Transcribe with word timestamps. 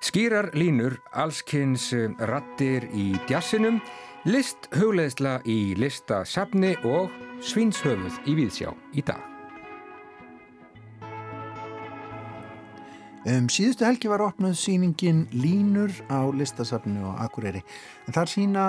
Skýrar 0.00 0.46
línur, 0.56 0.94
allskynns 1.12 1.90
eh, 1.92 2.08
rattir 2.24 2.86
í 2.96 3.10
djassinum, 3.28 3.82
list 4.24 4.70
hugleðsla 4.72 5.42
í 5.44 5.74
listasafni 5.76 6.72
og 6.88 7.12
svinshöfuð 7.44 8.16
í 8.24 8.38
Víðsjá 8.38 8.72
í 8.96 9.04
dag. 9.04 9.20
Um 13.28 13.52
síðustu 13.52 13.84
helgi 13.84 14.08
var 14.08 14.24
opnuð 14.24 14.56
síningin 14.56 15.26
Línur 15.36 15.92
á 16.08 16.24
listasafnu 16.32 17.04
og 17.04 17.20
Akureyri. 17.20 17.60
En 18.08 18.16
þar 18.16 18.32
sína 18.32 18.66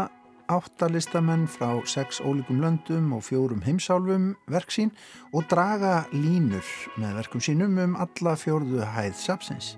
áttalistamenn 0.51 1.47
frá 1.47 1.79
sex 1.87 2.19
ólíkum 2.19 2.59
löndum 2.59 3.13
og 3.15 3.23
fjórum 3.23 3.63
heimsálfum 3.63 4.33
verksín 4.51 4.91
og 5.31 5.47
draga 5.47 6.09
línur 6.11 6.67
með 6.99 7.21
verkum 7.23 7.39
sínum 7.39 7.79
um 7.79 7.95
alla 7.95 8.35
fjórðu 8.35 8.83
hæð 8.83 9.15
sapsins. 9.15 9.77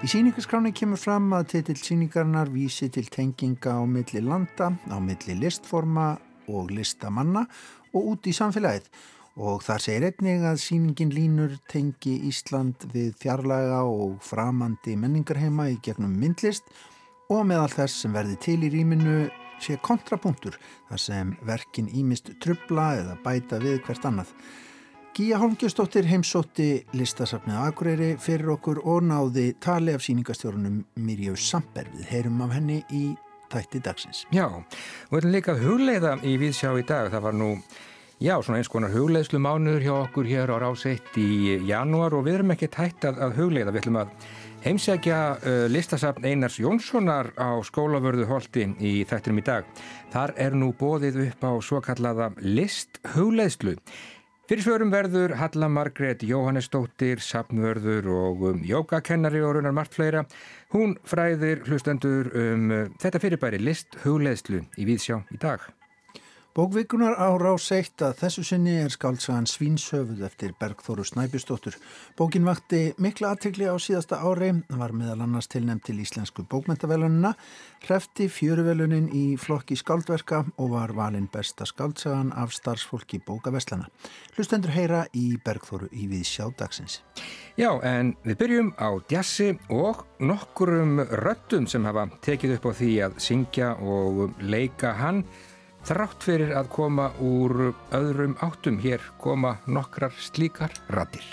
Í 0.00 0.08
síningaskráni 0.08 0.70
kemur 0.72 0.96
fram 0.96 1.26
að 1.36 1.50
titill 1.52 1.76
síningarnar 1.76 2.48
vísi 2.48 2.86
til 2.88 3.04
tenginga 3.12 3.74
á 3.76 3.84
milli 3.84 4.22
landa, 4.24 4.70
á 4.88 4.96
milli 4.96 5.34
listforma 5.36 6.14
og 6.48 6.70
listamanna 6.72 7.42
og 7.92 8.06
út 8.14 8.28
í 8.30 8.32
samfélagið 8.32 8.86
og 9.44 9.60
þar 9.66 9.84
segir 9.84 10.06
einnig 10.08 10.46
að 10.48 10.62
síningin 10.62 11.12
línur 11.12 11.58
tengi 11.68 12.14
Ísland 12.30 12.88
við 12.94 13.12
fjarlaga 13.20 13.82
og 13.84 14.16
framandi 14.24 14.96
menningarheima 14.96 15.68
í 15.68 15.76
gegnum 15.84 16.16
myndlist 16.16 16.72
og 17.28 17.44
meðal 17.52 17.68
þess 17.74 18.00
sem 18.00 18.16
verði 18.16 18.40
til 18.40 18.56
í 18.64 18.72
rýminu 18.72 19.18
sé 19.60 19.76
kontrapunktur 19.84 20.56
þar 20.88 21.04
sem 21.04 21.36
verkin 21.44 21.92
ímist 21.92 22.32
trubla 22.40 22.94
eða 23.02 23.20
bæta 23.20 23.60
við 23.60 23.82
hvert 23.84 24.08
annað. 24.08 24.32
Gíja 25.10 25.40
Holmgjörnsdóttir 25.42 26.06
heimsótti 26.06 26.84
listasafnið 26.94 27.56
Akureyri 27.64 28.10
fyrir 28.22 28.52
okkur 28.54 28.78
og 28.86 29.02
náði 29.02 29.48
tali 29.58 29.90
af 29.96 30.04
síningastjórunum 30.06 30.84
Mirjau 31.02 31.34
Samper 31.34 31.88
við 31.96 32.04
heyrum 32.12 32.36
af 32.44 32.52
henni 32.54 32.76
í 32.94 33.08
tætti 33.50 33.80
dagsins. 33.82 34.22
Já, 34.30 34.46
og 34.46 35.10
við 35.10 35.18
ætlum 35.18 35.34
líka 35.34 35.56
hugleiða 35.58 36.12
í 36.22 36.36
viðsjá 36.38 36.70
í 36.78 36.84
dag. 36.86 37.10
Það 37.10 37.24
var 37.24 37.34
nú, 37.40 37.48
já, 38.22 38.36
svona 38.38 38.60
eins 38.60 38.70
konar 38.70 38.94
hugleiðslu 38.94 39.40
mánuður 39.42 39.86
hjá 39.88 39.94
okkur 39.96 40.30
hér 40.30 40.52
á 40.54 40.56
ráseitt 40.62 41.18
í 41.18 41.58
janúar 41.66 42.14
og 42.14 42.22
við 42.28 42.38
erum 42.38 42.54
ekki 42.54 42.70
tætt 42.70 43.08
að, 43.10 43.18
að 43.26 43.34
hugleiða. 43.40 43.74
Við 43.74 43.82
ætlum 43.82 44.00
að 44.04 44.14
heimsækja 44.62 45.18
uh, 45.34 45.64
listasafn 45.74 46.30
Einars 46.30 46.60
Jónssonar 46.62 47.32
á 47.34 47.58
skólavörðu 47.66 48.28
holdi 48.30 48.68
í 48.78 48.94
þættinum 49.10 49.42
í 49.42 49.46
dag. 49.50 49.66
Þar 50.14 50.36
er 50.46 50.56
nú 50.62 50.70
bóðið 50.70 51.20
upp 51.26 51.44
á 51.50 51.52
svo 51.58 51.82
kallaða 51.82 52.30
listhugleiðslu. 52.38 53.74
Fyrir 54.50 54.64
svörum 54.66 54.88
verður 54.90 55.36
Halla 55.38 55.68
Margrét 55.70 56.24
Jóhannesdóttir, 56.26 57.20
sapnvörður 57.22 58.08
og 58.10 58.42
um, 58.48 58.64
jógakennari 58.66 59.44
og 59.46 59.54
raunar 59.54 59.76
margt 59.78 59.94
fleira. 59.94 60.24
Hún 60.74 60.96
fræðir 61.06 61.62
hlustendur 61.68 62.34
um 62.34 62.64
uh, 62.74 62.88
þetta 62.98 63.22
fyrirbæri 63.22 63.62
list 63.62 63.94
hugleðslu 64.02 64.64
í 64.74 64.88
Víðsjá 64.90 65.20
í 65.30 65.38
dag. 65.38 65.70
Bókvikunar 66.50 67.14
á 67.14 67.30
rás 67.38 67.68
eitt 67.70 68.02
að 68.02 68.16
þessu 68.24 68.42
sinni 68.42 68.72
er 68.82 68.90
skáltsagan 68.90 69.44
Svínsöfuð 69.46 70.24
eftir 70.26 70.50
Bergþóru 70.58 71.04
Snæbjörnsdóttur. 71.06 71.76
Bókin 72.18 72.42
vakti 72.42 72.80
mikla 72.98 73.36
aðtegli 73.36 73.68
á 73.70 73.78
síðasta 73.78 74.18
ári, 74.18 74.48
var 74.66 74.90
meðal 74.90 75.20
annars 75.22 75.46
tilnæmt 75.46 75.84
til 75.86 76.00
Íslensku 76.02 76.42
bókmentavelunina, 76.50 77.36
hrefti 77.84 78.26
fjöruvelunin 78.26 79.06
í 79.14 79.36
flokki 79.38 79.78
skáldverka 79.78 80.40
og 80.58 80.72
var 80.72 80.90
valin 80.98 81.28
besta 81.30 81.68
skáltsagan 81.70 82.32
af 82.34 82.50
starfsfólki 82.50 83.22
bókaveslana. 83.22 83.86
Hlustendur 84.34 84.74
heyra 84.74 85.04
í 85.14 85.36
Bergþóru 85.38 85.86
í 85.94 86.08
við 86.10 86.26
sjádagsins. 86.32 86.98
Já, 87.54 87.70
en 87.86 88.16
við 88.26 88.40
byrjum 88.42 88.74
á 88.74 88.90
djassi 89.06 89.52
og 89.70 90.02
nokkurum 90.18 90.98
röttum 91.22 91.70
sem 91.70 91.86
hafa 91.86 92.08
tekið 92.26 92.58
upp 92.58 92.68
á 92.68 92.72
því 92.82 92.92
að 93.06 93.16
syngja 93.22 93.70
og 93.78 94.34
leika 94.42 94.96
hann 94.98 95.22
Þrátt 95.88 96.22
fyrir 96.22 96.52
að 96.54 96.68
koma 96.74 97.06
úr 97.24 97.72
öðrum 97.96 98.36
áttum 98.44 98.76
hér 98.82 99.00
koma 99.18 99.56
nokkrar 99.66 100.12
slíkar 100.20 100.74
ratir. 100.92 101.24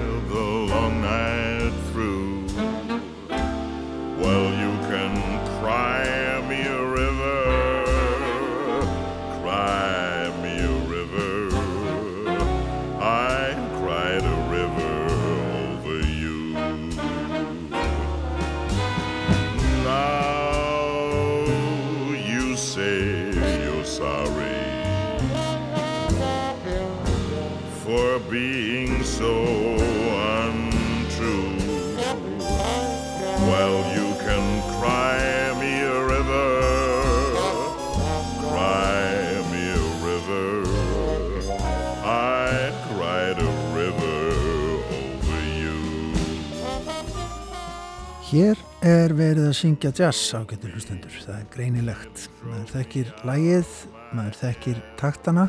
Hér 48.37 48.59
er 48.85 49.15
verið 49.17 49.47
að 49.49 49.55
syngja 49.57 49.89
jazz 49.97 50.35
á 50.37 50.45
getur 50.45 50.75
hlustendur. 50.75 51.13
Það 51.25 51.37
er 51.39 51.45
greinilegt. 51.55 52.25
Maður 52.45 52.67
þekkir 52.75 53.07
lægið, 53.25 53.69
maður 54.13 54.35
þekkir 54.37 54.81
taktana. 54.99 55.45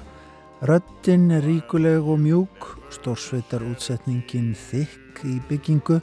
Röddinn 0.71 1.27
er 1.37 1.45
ríkuleg 1.45 2.09
og 2.09 2.23
mjúk, 2.23 2.69
stórsveitar 2.97 3.67
útsetningin 3.67 4.55
þykk 4.57 5.21
í 5.29 5.35
byggingu, 5.51 5.99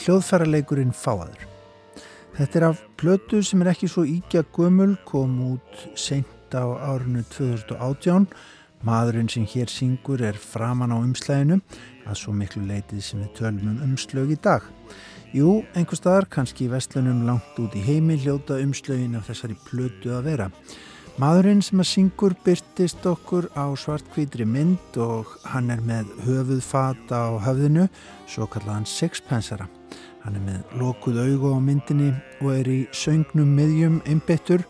hljóðfæraleikurinn 0.00 0.90
fáaður. 0.90 1.44
Þetta 2.40 2.58
er 2.58 2.66
af 2.72 2.82
plötu 2.98 3.44
sem 3.46 3.62
er 3.62 3.70
ekki 3.76 3.92
svo 3.92 4.02
íkja 4.02 4.42
gömul, 4.56 4.96
kom 5.06 5.38
út 5.52 5.84
seint 5.94 6.58
á 6.58 6.66
árinu 6.90 7.22
2018. 7.36 8.26
Maðurinn 8.82 9.30
sem 9.30 9.46
hér 9.46 9.70
syngur 9.70 10.26
er 10.26 10.34
framan 10.34 10.90
á 10.90 10.98
umslæginu, 10.98 11.62
að 12.02 12.18
svo 12.24 12.34
miklu 12.34 12.66
leitið 12.66 13.06
sem 13.12 13.22
við 13.22 13.32
tölum 13.38 13.76
um 13.76 13.80
umslög 13.92 14.34
í 14.34 14.42
dag. 14.42 14.66
Jú, 15.30 15.60
einhver 15.78 15.94
staðar, 15.94 16.24
kannski 16.26 16.64
í 16.66 16.70
vestlunum 16.72 17.20
langt 17.22 17.58
út 17.62 17.74
í 17.78 17.80
heimi 17.86 18.16
hljóta 18.18 18.56
umslögin 18.58 19.14
af 19.14 19.28
þessari 19.28 19.54
plötu 19.62 20.10
að 20.16 20.24
vera. 20.26 20.46
Maðurinn 21.22 21.60
sem 21.62 21.78
að 21.78 21.86
syngur 21.86 22.34
byrtist 22.42 23.04
okkur 23.06 23.46
á 23.54 23.70
svartkvítri 23.78 24.42
mynd 24.42 24.98
og 24.98 25.30
hann 25.52 25.70
er 25.70 25.84
með 25.86 26.10
höfuðfata 26.24 27.20
á 27.30 27.30
höfðinu, 27.46 27.84
svo 28.26 28.48
kallaðan 28.50 28.88
sixpensara. 28.90 29.68
Hann 30.24 30.40
er 30.40 30.42
með 30.48 30.74
lokuð 30.80 31.20
augu 31.22 31.52
á 31.54 31.58
myndinni 31.62 32.10
og 32.40 32.50
er 32.56 32.72
í 32.72 32.80
söngnum 32.90 33.52
miðjum 33.54 34.00
einbyttur 34.10 34.64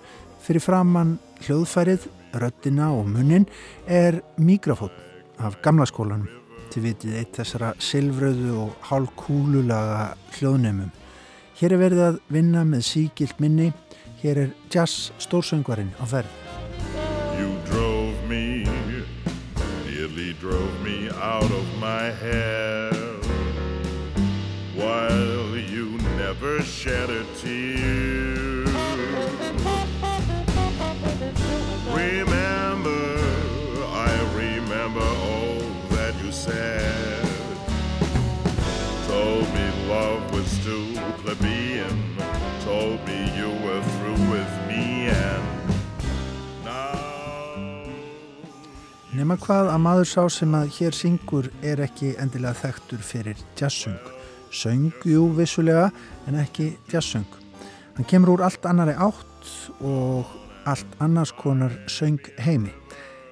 fyrir 0.45 0.61
framann 0.67 1.17
hljóðfærið, 1.47 2.05
röddina 2.37 2.91
og 2.99 3.09
munnin 3.09 3.49
er 3.89 4.21
mikrofón 4.37 4.93
af 5.41 5.57
gamla 5.65 5.89
skólanum 5.89 6.40
til 6.71 6.85
vitið 6.85 7.17
eitt 7.21 7.39
þessara 7.39 7.73
silfröðu 7.83 8.55
og 8.63 8.75
hálkúlulaga 8.89 10.15
hljóðnemum. 10.37 10.91
Hér 11.61 11.75
er 11.75 11.83
verið 11.83 12.03
að 12.07 12.21
vinna 12.33 12.65
með 12.65 12.85
síkilt 12.89 13.41
minni, 13.43 13.71
hér 14.23 14.45
er 14.45 14.53
jazz 14.73 15.11
stórsöngvarinn 15.21 15.93
á 16.01 16.05
ferð. 16.09 16.37
You 17.41 17.51
drove 17.71 18.17
me, 18.31 18.65
nearly 19.89 20.33
drove 20.41 20.75
me 20.85 21.11
out 21.21 21.51
of 21.51 21.67
my 21.81 22.13
head. 22.23 22.95
While 24.77 25.59
you 25.59 25.99
never 26.17 26.63
shed 26.63 27.11
a 27.11 27.25
tear. 27.43 28.50
Said. 36.41 37.27
Told 39.09 39.47
me 39.55 39.67
love 39.93 40.23
was 40.33 40.51
too 40.65 40.87
plebeian. 41.21 41.97
Told 42.65 42.99
me 43.07 43.19
you 43.37 43.51
were 43.65 43.83
through 43.95 44.23
with 44.33 44.53
me 44.69 45.13
and 45.13 45.45
now. 46.65 46.97
Nefna 49.13 49.37
hvað 49.45 49.69
að 49.75 49.85
maður 49.85 50.11
sá 50.15 50.25
sem 50.33 50.57
að 50.57 50.73
hér 50.79 50.97
syngur 50.97 51.51
er 51.61 51.85
ekki 51.85 52.15
endilega 52.23 52.57
þekktur 52.63 53.05
fyrir 53.05 53.45
jazzsöng. 53.61 54.01
Söng, 54.51 54.91
jú, 55.05 55.29
vissulega, 55.37 55.91
en 56.27 56.41
ekki 56.41 56.73
jazzsöng. 56.91 57.29
Hann 57.97 58.09
kemur 58.09 58.39
úr 58.39 58.49
allt 58.49 58.65
annari 58.65 58.97
átt 58.97 59.57
og 59.85 60.25
allt 60.65 61.01
annars 61.05 61.37
konar 61.37 61.75
söng 61.87 62.23
heimi. 62.41 62.80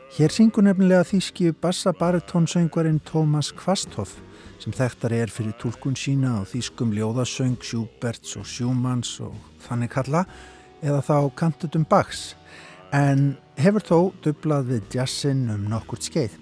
Hér 0.09 0.33
syngur 0.33 0.65
nefnilega 0.65 1.05
þýski 1.05 1.51
bassabaritónsöngvarinn 1.61 2.97
Tómas 3.05 3.51
Kvasthoff 3.53 4.15
sem 4.57 4.73
þekktar 4.73 5.13
er 5.13 5.29
fyrir 5.29 5.53
tólkun 5.61 5.99
sína 6.01 6.39
á 6.41 6.49
þýskum 6.49 6.95
ljóðasöng 6.97 7.61
Schuberts 7.61 8.33
og 8.41 8.49
Schumanns 8.49 9.13
og 9.21 9.37
þannig 9.67 9.93
kalla 9.93 10.25
eða 10.81 11.05
þá 11.05 11.17
kantutum 11.37 11.85
Bachs 11.85 12.33
en 12.97 13.35
hefur 13.61 13.85
þó 13.85 13.99
dublað 14.25 14.73
við 14.73 14.97
jazzin 14.97 15.45
um 15.53 15.69
nokkurt 15.69 16.09
skeið. 16.09 16.41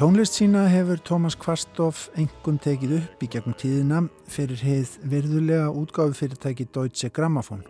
Tónlist 0.00 0.40
sína 0.40 0.64
hefur 0.72 1.04
Tómas 1.04 1.36
Kvasthoff 1.36 2.08
engum 2.16 2.56
tekið 2.56 3.02
upp 3.02 3.20
í 3.22 3.28
gegnum 3.28 3.58
tíðina 3.60 4.06
fyrir 4.32 4.64
heið 4.64 4.96
virðulega 5.04 5.68
útgáfi 5.76 6.22
fyrirtæki 6.24 6.72
Deutsche 6.72 7.12
Grammophon, 7.12 7.66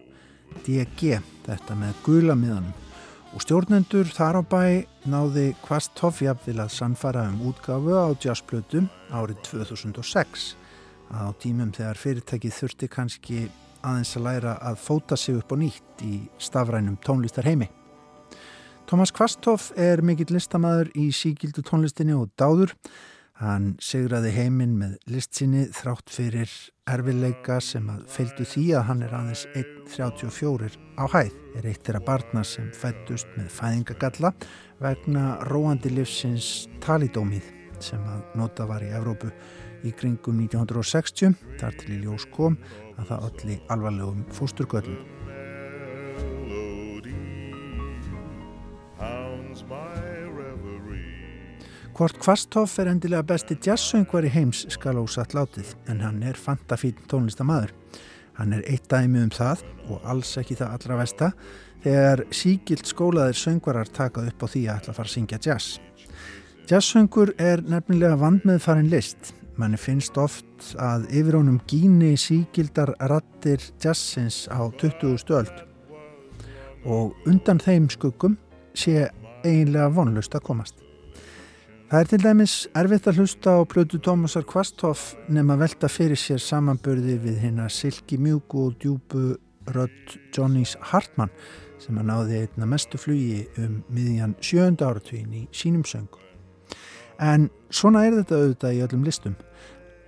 DG, 0.62 1.18
þetta 1.42 1.82
með 1.82 2.04
gula 2.06 2.38
miðanum 2.38 2.88
og 3.38 3.44
stjórnendur 3.44 4.08
þar 4.11 4.40
á 4.40 4.43
bæ 4.50 4.62
náði 5.06 5.52
Kvasthoff 5.62 6.25
jafnvel 6.25 6.56
að 6.58 6.73
sannfara 6.75 7.20
um 7.31 7.37
útgáfu 7.46 7.94
á 7.94 8.11
jazzplötu 8.19 8.81
árið 9.14 9.38
2006 9.46 10.56
á 11.14 11.31
tímum 11.38 11.70
þegar 11.70 12.00
fyrirtækið 12.02 12.56
þurfti 12.56 12.88
kannski 12.90 13.44
aðeins 13.87 14.17
að 14.19 14.25
læra 14.26 14.56
að 14.58 14.81
fóta 14.82 15.14
sig 15.14 15.38
upp 15.38 15.55
á 15.55 15.56
nýtt 15.61 16.02
í 16.02 16.17
stafrænum 16.43 16.99
tónlistar 16.99 17.46
heimi. 17.46 17.69
Thomas 18.90 19.14
Kvasthoff 19.14 19.70
er 19.79 20.02
mikill 20.02 20.35
listamæður 20.35 20.90
í 20.99 21.06
síkildu 21.14 21.62
tónlistinni 21.62 22.19
og 22.19 22.32
dáður 22.35 22.75
Hann 23.38 23.76
segraði 23.79 24.32
heiminn 24.35 24.73
með 24.81 24.96
listsinni 25.14 25.69
þrátt 25.70 26.11
fyrir 26.11 26.50
erfileika 26.90 27.61
sem 27.62 27.87
að 27.93 28.00
feildu 28.11 28.46
því 28.50 28.64
að 28.75 28.87
hann 28.88 29.05
er 29.06 29.14
aðeins 29.14 29.44
1.34 29.61 30.73
á 30.99 31.05
hæð. 31.12 31.37
Er 31.55 31.69
eitt 31.70 31.85
þeirra 31.87 32.00
barna 32.08 32.43
sem 32.43 32.67
fættust 32.75 33.31
með 33.37 33.52
fæðingagalla 33.55 34.32
vegna 34.82 35.37
róandi 35.52 35.94
livsins 35.94 36.67
talidómið 36.82 37.46
sem 37.79 38.02
að 38.11 38.26
nota 38.43 38.67
var 38.67 38.82
í 38.82 38.90
Evrópu 38.90 39.31
í 39.87 39.94
kringum 39.94 40.43
1960. 40.49 41.38
Þar 41.62 41.79
til 41.79 41.94
í 41.94 42.00
ljós 42.02 42.26
kom 42.35 42.58
að 42.99 43.12
það 43.12 43.31
öllu 43.31 43.61
alvarlegum 43.76 44.26
fósturgöllum. 44.35 45.17
Hvort 51.98 52.20
Kvasthoff 52.22 52.76
er 52.78 52.86
endilega 52.92 53.24
besti 53.26 53.56
jazzsöngvar 53.58 54.22
í 54.22 54.28
heims 54.30 54.60
skal 54.70 55.00
ósatt 55.00 55.32
látið 55.34 55.72
en 55.90 55.98
hann 56.04 56.20
er 56.22 56.38
fantafín 56.38 56.94
tónlistamæður. 57.10 57.72
Hann 58.38 58.54
er 58.54 58.62
eitt 58.70 58.86
dæmi 58.86 59.24
um 59.24 59.32
það 59.34 59.64
og 59.88 60.06
alls 60.06 60.30
ekki 60.38 60.54
það 60.60 60.76
allra 60.76 61.00
vesta 61.00 61.32
þegar 61.82 62.22
síkilt 62.30 62.86
skólaðir 62.86 63.40
söngvarar 63.42 63.90
takað 63.90 64.30
upp 64.30 64.46
á 64.46 64.50
því 64.54 64.64
að 64.68 64.78
ætla 64.78 64.94
að 64.94 65.00
fara 65.00 65.10
að 65.10 65.16
syngja 65.16 65.42
jazz. 65.48 65.82
Jazzsöngur 66.70 67.34
er 67.34 67.66
nefnilega 67.66 68.22
vandmeðfarin 68.22 68.94
list. 68.94 69.34
Manni 69.58 69.82
finnst 69.82 70.22
oft 70.22 70.72
að 70.78 71.10
yfir 71.10 71.42
honum 71.42 71.58
gíni 71.66 72.14
síkildar 72.14 72.94
rattir 73.10 73.72
jazzins 73.82 74.44
á 74.46 74.70
20. 74.70 75.18
stöld 75.18 75.64
og 76.86 77.18
undan 77.26 77.58
þeim 77.58 77.90
skuggum 77.90 78.38
sé 78.70 79.08
eiginlega 79.42 79.90
vonlust 79.90 80.38
að 80.38 80.46
komast. 80.46 80.84
Það 81.88 82.02
er 82.02 82.08
til 82.11 82.19
dæmis 82.20 82.55
erfitt 82.76 83.06
að 83.08 83.19
hlusta 83.23 83.52
á 83.56 83.64
plötu 83.64 83.96
Tómasar 84.05 84.44
Kvasthoff 84.44 85.14
nefn 85.32 85.55
að 85.55 85.62
velta 85.62 85.88
fyrir 85.88 86.20
sér 86.20 86.43
samanbörði 86.44 87.14
við 87.23 87.38
hérna 87.40 87.70
Silki 87.73 88.19
Mjúku 88.20 88.67
og 88.67 88.75
djúbu 88.82 89.23
rödd 89.73 90.12
Johnnys 90.37 90.75
Hartmann 90.90 91.32
sem 91.81 91.96
að 91.96 92.11
náði 92.11 92.43
einna 92.43 92.69
mestu 92.69 93.00
flugi 93.00 93.46
um 93.64 93.81
miðjan 93.88 94.37
sjönda 94.44 94.90
áratvín 94.90 95.32
í 95.32 95.43
sínum 95.49 95.87
söngu. 95.88 96.20
En 97.25 97.49
svona 97.73 98.05
er 98.05 98.20
þetta 98.20 98.43
auðvitað 98.43 98.76
í 98.76 98.85
öllum 98.85 99.08
listum. 99.08 99.40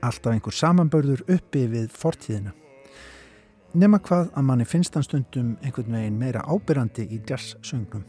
Alltaf 0.05 0.37
einhver 0.37 0.61
samanbörður 0.61 1.25
uppi 1.33 1.65
við 1.65 1.89
fortíðina. 1.97 2.53
Nefna 3.73 4.05
hvað 4.05 4.35
að 4.37 4.51
manni 4.53 4.69
finnst 4.69 5.01
hann 5.01 5.09
stundum 5.09 5.57
einhvern 5.65 5.97
veginn 5.97 6.21
meira 6.21 6.45
ábyrrandi 6.45 7.09
í 7.09 7.25
jazz-söngnum. 7.25 8.05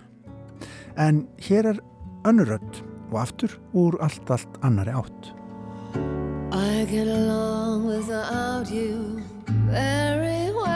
En 1.00 1.30
hér 1.48 1.78
er 1.78 1.86
önnurödd 2.28 2.84
og 3.12 3.22
aftur 3.22 3.60
úr 3.76 4.00
allt, 4.02 4.30
allt 4.32 4.58
annari 4.64 4.96
átt. 4.96 5.34
I 6.52 6.86
get 6.86 7.08
along 7.08 7.86
without 7.86 8.70
you 8.70 9.22
very 9.48 10.52
well 10.52 10.72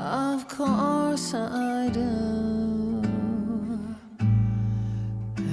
Of 0.00 0.48
course 0.48 1.32
I 1.34 1.90
do 1.92 3.02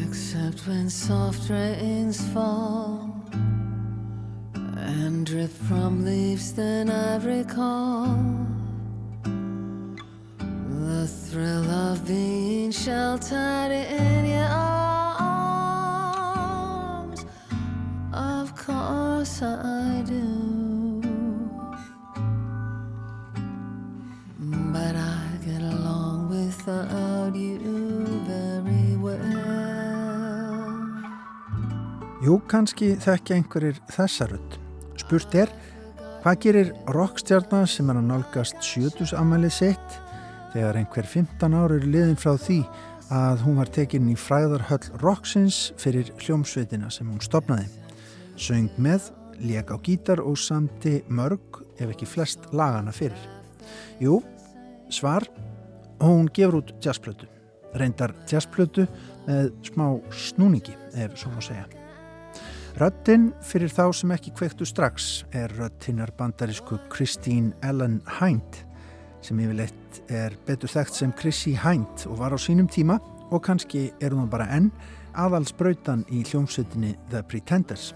Except 0.08 0.68
when 0.68 0.90
soft 0.90 1.50
rains 1.50 2.20
fall 2.34 3.12
And 4.76 5.26
drip 5.26 5.52
from 5.52 6.04
leaves 6.04 6.54
then 6.54 6.90
I 6.90 7.18
recall 7.18 8.18
The 10.86 11.08
thrill 11.08 11.66
of 11.66 12.06
being 12.06 12.70
sheltered 12.70 13.72
in 13.72 14.26
your 14.26 14.46
arms. 15.18 15.66
Of 18.14 18.56
course 18.56 19.42
I 19.42 20.04
do. 20.06 21.02
But 24.38 24.96
I 24.96 25.26
get 25.42 25.64
along 25.64 26.30
without 26.30 27.34
you 27.34 28.06
very 28.30 28.96
well. 29.02 29.26
Jú, 32.22 32.38
kannski 32.46 32.94
þekkja 33.02 33.36
einhverjir 33.42 33.82
þessaröld. 33.90 34.62
Spurt 35.02 35.34
er, 35.34 35.50
hvað 36.22 36.42
gerir 36.46 36.74
rockstjarnar 36.94 37.66
sem 37.66 37.90
er 37.90 37.98
að 37.98 38.10
nálgast 38.14 38.62
sjötusamælið 38.62 39.54
sitt 39.64 40.06
þegar 40.56 40.78
einhver 40.80 41.08
15 41.12 41.56
ári 41.60 41.80
er 41.82 41.88
liðin 41.92 42.20
frá 42.20 42.38
því 42.40 42.62
að 43.12 43.42
hún 43.44 43.58
var 43.60 43.70
tekinni 43.76 44.14
í 44.16 44.20
fræðarhöll 44.20 45.02
Roxins 45.02 45.74
fyrir 45.82 46.14
hljómsveitina 46.16 46.88
sem 46.94 47.10
hún 47.12 47.20
stopnaði. 47.24 47.68
Söng 48.40 48.72
með, 48.82 49.12
leik 49.44 49.72
á 49.72 49.78
gítar 49.84 50.24
og 50.24 50.38
samti 50.40 51.02
mörg 51.12 51.60
ef 51.76 51.92
ekki 51.92 52.08
flest 52.08 52.48
lagana 52.56 52.94
fyrir. 52.96 53.20
Jú, 54.00 54.22
svar, 54.88 55.28
hún 56.00 56.30
gefur 56.32 56.62
út 56.62 56.72
jazzplötu. 56.84 57.28
Reyndar 57.76 58.16
jazzplötu 58.32 58.88
með 59.28 59.52
smá 59.68 59.90
snúningi, 60.16 60.78
ef 60.96 61.18
svo 61.20 61.34
má 61.34 61.44
segja. 61.44 61.68
Röttin 62.80 63.30
fyrir 63.44 63.72
þá 63.72 63.90
sem 63.96 64.12
ekki 64.16 64.32
kvektu 64.36 64.68
strax 64.68 65.26
er 65.36 65.52
röttinnar 65.60 66.16
bandarísku 66.16 66.80
Christine 66.92 67.52
Ellen 67.64 68.02
Hind 68.20 68.64
sem 69.26 69.40
yfirleitt 69.42 70.00
er 70.14 70.36
betur 70.46 70.70
þekkt 70.70 71.00
sem 71.00 71.14
Chrissy 71.18 71.56
Hind 71.58 72.06
og 72.10 72.20
var 72.22 72.36
á 72.36 72.40
sínum 72.40 72.70
tíma 72.70 73.00
og 73.34 73.42
kannski 73.48 73.88
er 74.04 74.14
hún 74.14 74.30
bara 74.30 74.48
enn 74.54 74.70
aðalsbrautan 75.18 76.04
í 76.14 76.22
hljómsveitinni 76.28 76.94
The 77.10 77.24
Pretenders. 77.26 77.94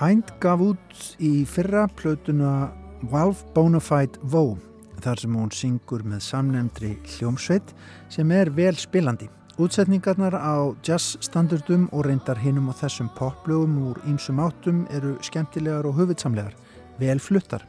Hind 0.00 0.28
gaf 0.42 0.60
út 0.64 1.04
í 1.22 1.46
fyrra 1.48 1.86
plötuna 1.96 2.70
Valve 3.10 3.46
Bonafide 3.54 4.20
Voe 4.22 4.58
þar 5.00 5.22
sem 5.22 5.36
hún 5.36 5.52
syngur 5.56 6.04
með 6.04 6.24
samnefndri 6.26 6.94
hljómsveit 7.16 7.72
sem 8.12 8.32
er 8.36 8.52
vel 8.52 8.76
spilandi. 8.76 9.30
Útsetningarnar 9.60 10.36
á 10.36 10.72
jazzstandardum 10.84 11.88
og 11.92 12.06
reyndar 12.06 12.38
hinnum 12.40 12.70
og 12.72 12.78
þessum 12.80 13.10
poplögum 13.16 13.78
úr 13.90 13.98
ýmsum 14.08 14.40
áttum 14.40 14.86
eru 14.92 15.16
skemmtilegar 15.24 15.88
og 15.88 15.98
hufitsamlegar, 15.98 16.54
vel 17.00 17.20
fluttar. 17.20 17.66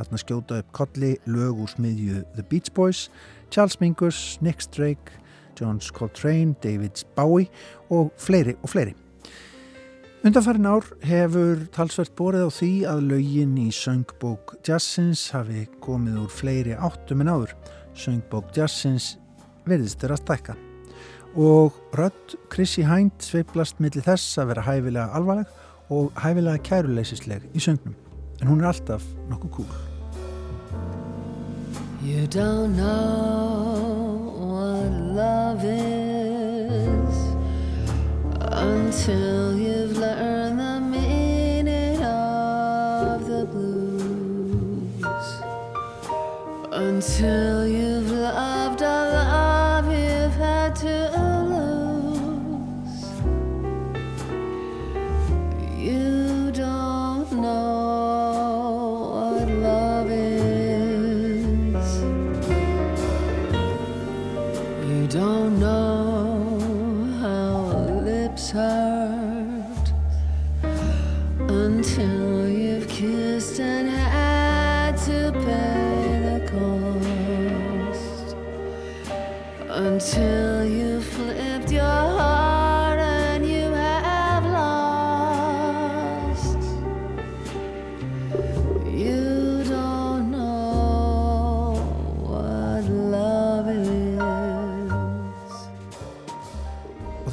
Þarna 0.00 0.18
skjóta 0.22 0.58
upp 0.62 0.68
kolli 0.72 1.10
lög 1.28 1.58
úr 1.60 1.68
smiðju 1.68 2.22
The 2.32 2.44
Beach 2.48 2.70
Boys, 2.72 3.10
Charles 3.52 3.76
Mingus, 3.82 4.38
Nick 4.40 4.64
Drake, 4.72 5.12
Johns 5.60 5.90
Coltrane, 5.92 6.54
David 6.62 7.02
Bowie 7.16 7.50
og 7.92 8.08
fleiri 8.16 8.54
og 8.62 8.72
fleiri. 8.72 8.94
Undanfærin 10.24 10.68
ár 10.68 10.84
hefur 11.04 11.66
talsvert 11.72 12.14
borið 12.16 12.48
á 12.48 12.50
því 12.52 12.70
að 12.88 13.04
lögin 13.08 13.54
í 13.60 13.68
söngbók 13.72 14.56
Jazzins 14.64 15.26
hafi 15.32 15.66
komið 15.84 16.18
úr 16.24 16.32
fleiri 16.32 16.76
áttum 16.76 17.20
en 17.24 17.32
áður. 17.32 17.54
Söngbók 17.96 18.52
Jazzins 18.56 19.14
verðist 19.68 20.04
er 20.04 20.16
að 20.16 20.24
stækka. 20.24 20.56
Og 21.36 21.76
rödd 21.96 22.36
Chrissy 22.52 22.84
Hind 22.88 23.16
sveiplast 23.24 23.80
millir 23.80 24.04
þess 24.04 24.40
að 24.40 24.54
vera 24.54 24.66
hæfilega 24.68 25.12
alvarleg 25.16 25.92
og 25.92 26.12
hæfilega 26.20 26.64
kæruleysisleg 26.68 27.48
í 27.52 27.64
söngnum. 27.68 27.96
En 28.40 28.48
hún 28.48 28.60
er 28.60 28.72
alltaf 28.72 29.04
nokkuð 29.28 29.56
kúl. 29.60 29.89
You 32.02 32.26
don't 32.26 32.78
know 32.78 34.32
what 34.34 34.90
love 35.14 35.62
is 35.62 37.16
until 38.40 39.58
you've 39.58 39.98
learned 39.98 40.58
the 40.58 40.80
meaning 40.80 42.02
of 42.02 43.26
the 43.28 43.44
blues. 43.44 44.88
Until 46.72 47.68
you've 47.68 47.89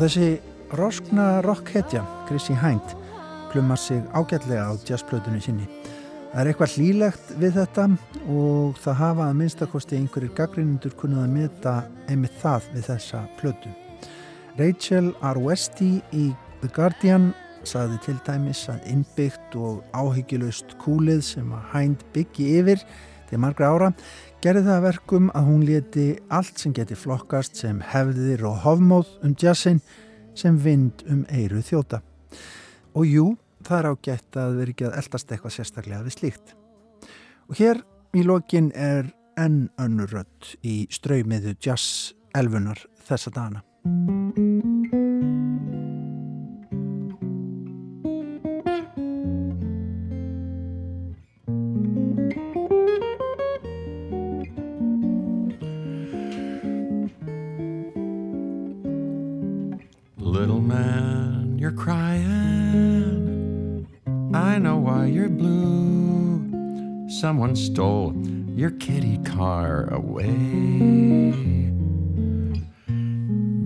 þessi 0.07 0.39
roskna 0.79 1.41
rockhetja, 1.43 1.99
Chrissy 2.27 2.55
Hind, 2.55 2.93
plumar 3.51 3.77
sig 3.77 3.99
ágætlega 4.15 4.69
á 4.71 4.73
jazzplötunni 4.87 5.41
sinni. 5.43 5.65
Það 6.31 6.39
er 6.39 6.49
eitthvað 6.51 6.75
hlýlegt 6.77 7.33
við 7.41 7.57
þetta 7.57 7.85
og 8.31 8.79
það 8.83 8.99
hafa 9.01 9.25
að 9.25 9.37
minnstakosti 9.41 9.97
einhverjir 9.97 10.31
gaggrinundur 10.37 10.95
kunnað 10.99 11.25
að 11.25 11.33
meta 11.33 11.73
einmitt 12.07 12.39
það 12.39 12.69
við 12.75 12.87
þessa 12.87 13.25
plötu. 13.41 13.73
Rachel 14.55 15.11
Arwesti 15.27 15.89
í 16.15 16.29
The 16.61 16.71
Guardian 16.75 17.33
saði 17.67 17.99
til 18.05 18.15
dæmis 18.27 18.63
að 18.71 18.87
innbyggt 18.93 19.59
og 19.59 19.83
áhyggjulust 19.91 20.77
kúlið 20.83 21.25
sem 21.33 21.51
að 21.51 21.67
Hind 21.73 22.07
byggi 22.15 22.51
yfir 22.61 22.85
til 23.29 23.39
margra 23.41 23.71
ára 23.73 23.91
gerði 24.43 24.63
það 24.67 24.75
að 24.75 24.85
verkum 24.85 25.31
að 25.35 25.49
hún 25.49 25.65
leti 25.67 26.07
allt 26.33 26.61
sem 26.61 26.75
geti 26.75 26.97
flokkast 26.97 27.59
sem 27.59 27.81
hefðir 27.93 28.45
og 28.47 28.61
hofmóð 28.65 29.09
um 29.25 29.35
jazzin 29.39 29.81
sem 30.37 30.57
vind 30.61 31.03
um 31.09 31.25
eiru 31.33 31.63
þjóta. 31.65 32.01
Og 32.97 33.07
jú, 33.09 33.25
það 33.65 33.79
er 33.79 33.89
ágætt 33.91 34.39
að 34.41 34.59
vera 34.59 34.75
ekki 34.75 34.87
að 34.89 34.99
eldast 35.01 35.33
eitthvað 35.33 35.55
sérstaklega 35.57 36.05
við 36.05 36.17
slíkt. 36.17 36.53
Og 37.49 37.57
hér 37.61 37.81
í 38.17 38.25
lokin 38.27 38.71
er 38.75 39.09
enn 39.37 39.67
önnur 39.81 40.13
rödd 40.19 40.53
í 40.65 40.85
ströymiðu 40.93 41.57
jazz 41.61 42.13
elfunar 42.37 42.81
þessa 43.07 43.33
dana. 43.33 43.65
Away. 69.93 70.33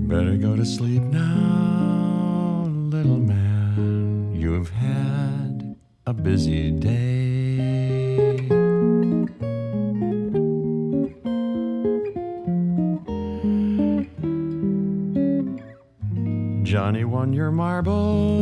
Better 0.07 0.37
go 0.37 0.55
to 0.55 0.65
sleep 0.65 1.03
now, 1.03 2.65
little 2.67 3.17
man. 3.17 4.33
You've 4.35 4.69
had 4.69 5.75
a 6.05 6.13
busy 6.13 6.71
day. 6.71 8.01
Johnny 16.63 17.03
won 17.03 17.33
your 17.33 17.51
marbles. 17.51 18.40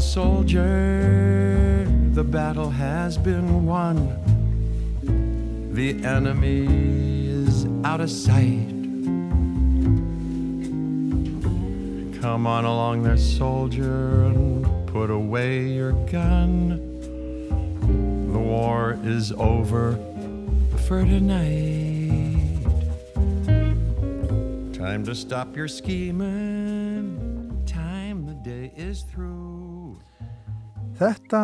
Soldier, 0.00 1.86
the 2.12 2.24
battle 2.24 2.70
has 2.70 3.18
been 3.18 3.66
won. 3.66 4.18
The 5.74 6.04
enemy 6.04 6.66
is 7.26 7.66
out 7.84 8.00
of 8.00 8.10
sight. 8.10 8.68
Come 12.20 12.46
on 12.46 12.64
along 12.64 13.02
there, 13.02 13.16
soldier, 13.16 14.24
and 14.24 14.86
put 14.88 15.10
away 15.10 15.68
your 15.68 15.92
gun. 16.06 16.78
The 18.32 18.38
war 18.38 18.98
is 19.02 19.32
over 19.32 19.98
for 20.86 21.04
tonight. 21.04 22.38
Time 24.72 25.04
to 25.04 25.14
stop 25.14 25.56
your 25.56 25.68
scheming. 25.68 27.62
Time 27.66 28.26
the 28.26 28.34
day 28.34 28.72
is 28.76 29.02
through. 29.02 29.51
Þetta, 31.02 31.38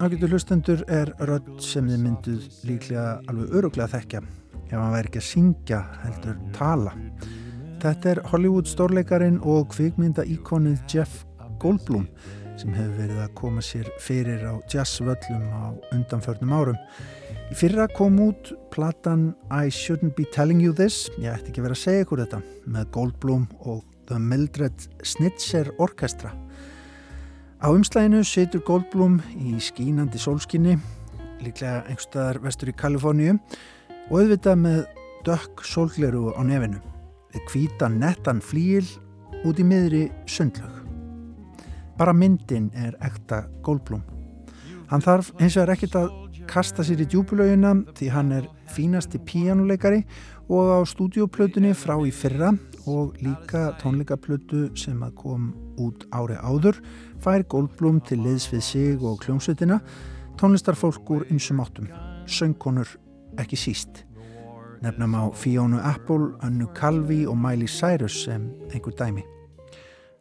ágættu 0.00 0.28
hlustendur, 0.30 0.82
er 0.88 1.10
rödd 1.28 1.58
sem 1.60 1.84
þið 1.90 1.98
mynduð 2.00 2.44
líklega 2.64 3.08
alveg 3.28 3.56
öruglega 3.58 3.90
þekkja 3.92 4.20
ef 4.22 4.78
hann 4.78 4.94
væri 4.94 5.10
ekki 5.10 5.20
að 5.20 5.26
syngja 5.26 5.80
heldur 6.00 6.38
tala. 6.56 6.94
Þetta 7.82 8.12
er 8.14 8.20
Hollywood 8.30 8.70
stórleikarin 8.70 9.36
og 9.44 9.66
kvikmynda 9.74 10.24
íkonið 10.32 10.80
Jeff 10.88 11.26
Goldblum 11.60 12.06
sem 12.56 12.72
hefur 12.72 12.94
verið 13.02 13.20
að 13.26 13.34
koma 13.36 13.64
sér 13.64 13.90
fyrir 14.00 14.46
á 14.48 14.54
jazzvöllum 14.70 15.44
á 15.50 15.76
undanförnum 15.92 16.56
árum. 16.56 16.80
Í 17.52 17.58
fyrra 17.58 17.90
kom 17.92 18.16
út 18.22 18.54
platan 18.72 19.32
I 19.50 19.68
Shouldn't 19.68 20.16
Be 20.16 20.24
Telling 20.32 20.62
You 20.64 20.72
This, 20.72 21.10
ég 21.18 21.34
ætti 21.34 21.52
ekki 21.52 21.66
verið 21.66 21.76
að 21.76 21.84
segja 21.84 22.06
ykkur 22.06 22.24
þetta, 22.24 22.40
með 22.64 22.92
Goldblum 22.96 23.48
og 23.66 23.84
The 24.08 24.16
Mildred 24.22 24.88
Snitzer 25.04 25.68
Orkestra. 25.76 26.32
Á 27.62 27.70
umslæginu 27.70 28.24
situr 28.26 28.58
Goldblum 28.66 29.20
í 29.38 29.52
skínandi 29.62 30.18
sólskinni, 30.18 30.72
líklega 31.44 31.84
einhverstaðar 31.86 32.40
vestur 32.42 32.72
í 32.72 32.74
Kaliforníu 32.74 33.36
og 34.08 34.16
auðvitað 34.16 34.56
með 34.64 34.80
dökk 35.28 35.62
sólgleru 35.62 36.32
á 36.34 36.42
nefinu 36.42 36.80
við 37.30 37.44
hvíta 37.52 37.86
nettan 37.86 38.40
flíil 38.42 38.88
út 39.46 39.62
í 39.62 39.66
miðri 39.68 40.02
sundlög. 40.26 40.80
Bara 41.94 42.10
myndin 42.10 42.66
er 42.74 42.98
ekta 42.98 43.44
Goldblum. 43.62 44.02
Hann 44.90 45.06
þarf 45.06 45.30
eins 45.38 45.54
og 45.54 45.62
er 45.62 45.76
ekkert 45.76 46.00
að 46.02 46.10
kasta 46.50 46.82
sér 46.82 47.04
í 47.04 47.06
djúbulögina 47.14 47.76
því 47.94 48.10
hann 48.10 48.34
er 48.40 48.50
fínasti 48.74 49.22
píjánuleikari 49.22 50.02
og 50.50 50.74
á 50.74 50.78
stúdíoplötunni 50.82 51.76
frá 51.78 51.94
í 52.02 52.10
fyrra 52.10 52.50
og 52.90 53.14
líka 53.22 53.70
tónleikaplötu 53.78 54.66
sem 54.74 54.98
að 55.06 55.14
kom 55.22 55.52
út 55.78 56.08
ári 56.10 56.34
áður 56.42 56.82
fær 57.22 57.44
Goldblum 57.46 58.00
til 58.02 58.22
liðs 58.24 58.48
við 58.50 58.62
sig 58.66 59.02
og 59.04 59.20
kljómsveitina 59.22 59.78
tónlistarfólk 60.40 61.10
úr 61.14 61.26
ymsum 61.30 61.60
áttum, 61.62 61.86
söngkonur 62.26 62.88
ekki 63.38 63.58
síst. 63.58 64.02
Nefnum 64.82 65.14
á 65.14 65.30
Fiona 65.30 65.84
Apple, 65.92 66.32
Önnu 66.42 66.66
Calvi 66.74 67.22
og 67.30 67.38
Miley 67.38 67.70
Cyrus 67.70 68.24
sem 68.24 68.48
einhver 68.72 68.96
dæmi. 68.98 69.22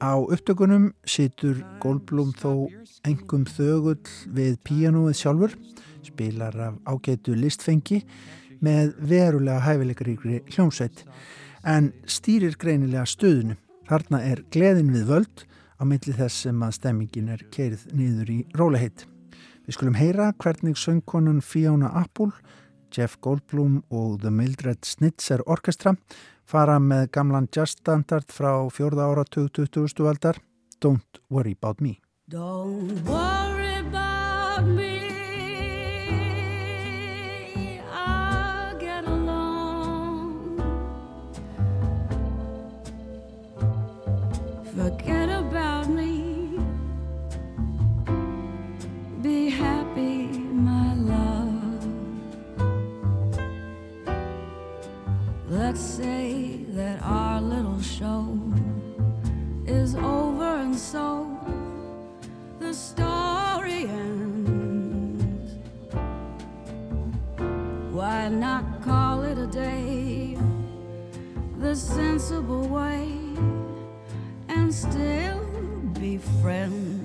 Á 0.01 0.13
upptökunum 0.17 0.91
situr 1.05 1.63
Goldblum 1.81 2.35
þó 2.37 2.69
engum 3.05 3.47
þögull 3.49 4.05
við 4.29 4.59
píanóið 4.61 5.17
sjálfur, 5.17 5.57
spilar 6.05 6.57
af 6.57 6.77
ágætu 6.85 7.33
listfengi 7.33 8.03
með 8.61 8.93
verulega 9.01 9.61
hæfileikaríkri 9.65 10.43
hljómsveit, 10.53 11.05
en 11.65 11.93
stýrir 12.05 12.57
greinilega 12.61 13.07
stöðunu. 13.09 13.57
Þarna 13.89 14.21
er 14.21 14.45
gleðin 14.53 14.93
við 14.93 15.09
völd 15.09 15.47
á 15.81 15.83
milli 15.83 16.13
þess 16.13 16.45
sem 16.45 16.61
að 16.61 16.77
stemmingin 16.77 17.31
er 17.33 17.41
keirð 17.49 17.87
niður 17.97 18.29
í 18.29 18.39
rólehitt. 18.53 19.07
Við 19.65 19.77
skulum 19.77 19.97
heyra 19.97 20.31
hvernig 20.37 20.77
söngkonan 20.77 21.41
Fiona 21.41 21.89
Apple 21.97 22.29
Jeff 22.91 23.17
Goldblum 23.21 23.81
og 23.89 24.19
The 24.21 24.31
Mildred 24.31 24.85
Snitzer 24.85 25.41
Orchestra 25.47 25.95
fara 26.45 26.77
með 26.83 27.07
gamlan 27.15 27.49
jazzstandard 27.55 28.31
frá 28.33 28.67
fjórða 28.73 29.09
ára 29.11 29.25
2020. 29.25 30.07
aldar 30.07 30.41
Don't 30.81 31.21
Worry 31.29 31.55
About 31.61 31.81
Me. 31.81 31.99
Don't 32.27 33.01
worry 33.07 33.77
about 33.79 34.65
me. 34.67 35.00
Show 58.01 58.35
is 59.67 59.93
over 59.93 60.55
and 60.55 60.75
so 60.75 61.37
the 62.57 62.73
story 62.73 63.83
ends. 63.85 65.51
Why 67.91 68.27
not 68.29 68.81
call 68.81 69.21
it 69.21 69.37
a 69.37 69.45
day 69.45 70.35
the 71.59 71.75
sensible 71.75 72.67
way 72.67 73.07
and 74.47 74.73
still 74.73 75.45
be 75.99 76.17
friends? 76.41 77.00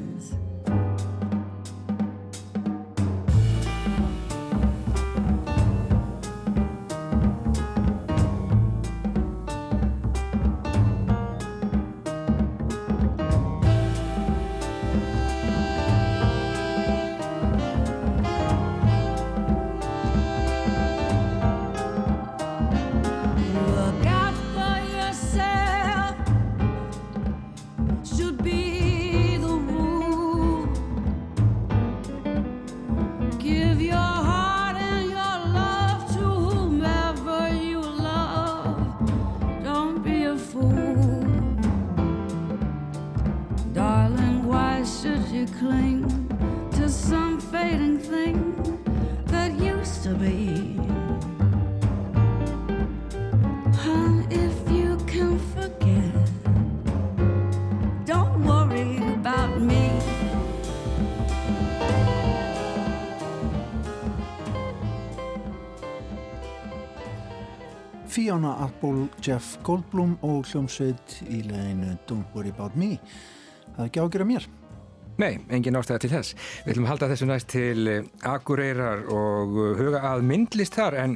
Should 44.87 45.27
you 45.29 45.47
cling 45.59 46.07
to 46.71 46.89
some 46.89 47.41
fading 47.41 47.99
thing 47.99 48.55
that 49.27 49.59
used 49.59 50.05
to 50.05 50.15
be? 50.15 50.79
Huh, 53.83 54.23
if 54.31 54.71
you 54.71 54.97
can 55.07 55.39
forget, 55.55 56.15
don't 58.05 58.45
worry 58.45 58.99
about 59.15 59.61
me. 59.61 59.91
Fiona 68.07 68.57
Apple, 68.65 69.09
Jeff 69.21 69.59
Goldblum 69.63 70.15
og 70.23 70.47
hljómsveit 70.47 71.19
í 71.27 71.43
leginu 71.43 71.99
Don't 72.07 72.31
Worry 72.35 72.55
About 72.55 72.77
Me. 72.77 73.01
Það 73.75 73.83
er 73.83 73.91
ekki 73.91 74.01
ágjör 74.07 74.25
að 74.25 74.31
mér. 74.31 74.47
Nei, 75.17 75.39
engin 75.49 75.77
ástæða 75.79 76.03
til 76.03 76.11
þess. 76.13 76.35
Við 76.67 76.75
ætlum 76.75 76.87
að 76.87 76.91
halda 76.91 77.07
þessu 77.09 77.27
næst 77.31 77.49
til 77.49 77.89
eh, 77.89 78.09
Akureyrar 78.29 79.07
og 79.09 79.55
eh, 79.63 79.79
huga 79.79 80.03
að 80.11 80.25
myndlist 80.29 80.77
þar 80.77 80.97
en 81.01 81.15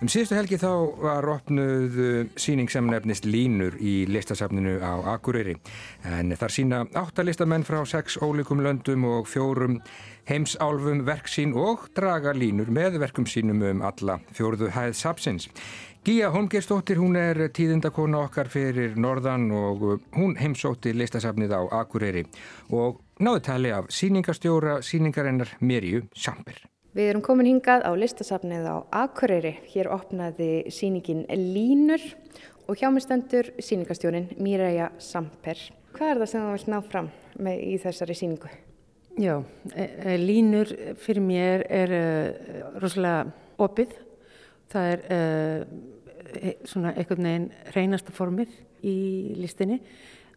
um 0.00 0.08
síðustu 0.08 0.38
helgi 0.38 0.58
þá 0.62 0.70
var 1.02 1.28
opnuð 1.34 1.98
eh, 2.00 2.30
sýning 2.40 2.72
sem 2.72 2.88
nefnist 2.88 3.28
Línur 3.28 3.76
í 3.76 4.06
listasafninu 4.08 4.78
á 4.80 5.04
Akureyri. 5.18 5.58
En 6.08 6.32
þar 6.32 6.56
sína 6.56 6.80
áttalistamenn 6.96 7.68
frá 7.68 7.82
sex 7.88 8.16
ólíkum 8.24 8.64
löndum 8.64 9.04
og 9.10 9.28
fjórum 9.28 9.82
heimsálfum 10.30 11.02
verksín 11.04 11.52
og 11.58 11.88
draga 11.96 12.32
línur 12.32 12.70
með 12.72 13.00
verkum 13.02 13.26
sínum 13.28 13.60
um 13.68 13.84
alla 13.84 14.20
fjórðu 14.32 14.70
hæð 14.72 14.96
sapsins. 14.96 15.48
Gíja 16.02 16.32
Holmgeistóttir, 16.34 16.98
hún 16.98 17.14
er 17.14 17.38
tíðindakona 17.54 18.24
okkar 18.24 18.48
fyrir 18.50 18.96
Norðan 18.98 19.44
og 19.54 19.84
hún 20.16 20.32
heimsótti 20.34 20.90
listasafnið 20.98 21.54
á 21.54 21.62
Akureyri 21.78 22.24
og 22.74 22.98
náðu 23.22 23.42
tali 23.46 23.70
af 23.70 23.86
síningastjóra 23.86 24.80
síningarinnar 24.82 25.52
Mirju 25.62 26.02
Samper. 26.10 26.58
Við 26.98 27.12
erum 27.12 27.22
komin 27.22 27.52
hingað 27.52 27.86
á 27.86 27.94
listasafnið 27.94 28.66
á 28.66 28.76
Akureyri. 29.04 29.54
Hér 29.70 29.92
opnaði 29.94 30.50
síningin 30.74 31.22
Línur 31.30 32.02
og 32.66 32.82
hjá 32.82 32.90
mig 32.90 33.06
stendur 33.06 33.54
síningastjórin 33.62 34.32
Míræja 34.42 34.90
Samper. 34.98 35.68
Hvað 35.94 36.16
er 36.16 36.24
það 36.24 36.32
sem 36.34 36.48
þú 36.48 36.52
vilt 36.58 36.74
ná 36.74 36.80
fram 36.82 37.14
með 37.38 37.66
í 37.70 37.78
þessari 37.78 38.18
síningu? 38.18 38.50
Já, 39.22 39.36
e, 39.70 39.86
e, 39.86 40.18
línur 40.18 40.66
fyrir 40.98 41.22
mér 41.22 41.62
er 41.70 41.94
e, 41.94 42.06
rosalega 42.82 43.28
opið. 43.62 44.00
Það 44.72 44.90
er 44.92 45.02
e, 45.12 46.52
svona 46.64 46.94
einhvern 46.96 47.28
veginn 47.28 47.48
reynasta 47.76 48.14
formið 48.14 48.54
í 48.88 48.96
listinni. 49.38 49.80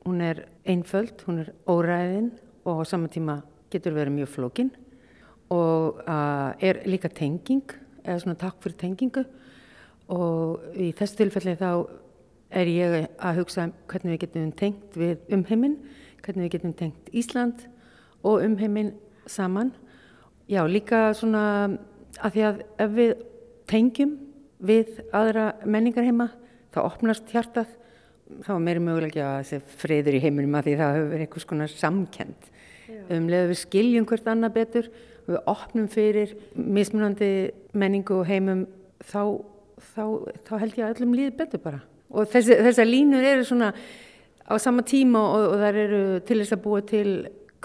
Hún 0.05 0.21
er 0.21 0.43
einföld, 0.67 1.23
hún 1.25 1.41
er 1.45 1.53
óræðin 1.65 2.33
og 2.65 2.81
á 2.81 2.83
sama 2.85 3.07
tíma 3.09 3.39
getur 3.73 3.95
verið 3.95 4.19
mjög 4.19 4.33
flókin 4.35 4.71
og 5.53 6.01
a, 6.09 6.53
er 6.59 6.83
líka 6.89 7.09
tenging, 7.09 7.63
eða 8.05 8.21
svona 8.21 8.39
takk 8.41 8.59
fyrir 8.63 8.77
tengingu 8.81 9.23
og 10.13 10.65
í 10.77 10.91
þessu 10.97 11.21
tilfelli 11.21 11.55
þá 11.57 11.69
er 12.55 12.69
ég 12.69 12.95
að 13.17 13.39
hugsa 13.41 13.65
um 13.65 13.73
hvernig 13.89 14.15
við 14.15 14.21
getum 14.25 14.51
tengt 14.57 14.97
við 14.97 15.33
umheiminn, 15.33 15.79
hvernig 16.25 16.47
við 16.47 16.53
getum 16.57 16.75
tengt 16.77 17.09
Ísland 17.13 17.65
og 18.25 18.43
umheiminn 18.45 18.93
saman. 19.25 19.73
Já, 20.49 20.61
líka 20.69 21.09
svona 21.17 21.43
að 22.21 22.35
því 22.35 22.45
að 22.49 22.61
ef 22.85 22.93
við 22.95 23.15
tengjum 23.69 24.13
við 24.67 25.01
aðra 25.15 25.47
menningar 25.65 26.05
heima, 26.07 26.29
þá 26.73 26.79
opnast 26.85 27.31
hjartað, 27.31 27.71
þá 28.45 28.51
er 28.55 28.63
meiri 28.65 28.83
mögulega 28.83 29.25
að 29.31 29.41
þessi 29.43 29.79
friður 29.81 30.17
í 30.17 30.21
heiminum 30.23 30.57
að 30.57 30.69
því 30.69 30.77
það 30.79 30.95
hefur 30.95 31.11
verið 31.11 31.25
einhvers 31.27 31.49
konar 31.49 31.73
samkend. 31.73 32.47
Um 33.09 33.27
leið 33.29 33.43
að 33.43 33.51
við 33.51 33.59
skiljum 33.61 34.07
hvert 34.09 34.31
annað 34.31 34.55
betur, 34.55 34.89
við 35.25 35.37
opnum 35.49 35.87
fyrir 35.89 36.33
mismunandi 36.53 37.29
menningu 37.77 38.19
og 38.19 38.29
heimum, 38.29 38.65
þá, 39.01 39.21
þá, 39.93 40.03
þá 40.45 40.53
held 40.61 40.77
ég 40.77 40.83
að 40.85 40.95
öllum 40.95 41.15
líði 41.17 41.35
betur 41.39 41.63
bara. 41.63 41.81
Og 42.13 42.29
þessi, 42.29 42.57
þessar 42.65 42.89
línur 42.89 43.25
eru 43.25 43.45
svona 43.47 43.71
á 44.45 44.53
sama 44.61 44.85
tíma 44.85 45.21
og, 45.21 45.47
og 45.55 45.63
þar 45.63 45.79
eru 45.81 46.03
til 46.27 46.39
þess 46.41 46.55
að 46.55 46.63
búa 46.65 46.83
til 46.85 47.09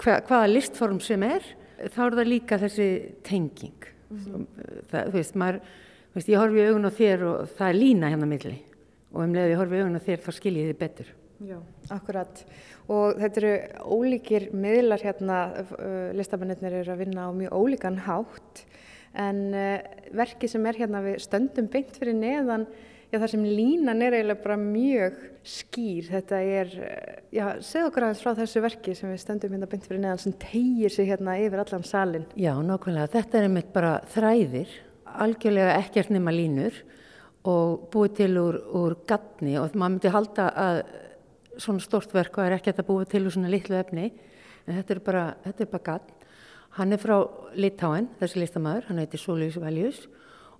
hva, 0.01 0.17
hvaða 0.25 0.49
listform 0.49 0.99
sem 1.03 1.23
er, 1.25 1.45
þá 1.93 2.01
er 2.07 2.17
það 2.17 2.31
líka 2.31 2.59
þessi 2.61 2.89
tenging. 3.25 3.87
Það, 4.11 5.05
þú 5.05 5.15
veist, 5.15 5.37
maður, 5.39 5.61
veist, 6.15 6.29
ég 6.29 6.39
horfi 6.41 6.67
augun 6.67 6.89
á 6.89 6.91
þér 6.91 7.25
og 7.29 7.55
það 7.55 7.69
er 7.69 7.79
lína 7.79 8.11
hérna 8.11 8.29
milli 8.29 8.59
og 9.11 9.25
um 9.25 9.33
leið 9.35 9.53
ég 9.53 9.59
horfi 9.59 9.81
augun 9.81 9.99
á 9.99 10.07
þér 10.07 10.23
þá 10.23 10.31
skil 10.35 10.55
ég 10.59 10.71
þið 10.71 10.79
betur. 10.79 11.17
Já, 11.41 11.57
akkurat. 11.89 12.43
Og 12.91 13.17
þetta 13.17 13.41
eru 13.41 13.53
ólíkir 13.97 14.49
miðlar 14.53 15.01
hérna, 15.01 15.39
uh, 15.63 16.11
listamennir 16.17 16.75
eru 16.81 16.93
að 16.93 17.01
vinna 17.05 17.25
á 17.25 17.31
mjög 17.33 17.55
ólíkan 17.57 17.97
hátt 18.05 18.63
en 19.17 19.41
uh, 19.55 19.79
verki 20.15 20.49
sem 20.51 20.65
er 20.69 20.77
hérna 20.83 21.01
við 21.03 21.17
stöndum 21.23 21.69
beint 21.71 21.97
fyrir 21.97 22.15
neðan, 22.15 22.67
já 23.11 23.17
þar 23.19 23.33
sem 23.33 23.47
línan 23.47 24.05
er 24.05 24.15
eiginlega 24.19 24.43
bara 24.43 24.59
mjög 24.61 25.17
skýr. 25.55 26.11
Þetta 26.11 26.43
er, 26.59 26.77
uh, 26.77 27.17
já, 27.33 27.45
segð 27.65 27.89
okkur 27.89 28.07
aðeins 28.07 28.23
frá 28.27 28.37
þessu 28.37 28.63
verki 28.67 28.95
sem 28.99 29.11
við 29.11 29.23
stöndum 29.25 29.57
hérna 29.57 29.71
beint 29.71 29.89
fyrir 29.89 30.03
neðan 30.05 30.23
sem 30.27 30.37
tegir 30.45 30.93
sig 30.93 31.09
hérna 31.09 31.39
yfir 31.41 31.65
allan 31.65 31.87
salin. 31.87 32.29
Já, 32.37 32.53
nákvæmlega. 32.61 33.15
Þetta 33.17 33.41
er 33.41 33.49
einmitt 33.49 33.73
bara 33.73 33.97
þræðir, 34.13 34.77
algjörlega 35.23 35.77
ekkert 35.81 36.11
nema 36.13 36.33
línur 36.33 36.75
og 37.49 37.87
búið 37.93 38.17
til 38.19 38.33
úr, 38.37 38.57
úr 38.77 38.97
gatni 39.09 39.57
og 39.59 39.73
maður 39.73 39.95
myndi 39.95 40.13
halda 40.13 40.49
að 40.53 40.81
svona 41.61 41.83
stort 41.83 42.13
verk 42.13 42.37
og 42.37 42.45
er 42.45 42.57
ekki 42.57 42.73
að 42.73 42.87
búið 42.87 43.09
til 43.13 43.25
úr 43.25 43.35
svona 43.35 43.51
litlu 43.51 43.77
efni 43.79 44.11
en 44.67 44.77
þetta 44.77 44.95
er 44.95 45.01
bara, 45.05 45.23
þetta 45.45 45.63
er 45.63 45.71
bara 45.71 45.87
gatn. 45.89 46.17
Hann 46.77 46.95
er 46.95 47.01
frá 47.01 47.17
Litáen, 47.59 48.07
þessi 48.21 48.39
listamæður, 48.39 48.85
hann 48.87 49.01
heitir 49.01 49.19
Solius 49.19 49.57
Valius 49.59 50.05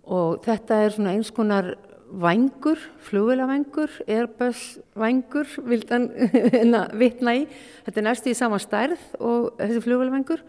og 0.03 0.41
þetta 0.43 0.81
er 0.83 0.95
svona 0.95 1.13
eins 1.15 1.29
konar 1.31 1.75
vængur, 2.11 2.81
flugvélavengur, 3.07 4.01
Airbus 4.07 4.81
vængur, 4.99 5.47
vildan 5.63 6.09
vitna 7.01 7.35
í. 7.39 7.45
Þetta 7.85 8.01
er 8.01 8.07
næstu 8.09 8.33
í 8.33 8.35
sama 8.35 8.59
stærð 8.59 8.99
og 9.21 9.53
þessi 9.61 9.85
flugvélavengur 9.85 10.43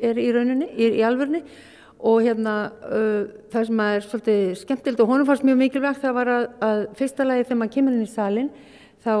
er 0.00 0.16
í 0.20 0.30
rauninni, 0.32 0.70
er 0.80 0.96
í 0.96 1.04
alvörni 1.04 1.42
og 2.00 2.22
hérna 2.24 2.54
uh, 2.88 3.28
það 3.52 3.68
sem 3.68 3.80
er 3.84 4.04
svolítið 4.06 4.42
skemmtilegt 4.62 5.02
og 5.04 5.10
honum 5.12 5.28
fannst 5.28 5.44
mjög 5.44 5.58
mikilvægt 5.60 6.02
það 6.04 6.16
var 6.16 6.32
að, 6.32 6.46
að 6.64 6.82
fyrsta 6.96 7.26
lagi 7.26 7.46
þegar 7.46 7.60
maður 7.60 7.74
kemur 7.76 7.96
inn 7.96 8.06
í 8.06 8.10
salin 8.10 8.50
þá 9.04 9.14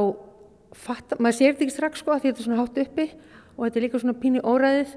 fatta, 0.76 1.18
maður 1.18 1.36
sér 1.36 1.54
þetta 1.54 1.66
ekki 1.66 1.76
strax 1.76 2.02
sko 2.02 2.14
að 2.14 2.26
þetta 2.26 2.40
er 2.40 2.46
svona 2.48 2.60
hátt 2.62 2.80
uppi 2.84 3.06
og 3.56 3.64
þetta 3.66 3.80
er 3.80 3.86
líka 3.86 4.00
svona 4.00 4.20
pínu 4.20 4.44
óræðið 4.46 4.94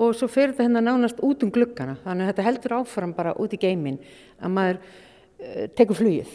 og 0.00 0.14
svo 0.16 0.28
fer 0.32 0.52
þetta 0.52 0.66
hérna 0.66 0.82
nánast 0.84 1.20
út 1.24 1.42
um 1.44 1.50
gluggana. 1.52 1.98
Þannig 2.04 2.24
að 2.24 2.30
þetta 2.32 2.46
heldur 2.46 2.76
áfram 2.78 3.12
bara 3.16 3.34
út 3.38 3.52
í 3.54 3.60
geimin 3.60 3.98
að 4.40 4.54
maður 4.56 4.78
uh, 4.80 5.66
tekur 5.76 5.98
flugið. 5.98 6.32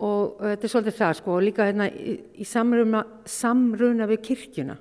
Og 0.00 0.38
uh, 0.38 0.52
þetta 0.52 0.68
er 0.68 0.72
svolítið 0.74 0.98
það 1.00 1.16
sko 1.18 1.34
og 1.34 1.42
líka 1.44 1.66
hérna 1.68 1.88
í, 1.90 2.14
í 2.40 2.46
samruna, 2.48 3.02
samruna 3.28 4.08
við 4.10 4.22
kirkjuna 4.30 4.78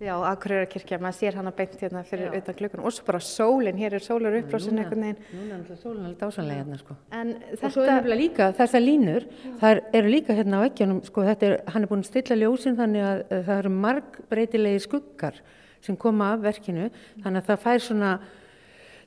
Já, 0.00 0.14
Akureyra 0.30 0.64
kirkja, 0.70 0.96
maður 0.96 1.16
sér 1.18 1.34
hana 1.36 1.50
beint 1.52 1.74
hérna 1.76 2.00
fyrir 2.08 2.32
utan 2.38 2.56
glukkan 2.56 2.80
og 2.88 2.92
svo 2.96 3.04
bara 3.04 3.18
sólinn, 3.20 3.76
hér 3.76 3.98
er 3.98 4.00
sólar 4.04 4.32
upprásin 4.38 4.78
einhvern 4.80 5.02
veginn. 5.04 5.18
Núna 5.36 5.50
er 5.52 5.58
alltaf 5.58 5.82
sólinn 5.82 6.06
alveg 6.08 6.20
dásanlega 6.22 6.62
hérna 6.62 6.78
sko 6.80 6.94
En 7.12 7.32
Og 7.36 7.58
svo 7.60 7.66
er 7.66 7.74
þetta, 7.74 7.96
nefnilega 7.98 8.20
líka 8.22 8.46
þessar 8.56 8.80
línur, 8.86 9.26
það 9.60 9.80
eru 10.00 10.12
líka 10.14 10.36
hérna 10.38 10.60
á 10.60 10.64
veggjónum, 10.64 11.02
sko 11.04 11.24
þetta 11.26 11.46
er, 11.50 11.56
hann 11.74 11.84
er 11.84 11.90
búin 11.90 12.04
að 12.06 12.08
stilla 12.08 12.38
ljósin 12.40 12.78
þannig 12.78 13.04
að 13.10 13.20
það 13.50 13.52
eru 13.58 13.72
margbreytilegi 13.84 14.80
skuggar 14.86 15.36
sem 15.84 16.00
koma 16.00 16.30
af 16.32 16.46
verkinu, 16.48 16.88
þannig 17.20 17.42
að 17.42 17.50
það 17.52 17.60
fær 17.66 17.84
svona, 17.90 18.14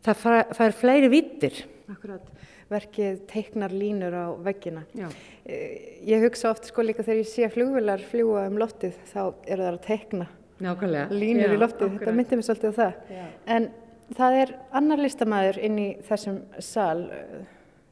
það 0.06 0.21
fær, 0.27 0.53
fær 0.62 0.77
fleiri 0.84 1.10
vittir. 1.10 1.63
akkurat, 1.89 2.29
verkið 2.69 3.17
teiknar 3.34 3.73
línur 3.73 4.13
á 4.13 4.25
veggina. 4.45 4.86
Já. 4.93 5.10
Eh, 5.45 6.06
Ég 6.06 6.21
hugsa 6.25 6.49
oft 6.53 6.65
sko 6.69 6.86
líka 6.86 7.01
þegar 7.01 7.21
ég 7.21 7.29
sé 7.34 7.49
flugvilar 7.49 8.01
fljúa 8.13 8.45
um 8.49 8.58
loftið, 8.62 8.93
þá 9.10 9.21
eru 9.47 9.62
það 9.65 9.73
að 9.73 9.84
teikna 9.89 10.29
Nákvæmlega. 10.63 11.08
línur 11.12 11.56
í 11.56 11.60
loftið, 11.60 11.97
þetta 11.97 12.15
myndi 12.15 12.39
mér 12.39 12.47
svolítið 12.47 12.71
á 12.71 12.80
það. 12.80 12.93
Já. 13.17 13.26
En 13.56 13.69
það 14.17 14.39
er 14.43 14.56
annar 14.80 15.04
listamæður 15.04 15.60
inn 15.67 15.78
í 15.82 15.89
þessum 16.08 16.39
sal, 16.63 17.06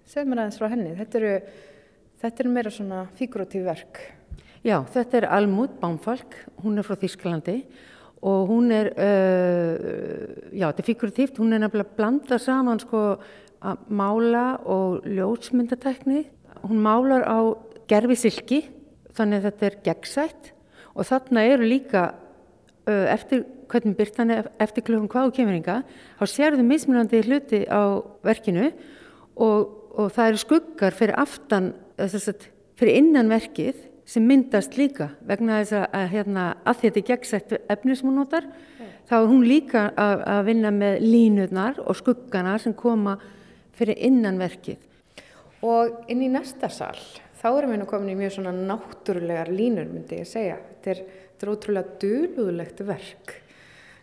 segð 0.07 0.31
mér 0.31 0.43
aðeins 0.43 0.59
frá 0.61 0.71
henni, 0.71 0.95
þetta 0.97 1.21
eru, 1.21 1.35
þetta 2.23 2.43
eru 2.43 2.55
meira 2.55 2.73
svona 2.73 3.05
figuratív 3.19 3.67
verk. 3.69 4.01
Já, 4.61 4.77
þetta 4.93 5.21
er 5.21 5.29
Almut 5.33 5.79
Bánfalk, 5.81 6.35
hún 6.61 6.77
er 6.77 6.85
frá 6.85 6.99
Þýskalandi 7.01 7.57
og 8.21 8.51
hún 8.51 8.69
er, 8.75 8.91
uh, 8.93 10.51
já, 10.53 10.67
þetta 10.67 10.83
er 10.83 10.89
figuratíft, 10.91 11.39
hún 11.41 11.55
er 11.55 11.63
nefnilega 11.63 11.89
að 11.89 11.95
blanda 11.97 12.37
saman 12.37 12.81
sko 12.83 13.01
að 13.61 13.87
mála 13.89 14.45
og 14.69 15.07
ljósmyndatekni. 15.09 16.27
Hún 16.61 16.81
málar 16.85 17.25
á 17.25 17.57
gerfi 17.89 18.17
silki, 18.17 18.59
þannig 19.17 19.41
að 19.41 19.47
þetta 19.47 19.67
er 19.67 19.77
gegnsætt 19.87 20.51
og 20.93 21.07
þarna 21.07 21.45
eru 21.49 21.65
líka 21.65 22.03
eftir 22.89 23.45
hvernig 23.71 23.95
byrtan 23.97 24.33
er 24.33 24.49
eftir 24.61 24.83
klukkan 24.85 25.09
hvað 25.11 25.29
og 25.29 25.35
kemurninga, 25.37 25.77
þá 26.19 26.23
sérðu 26.27 26.65
mismunandi 26.65 27.21
hluti 27.25 27.61
á 27.69 28.01
verkinu 28.25 28.71
og, 29.35 29.69
og 29.95 30.11
það 30.15 30.31
eru 30.31 30.41
skuggar 30.41 30.97
fyrir 30.97 31.19
aftan, 31.21 31.71
þess 31.99 32.33
að 32.33 32.49
fyrir 32.79 32.99
innan 32.99 33.31
verkið 33.31 33.87
sem 34.11 34.25
myndast 34.27 34.75
líka 34.79 35.11
vegna 35.27 35.61
þess 35.61 35.77
að, 35.85 36.05
hérna, 36.11 36.45
að 36.67 36.83
þetta 36.83 37.01
er 37.01 37.07
gegnsætt 37.11 37.57
efni 37.71 37.95
sem 37.95 38.09
hún 38.09 38.19
notar, 38.19 38.47
þá 39.07 39.17
er 39.21 39.29
hún 39.29 39.47
líka 39.47 39.87
að, 39.95 40.23
að 40.33 40.45
vinna 40.49 40.71
með 40.75 41.01
línurnar 41.05 41.81
og 41.85 41.99
skuggana 41.99 42.57
sem 42.59 42.75
koma 42.77 43.17
fyrir 43.77 43.99
innan 44.09 44.39
verkið. 44.41 44.81
Og 45.61 46.09
inn 46.11 46.23
í 46.25 46.29
næsta 46.33 46.71
sal, 46.73 46.97
þá 47.39 47.47
erum 47.51 47.75
við 47.75 47.83
nú 47.83 47.87
komin 47.89 48.13
í 48.15 48.17
mjög 48.17 48.35
svona 48.35 48.53
náttúrulegar 48.55 49.51
línur, 49.53 49.87
myndi 49.89 50.23
ég 50.23 50.29
segja. 50.29 50.57
Þetta 50.81 50.95
er, 50.95 51.03
þetta 51.41 51.49
er 51.49 51.57
ótrúlega 51.57 51.95
dulúðlegt 52.01 52.81
verk. 52.85 53.31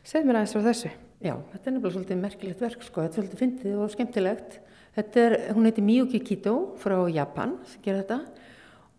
Segð 0.03 0.25
mér 0.27 0.41
aðeins 0.41 0.55
frá 0.57 0.65
þessu. 0.65 0.89
Já, 1.23 1.35
þetta 1.53 1.61
er 1.69 1.75
nefnilega 1.75 1.95
svolítið 1.95 2.19
merkilegt 2.23 2.63
verk 2.65 2.83
sko, 2.83 3.05
þetta 3.05 3.13
er 3.13 3.23
svolítið 3.23 3.43
fyndið 3.43 3.77
og 3.79 3.93
skemmtilegt. 3.93 4.57
Þetta 4.97 5.23
er, 5.23 5.37
hún 5.55 5.69
heiti 5.69 5.85
Miyuki 5.87 6.21
Kito 6.27 6.55
frá 6.83 6.97
Japan 7.15 7.55
sem 7.71 7.85
gerir 7.85 8.03
þetta 8.03 8.19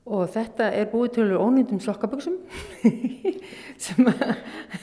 og 0.10 0.32
þetta 0.32 0.70
er 0.72 0.88
búið 0.94 1.12
til 1.18 1.26
ónýndum 1.36 1.82
sokkaböksum 1.84 2.38
sem 3.86 4.08
að, 4.08 4.24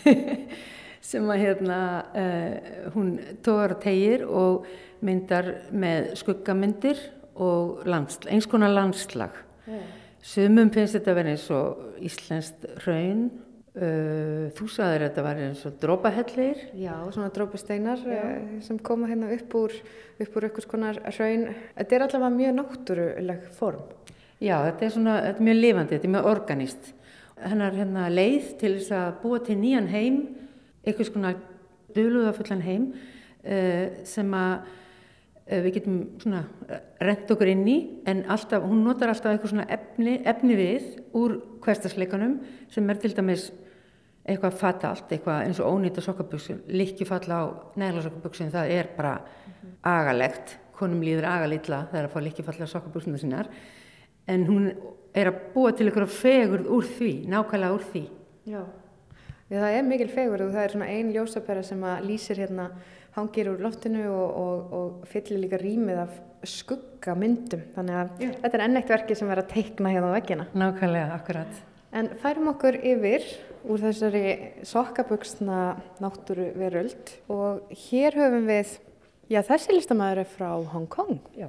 sem 1.14 1.32
að 1.32 1.42
hérna, 1.46 1.80
uh, 2.12 2.92
hún 2.92 3.16
tógar 3.46 3.78
og 3.78 3.82
tegir 3.86 4.26
og 4.28 4.68
myndar 5.00 5.48
með 5.72 6.12
skuggamyndir 6.20 7.00
og 7.40 7.88
landsl, 7.88 8.28
eins 8.28 8.48
konar 8.48 8.76
landslag. 8.76 9.32
Sumum 10.26 10.70
finnst 10.74 10.96
þetta 10.96 11.12
að 11.12 11.18
vera 11.20 11.34
eins 11.36 11.50
og 11.54 11.98
íslenskt 12.04 12.64
raun, 12.84 13.28
uh, 13.76 14.46
þú 14.56 14.68
sagðir 14.72 15.04
að 15.04 15.10
þetta 15.10 15.24
var 15.26 15.40
eins 15.44 15.64
og 15.68 15.78
drópahellir. 15.82 16.62
Já, 16.80 16.94
svona 17.14 17.32
drópusteinar 17.34 18.02
uh, 18.02 18.60
sem 18.64 18.78
koma 18.84 19.10
hérna 19.10 19.30
upp 19.36 19.56
úr, 19.58 19.74
upp 20.22 20.38
úr 20.38 20.48
einhvers 20.48 20.68
konar 20.70 21.00
raun. 21.04 21.48
Þetta 21.76 21.98
er 21.98 22.06
allavega 22.06 22.32
mjög 22.36 22.56
náttúruleg 22.60 23.50
form. 23.58 23.84
Já, 24.40 24.56
þetta 24.68 24.86
er 24.86 24.94
svona, 24.94 25.18
þetta 25.24 25.42
er 25.42 25.48
mjög 25.48 25.60
lifandi, 25.60 25.96
þetta 25.96 26.08
er 26.08 26.14
mjög 26.16 26.30
organist. 26.32 26.94
Hennar 27.36 27.76
hérna 27.76 28.08
leið 28.12 28.48
til 28.62 28.72
þess 28.78 28.96
að 28.96 29.12
búa 29.22 29.42
til 29.44 29.58
nýjan 29.60 29.92
heim, 29.92 30.22
einhvers 30.86 31.12
konar 31.12 31.38
döluðafullan 31.96 32.64
heim 32.64 32.90
uh, 32.96 34.02
sem 34.08 34.34
að 34.36 34.74
við 35.46 35.76
getum 35.76 35.98
svona 36.18 36.40
rent 37.06 37.28
okkur 37.30 37.46
inn 37.52 37.60
í 37.70 37.76
en 38.10 38.24
alltaf, 38.34 38.64
hún 38.66 38.80
notar 38.82 39.12
alltaf 39.12 39.30
eitthvað 39.30 39.52
svona 39.52 39.66
efni, 39.70 40.16
efni 40.26 40.56
við 40.58 40.88
úr 41.14 41.36
hverstasleikanum 41.62 42.40
sem 42.74 42.90
er 42.90 42.98
til 42.98 43.12
dæmis 43.14 43.44
eitthvað 44.26 44.58
fatalt, 44.58 45.10
eitthvað 45.12 45.44
eins 45.46 45.60
og 45.62 45.76
ónýta 45.76 46.02
sokkaböksun, 46.02 46.64
likkjufalla 46.66 47.38
á 47.38 47.44
neglasokkaböksun, 47.78 48.52
það 48.54 48.72
er 48.74 48.90
bara 48.96 49.16
agalegt, 49.86 50.56
konum 50.76 51.04
líður 51.04 51.28
agalítla 51.30 51.86
þegar 51.92 52.08
að 52.08 52.14
fá 52.14 52.24
likkjufalla 52.24 52.68
sokkaböksuna 52.70 53.20
sínar 53.22 53.50
en 54.26 54.46
hún 54.48 54.66
er 55.16 55.30
að 55.30 55.38
búa 55.54 55.72
til 55.72 55.86
einhverja 55.86 56.12
fegurð 56.12 56.68
úr 56.76 56.90
því, 56.96 57.12
nákvæmlega 57.30 57.76
úr 57.78 57.86
því. 57.92 58.02
Já. 58.50 58.60
Já, 59.46 59.60
það 59.62 59.76
er 59.78 59.84
mikil 59.86 60.08
fegur 60.10 60.42
og 60.42 60.52
það 60.56 60.64
er 60.64 60.72
svona 60.74 60.90
ein 60.90 61.12
ljósapera 61.14 61.62
sem 61.64 61.84
að 61.86 62.08
lýsir 62.08 62.40
hérna 62.42 62.66
hangir 63.14 63.52
úr 63.52 63.62
loftinu 63.62 64.02
og, 64.10 64.40
og, 64.42 64.74
og 64.78 65.06
fyllir 65.08 65.44
líka 65.44 65.60
rýmið 65.62 66.02
af 66.02 66.18
skuggamyndum. 66.50 67.62
Þannig 67.76 68.00
að 68.00 68.26
Já. 68.26 68.32
þetta 68.42 68.58
er 68.58 68.64
enn 68.66 68.80
eitt 68.80 68.90
verki 68.90 69.16
sem 69.18 69.30
er 69.30 69.40
að 69.44 69.52
teikna 69.54 69.94
hérna 69.94 70.10
á 70.10 70.16
veggina. 70.18 70.48
Nákvæmlega, 70.58 71.14
akkurat. 71.14 71.62
En 71.96 72.10
færum 72.20 72.50
okkur 72.50 72.76
yfir 72.84 73.22
úr 73.64 73.80
þessari 73.80 74.32
sokkabuxna 74.68 75.60
náttúru 76.02 76.50
veröld 76.58 77.12
og 77.32 77.70
hér 77.86 78.18
höfum 78.18 78.44
við, 78.50 78.74
já 79.32 79.38
þessi 79.46 79.72
listamæður 79.72 80.20
er 80.20 80.28
frá 80.28 80.50
Hong 80.74 80.90
Kong. 80.92 81.22
Já. 81.32 81.46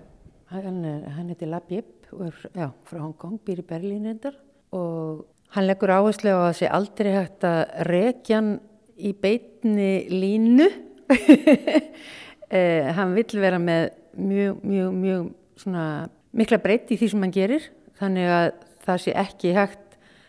Hann, 0.53 0.85
hann 1.17 1.33
heiti 1.33 1.49
Labib 1.49 1.89
og 2.15 2.29
er 2.29 2.37
já, 2.53 2.67
frá 2.87 2.99
Hong 3.01 3.17
Kong, 3.19 3.41
býr 3.43 3.59
í 3.59 3.65
Berlín 3.67 4.07
reyndar 4.07 4.37
og 4.71 5.25
hann 5.51 5.67
leggur 5.67 5.91
áherslu 5.97 6.31
á 6.31 6.39
að 6.39 6.45
það 6.45 6.55
sé 6.61 6.69
aldrei 6.77 7.09
hægt 7.17 7.47
að 7.49 7.59
rekja 7.89 8.39
hann 8.39 8.53
í 8.95 9.11
beitni 9.19 9.89
línu. 10.13 10.69
eh, 12.55 12.87
hann 12.95 13.17
vill 13.17 13.41
vera 13.43 13.59
með 13.59 13.89
mjög, 14.15 14.63
mjög, 14.63 14.95
mjög 15.01 15.27
svona 15.59 15.89
mikla 16.31 16.61
breytt 16.63 16.95
í 16.95 16.99
því 17.01 17.11
sem 17.11 17.27
hann 17.27 17.35
gerir 17.35 17.67
þannig 17.99 18.31
að 18.37 18.47
það 18.87 19.03
sé 19.03 19.17
ekki 19.25 19.53
hægt 19.57 19.86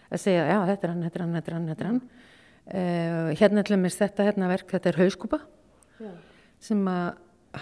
að 0.08 0.22
segja 0.22 0.46
já 0.48 0.58
þetta 0.70 0.86
er 0.86 0.92
hann, 0.92 1.04
þetta 1.06 1.18
er 1.18 1.24
hann, 1.24 1.36
þetta 1.36 1.50
er 1.50 1.56
hann, 1.56 1.68
þetta 1.68 1.84
er 1.84 1.90
hann. 1.90 2.02
Eh, 2.68 3.30
hérna 3.40 3.64
til 3.64 3.76
dæmis 3.76 3.96
þetta 3.98 4.28
hérna 4.28 4.50
verk, 4.50 4.68
þetta 4.74 4.92
er 4.92 5.00
hauskúpa 5.02 5.40
sem 6.60 6.80
að 6.90 7.06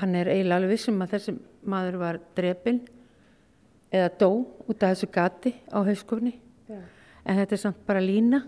hann 0.00 0.14
er 0.18 0.30
eiginlega 0.32 0.60
alveg 0.60 0.72
vissum 0.74 1.02
að 1.04 1.12
þessi 1.14 1.36
maður 1.66 2.00
var 2.00 2.18
drepinn 2.36 2.80
eða 3.94 4.10
dó 4.18 4.30
út 4.66 4.82
af 4.82 4.96
þessu 4.96 5.08
gati 5.14 5.52
á 5.70 5.78
hauskofni 5.86 6.34
en 7.26 7.38
þetta 7.40 7.56
er 7.56 7.60
samt 7.60 7.86
bara 7.86 8.02
lína. 8.02 8.44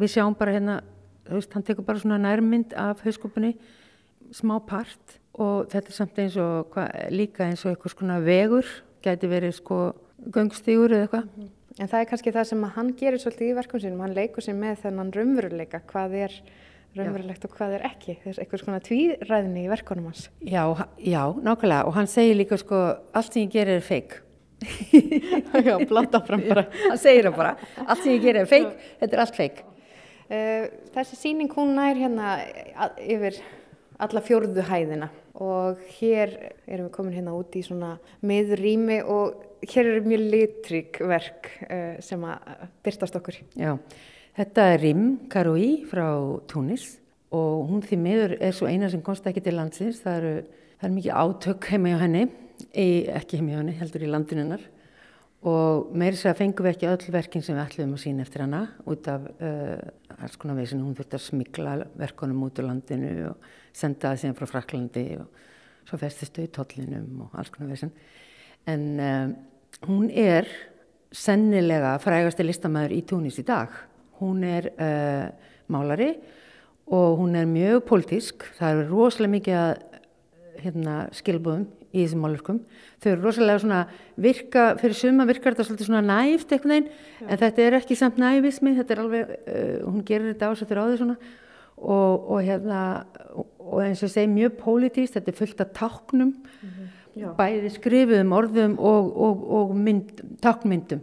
Við 0.00 0.14
sjáum 0.14 0.36
bara 0.36 0.54
hérna 0.56 0.80
þú 1.30 1.38
veist, 1.38 1.54
hann 1.54 1.64
tekur 1.66 1.86
bara 1.86 2.02
svona 2.02 2.18
nærmynd 2.20 2.74
af 2.78 3.04
hauskopunni 3.04 3.54
smá 4.34 4.58
part. 4.66 5.16
Og 5.40 5.70
þetta 5.70 5.92
er 5.92 5.96
samt 5.96 6.18
eins 6.20 6.36
og 6.40 6.74
hva, 6.74 6.88
líka 7.12 7.46
eins 7.46 7.62
og 7.64 7.72
eitthvað 7.72 7.94
svona 7.94 8.18
vegur 8.24 8.66
gæti 9.04 9.30
verið 9.30 9.54
sko 9.56 9.78
göngstígur 10.34 10.92
eða 10.92 11.06
eitthvað 11.06 11.50
En 11.78 11.86
það 11.88 12.00
er 12.00 12.08
kannski 12.10 12.32
það 12.34 12.48
sem 12.50 12.64
hann 12.74 12.90
gerir 12.98 13.22
svolítið 13.22 13.52
í 13.52 13.54
verkum 13.60 13.80
sínum, 13.80 14.00
hann 14.02 14.16
leikur 14.16 14.42
sér 14.44 14.56
með 14.58 14.80
þennan 14.82 15.12
raunveruleika, 15.14 15.80
hvað 15.92 16.16
er 16.24 16.34
raunverulegt 16.98 17.44
og 17.46 17.54
hvað 17.54 17.76
er 17.78 17.84
ekki, 17.86 18.16
þess 18.24 18.40
eitthvað 18.42 18.64
svona 18.64 18.80
tvíræðni 18.82 19.62
í 19.62 19.70
verkunum 19.70 20.08
hans. 20.10 20.26
já, 20.42 20.64
já, 20.98 21.22
nákvæmlega. 21.38 21.86
Og 21.86 21.94
hann 21.94 22.10
segir 22.10 22.34
líka 22.40 22.58
sko 22.58 22.80
allt 23.14 23.32
sem 23.32 23.44
ég 23.46 23.52
gerir 23.54 23.78
er 23.78 23.86
feik 23.86 24.18
Já, 25.64 25.78
blátt 25.88 26.14
áfram 26.18 26.42
bara. 26.48 26.66
hann 26.90 26.98
segir 27.00 27.30
það 27.30 27.36
bara, 27.38 27.54
allt 27.86 28.02
sem 28.02 28.12
ég 28.12 28.24
gerir 28.26 28.42
er 28.42 28.50
feik 28.50 28.74
þetta 29.00 29.16
er 29.16 29.22
allt 29.24 29.38
feik 29.38 29.62
Uh, 30.30 30.68
þessi 30.94 31.16
síning 31.18 31.50
hún 31.50 31.72
nær 31.74 31.98
hérna 31.98 32.36
yfir 33.02 33.34
alla 33.98 34.20
fjórðu 34.22 34.62
hæðina. 34.62 35.08
Og 35.42 35.80
hér 35.96 36.36
erum 36.70 36.86
við 36.86 36.92
komin 36.94 37.16
hérna 37.16 37.32
út 37.34 37.56
í 37.58 37.64
svona 37.66 37.96
miðrými 38.22 39.00
og 39.10 39.40
hér 39.66 39.90
eru 39.90 40.06
mjög 40.08 40.24
litrík 40.34 41.02
verk 41.10 41.50
uh, 41.66 41.98
sem 42.04 42.24
að 42.24 42.64
byrtast 42.86 43.18
okkur. 43.20 43.40
Já, 43.58 43.74
þetta 44.38 44.66
er 44.72 44.82
Rim 44.84 45.04
Karoui 45.32 45.70
frá 45.90 46.06
Túnis 46.50 46.96
og 47.34 47.68
hún 47.70 47.84
því 47.86 48.00
miður 48.00 48.36
er 48.40 48.56
svo 48.56 48.70
eina 48.70 48.90
sem 48.90 49.02
komst 49.06 49.26
ekki 49.28 49.42
til 49.44 49.56
landsins. 49.58 50.02
Það 50.02 50.20
eru 50.20 50.34
það 50.80 50.88
er 50.88 50.96
mikið 50.96 51.22
átök 51.22 51.70
heima 51.74 51.92
hjá 51.92 52.02
henni, 52.06 52.26
ekki 52.72 53.40
heima 53.40 53.52
hjá 53.52 53.60
henni, 53.60 53.78
heldur 53.80 54.04
í 54.06 54.10
landinu 54.10 54.46
hennar 54.46 54.68
og 55.40 55.92
meiri 55.96 56.18
sér 56.20 56.34
að 56.34 56.40
fengum 56.42 56.66
við 56.66 56.74
ekki 56.74 56.88
öll 56.90 57.12
verkin 57.14 57.44
sem 57.44 57.56
við 57.56 57.62
ætlum 57.62 57.94
að 57.96 58.02
sína 58.02 58.24
eftir 58.26 58.42
hana 58.44 58.60
út 58.92 59.06
af 59.08 59.24
uh, 59.40 60.18
alls 60.20 60.36
konar 60.40 60.58
veginn, 60.58 60.82
hún 60.84 60.96
þurfti 60.98 61.16
að 61.16 61.24
smikla 61.24 61.76
verkunum 61.96 62.42
út 62.44 62.60
úr 62.60 62.68
landinu 62.68 63.12
og 63.30 63.46
senda 63.72 64.10
það 64.10 64.20
síðan 64.20 64.36
frá 64.36 64.50
Fraklandi 64.50 65.04
og 65.16 65.46
svo 65.88 66.00
festistu 66.00 66.44
í 66.44 66.50
tollinum 66.52 67.24
og 67.24 67.38
alls 67.40 67.52
konar 67.54 67.72
veginn. 67.72 67.94
En 68.68 68.82
um, 69.00 69.32
hún 69.88 70.10
er 70.10 70.48
sennilega 71.10 71.96
frægasti 72.02 72.44
listamæður 72.46 72.96
í 72.96 73.00
Túnis 73.08 73.40
í 73.40 73.46
dag. 73.46 73.72
Hún 74.20 74.44
er 74.46 74.70
uh, 74.76 75.30
málari 75.72 76.12
og 76.90 77.20
hún 77.22 77.36
er 77.38 77.48
mjög 77.48 77.84
pólitísk. 77.88 78.44
Það 78.58 78.72
eru 78.74 78.88
rosalega 78.90 79.34
mikið 79.36 79.60
að 79.60 79.74
hérna, 80.60 80.96
skilbúðum 81.16 81.68
í 81.90 82.04
þessum 82.04 82.22
málurkum. 82.22 82.58
Þau 83.02 83.10
eru 83.12 83.24
rosalega 83.24 83.62
svona 83.62 83.80
virka, 84.20 84.64
fyrir 84.78 84.98
suma 84.98 85.26
virkar 85.26 85.54
þetta 85.54 85.66
svolítið 85.66 85.88
svona 85.88 86.02
næft 86.06 86.52
eitthvað 86.52 86.76
einn, 86.76 86.90
en 87.26 87.40
þetta 87.40 87.64
er 87.64 87.76
ekki 87.80 87.96
samt 87.98 88.20
næfismi, 88.20 88.74
þetta 88.78 88.94
er 88.94 89.02
alveg, 89.04 89.32
uh, 89.40 89.76
hún 89.88 90.04
gerir 90.06 90.34
þetta 90.34 90.50
ásættur 90.52 90.82
á 90.82 90.84
því 90.84 90.98
svona 91.00 91.16
og, 91.80 92.28
og 92.36 92.42
hérna, 92.44 92.80
og 93.34 93.80
eins 93.86 94.02
og 94.04 94.12
segi 94.12 94.28
mjög 94.30 94.58
pólitíst, 94.60 95.16
þetta 95.16 95.32
er 95.32 95.38
fullt 95.38 95.64
af 95.64 95.72
táknum, 95.78 96.34
bæði 97.14 97.70
skrifuðum 97.74 98.34
orðum 98.36 98.76
og, 98.78 99.08
og, 99.28 99.46
og 99.58 99.72
mynd, 99.76 100.20
táknmyndum. 100.42 101.02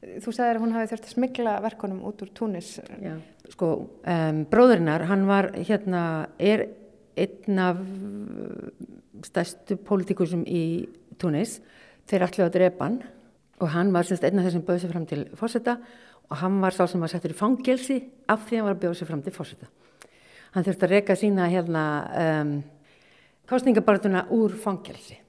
Þú 0.00 0.32
sagðir 0.32 0.58
að 0.58 0.64
hún 0.64 0.74
hafi 0.74 0.90
þurft 0.90 1.06
að 1.08 1.14
smigla 1.14 1.54
verkunum 1.60 2.04
út 2.08 2.22
úr 2.24 2.30
Túnis. 2.36 2.72
Já. 3.02 3.18
Sko, 3.52 3.70
um, 4.08 4.44
bróðurinnar, 4.48 5.04
hann 5.10 5.26
var 5.28 5.50
hérna, 5.58 6.02
er 6.40 6.68
einn 7.20 7.60
af 7.60 7.80
stærstu 9.26 9.76
pólitíkusum 9.84 10.46
í 10.48 10.88
Túnis. 11.20 11.58
Þeir 12.08 12.26
ætlu 12.26 12.46
að 12.46 12.54
drepa 12.56 12.86
hann 12.86 13.02
og 13.60 13.68
hann 13.74 13.92
var 13.92 14.08
semst 14.08 14.24
einn 14.24 14.40
af 14.40 14.48
þessum 14.48 14.64
bauð 14.64 14.80
sér 14.82 14.94
fram 14.94 15.06
til 15.06 15.26
fósetta 15.36 15.76
og 16.30 16.38
hann 16.40 16.60
var 16.62 16.72
sá 16.72 16.86
sem 16.88 17.02
var 17.02 17.12
settur 17.12 17.34
í 17.34 17.36
fangelsi 17.36 17.98
af 18.30 18.46
því 18.48 18.60
hann 18.60 18.70
var 18.70 18.78
að 18.78 18.84
bjóða 18.86 19.00
sér 19.02 19.10
fram 19.10 19.24
til 19.26 19.36
fósetta. 19.36 19.68
Hann 20.54 20.64
þurfti 20.66 20.86
að 20.86 20.94
reyka 20.96 21.18
sína 21.18 21.50
hérna 21.52 21.82
um, 22.24 22.54
kostningabartuna 23.50 24.24
úr 24.32 24.56
fangelsi 24.58 25.20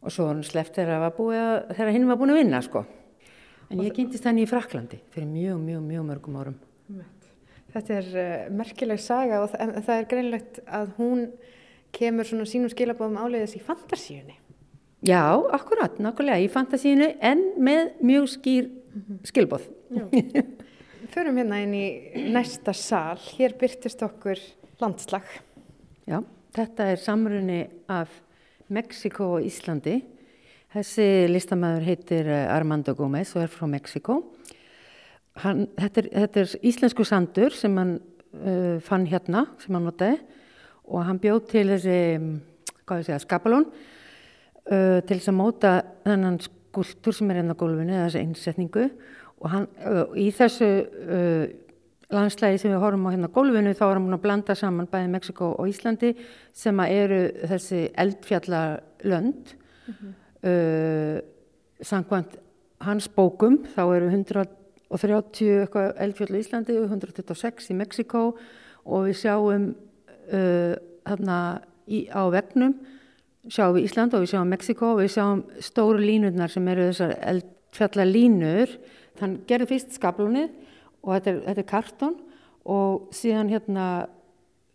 og 0.00 0.12
svo 0.12 0.26
var 0.26 0.34
hann 0.34 0.46
sleppt 0.46 0.80
þegar, 0.80 1.06
þegar 1.76 1.92
hinn 1.94 2.08
var 2.08 2.18
búin 2.20 2.34
að 2.34 2.40
vinna 2.42 2.62
sko. 2.64 2.84
En 3.70 3.82
ég 3.84 3.94
kynntist 3.94 4.26
henni 4.26 4.42
í 4.46 4.50
Fraklandi 4.50 4.98
fyrir 5.14 5.28
mjög, 5.30 5.60
mjög, 5.62 5.82
mjög 5.86 6.06
mörgum 6.08 6.38
árum. 6.40 6.58
Þetta 7.70 7.98
er 8.00 8.06
uh, 8.18 8.46
merkileg 8.58 8.98
saga 8.98 9.44
og 9.44 9.52
það, 9.52 9.74
það 9.86 9.96
er 9.96 10.06
greinlegt 10.10 10.62
að 10.66 10.94
hún 10.96 11.26
kemur 11.94 12.26
svona 12.26 12.46
sínum 12.50 12.72
skilabóðum 12.72 13.20
áleiðis 13.20 13.54
í 13.58 13.62
fantasíunni. 13.62 14.34
Já, 15.06 15.22
akkurat, 15.54 16.00
nákvæmlega 16.02 16.42
í 16.42 16.48
fantasíunu 16.52 17.12
en 17.24 17.44
með 17.62 17.92
mjög 18.04 18.26
skýr 18.34 18.66
skilbóð. 19.30 19.68
Förum 21.14 21.38
hérna 21.40 21.60
inn 21.64 21.72
í 21.74 21.86
næsta 22.34 22.74
sal. 22.76 23.18
Hér 23.38 23.54
byrtist 23.58 24.02
okkur 24.06 24.42
landslag. 24.82 25.30
Já, 26.10 26.20
þetta 26.58 26.90
er 26.92 27.00
samrunni 27.02 27.62
af 27.90 28.12
Mexiko 28.70 29.34
og 29.36 29.46
Íslandi. 29.46 29.98
Þessi 30.70 31.06
listamæður 31.30 31.86
heitir 31.88 32.28
Armando 32.30 32.94
Gómez 32.94 33.32
og 33.34 33.42
er 33.42 33.50
frá 33.50 33.66
Mexiko. 33.66 34.20
Hann, 35.42 35.64
þetta, 35.78 36.02
er, 36.02 36.08
þetta 36.24 36.42
er 36.42 36.52
íslensku 36.70 37.06
sandur 37.06 37.54
sem 37.56 37.74
hann 37.78 37.96
uh, 37.98 38.76
fann 38.84 39.06
hérna, 39.10 39.46
sem 39.62 39.74
hann 39.74 39.86
notaði 39.88 40.18
og 40.90 41.04
hann 41.06 41.20
bjóð 41.22 41.40
til 41.52 41.64
þessi, 41.70 41.98
hvað 42.82 43.02
ég 43.02 43.08
segja, 43.08 43.20
skapalón 43.22 43.66
uh, 43.70 44.98
til 45.06 45.16
þess 45.16 45.30
að 45.30 45.38
móta 45.38 45.72
þennan 46.06 46.40
skuldur 46.42 47.16
sem 47.16 47.30
er 47.30 47.40
hérna 47.40 47.54
á 47.54 47.60
gólfinu, 47.62 47.96
þessi 48.04 48.24
einsetningu 48.24 48.86
og 49.40 49.50
hann, 49.54 49.68
uh, 49.86 50.06
í 50.18 50.28
þessu 50.34 50.70
landslægi 52.14 52.58
sem 52.58 52.72
við 52.74 52.82
horfum 52.82 53.06
á 53.06 53.12
hérna 53.14 53.30
gólfinu 53.34 53.74
þá 53.74 53.84
er 53.86 53.94
hann 53.94 54.06
búin 54.06 54.18
að 54.18 54.24
blanda 54.24 54.56
saman 54.58 54.88
bæði 54.90 55.10
Mexiko 55.12 55.50
og 55.54 55.70
Íslandi 55.70 56.12
sem 56.56 56.80
eru 56.86 57.20
þessi 57.50 57.82
eldfjallalönd 58.04 59.54
mm 59.54 59.94
-hmm. 59.94 61.20
samkvæmt 61.80 62.38
hans 62.80 63.08
bókum 63.08 63.60
þá 63.76 63.82
eru 63.96 64.08
130 64.10 65.60
eitthvað 65.62 65.94
eldfjall 65.96 66.34
í 66.34 66.40
Íslandi 66.40 66.78
og 66.78 66.88
126 66.90 67.70
í 67.70 67.74
Mexiko 67.74 68.36
og 68.84 69.06
við 69.06 69.16
sjáum 69.22 69.74
uh, 70.32 70.74
þarna 71.06 71.60
í, 71.86 72.08
á 72.10 72.22
vegnum 72.32 72.74
sjáum 73.48 73.76
við 73.76 73.84
Ísland 73.88 74.14
og 74.14 74.24
við 74.24 74.32
sjáum 74.34 74.48
Mexiko 74.48 74.94
og 74.94 75.02
við 75.02 75.12
sjáum 75.14 75.44
stóru 75.60 75.98
línurnar 75.98 76.50
sem 76.52 76.68
eru 76.68 76.90
þessar 76.90 77.14
eldfjallalínur 77.32 78.74
þann 79.20 79.38
gerði 79.48 79.70
fyrst 79.74 79.96
skablunið 79.98 80.50
og 81.02 81.14
þetta 81.14 81.30
er, 81.30 81.42
þetta 81.48 81.62
er 81.62 81.70
kartón 81.70 82.16
og 82.70 83.10
síðan 83.16 83.50
hérna 83.52 83.86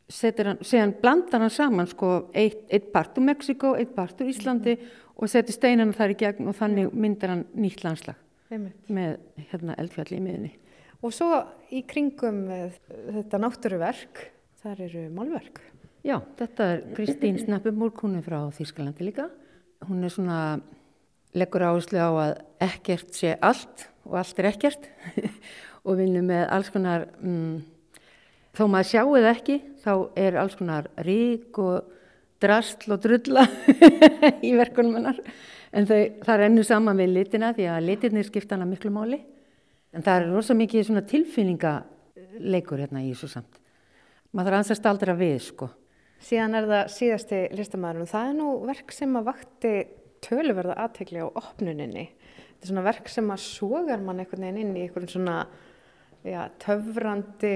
hann, 0.09 0.59
síðan 0.61 0.93
blandar 1.01 1.45
hann 1.45 1.53
saman 1.53 1.89
sko 1.89 2.27
eitt, 2.33 2.65
eitt 2.69 2.91
part 2.93 3.17
úr 3.17 3.27
Mexiko, 3.29 3.75
eitt 3.77 3.95
part 3.95 4.21
úr 4.21 4.29
Íslandi 4.29 4.75
mm 4.75 4.81
-hmm. 4.81 5.01
og 5.15 5.29
setur 5.29 5.53
steinana 5.53 5.93
þar 5.93 6.11
í 6.11 6.17
gegn 6.17 6.47
og 6.47 6.55
þannig 6.55 6.93
myndar 6.93 7.29
hann 7.29 7.45
nýtt 7.55 7.83
landslag 7.83 8.15
Einmitt. 8.49 8.89
með 8.89 9.17
hérna 9.51 9.75
eldfjalli 9.77 10.17
í 10.17 10.21
miðunni. 10.21 10.53
Og 11.01 11.13
svo 11.13 11.45
í 11.71 11.83
kringum 11.85 12.47
þetta 12.47 13.37
náttúruverk, 13.37 14.31
þar 14.61 14.81
eru 14.81 15.09
málverk. 15.09 15.61
Já, 16.05 16.21
þetta 16.37 16.63
er 16.63 16.81
Kristín 16.93 17.39
Snappumúrk, 17.41 18.01
hún 18.01 18.17
er 18.17 18.21
frá 18.21 18.39
Þýskalandi 18.53 19.05
líka. 19.07 19.29
Hún 19.87 20.03
er 20.03 20.09
svona, 20.09 20.61
leggur 21.33 21.65
áherslu 21.65 21.97
á 21.97 22.09
að 22.13 22.33
ekkert 22.59 23.13
sé 23.13 23.37
allt 23.41 23.89
og 24.05 24.19
allt 24.21 24.39
er 24.39 24.51
ekkert 24.51 24.89
og 25.85 25.99
vinnum 25.99 26.27
með 26.29 26.45
alls 26.53 26.71
konar, 26.73 27.07
mm, 27.21 27.99
þó 28.57 28.63
maður 28.71 28.89
sjáu 28.91 29.13
það 29.15 29.29
ekki, 29.31 29.57
þá 29.85 29.91
er 30.25 30.39
alls 30.41 30.57
konar 30.59 30.89
rík 31.05 31.59
og 31.61 31.91
drastl 32.41 32.95
og 32.95 33.03
drulla 33.03 33.45
í 34.47 34.55
verkunum 34.57 34.97
hennar. 34.99 35.21
En 35.75 35.87
þau, 35.87 36.01
það 36.23 36.41
rennur 36.41 36.67
saman 36.67 36.99
við 36.99 37.13
litina 37.13 37.51
því 37.55 37.69
að 37.71 37.87
litirnir 37.89 38.27
skipta 38.27 38.55
hana 38.55 38.67
miklu 38.69 38.91
máli. 38.95 39.19
En 39.95 40.03
það 40.03 40.21
er 40.21 40.29
rosa 40.33 40.55
mikið 40.57 40.91
tilfinningaleikur 41.11 42.83
hérna 42.83 43.03
í 43.03 43.11
þessu 43.13 43.31
samt. 43.31 43.59
Maður 44.35 44.51
þarf 44.51 44.61
ansast 44.61 44.87
aldrei 44.89 45.13
að 45.13 45.21
við, 45.21 45.35
sko. 45.45 45.69
Síðan 46.25 46.57
er 46.57 46.67
það 46.67 46.89
síðasti 46.91 47.41
listamæðurinn 47.55 48.05
og 48.05 48.11
það 48.11 48.29
er 48.29 48.35
nú 48.39 48.49
verk 48.67 48.95
sem 48.95 49.15
að 49.15 49.27
vakti 49.29 49.73
töluverða 50.25 50.77
aðtegli 50.83 51.21
á 51.23 51.27
opnuninni. 51.27 52.05
Þetta 52.09 52.65
er 52.65 52.71
svona 52.71 52.85
verk 52.87 53.11
sem 53.11 53.31
að 53.31 53.43
sogar 53.45 54.03
mann 54.03 54.19
einhvern 54.23 54.47
veginn 54.47 54.61
inn 54.63 54.75
í 54.75 54.85
einhvern 54.87 55.11
svona 55.11 55.37
já, 56.25 56.41
töfrandi 56.61 57.55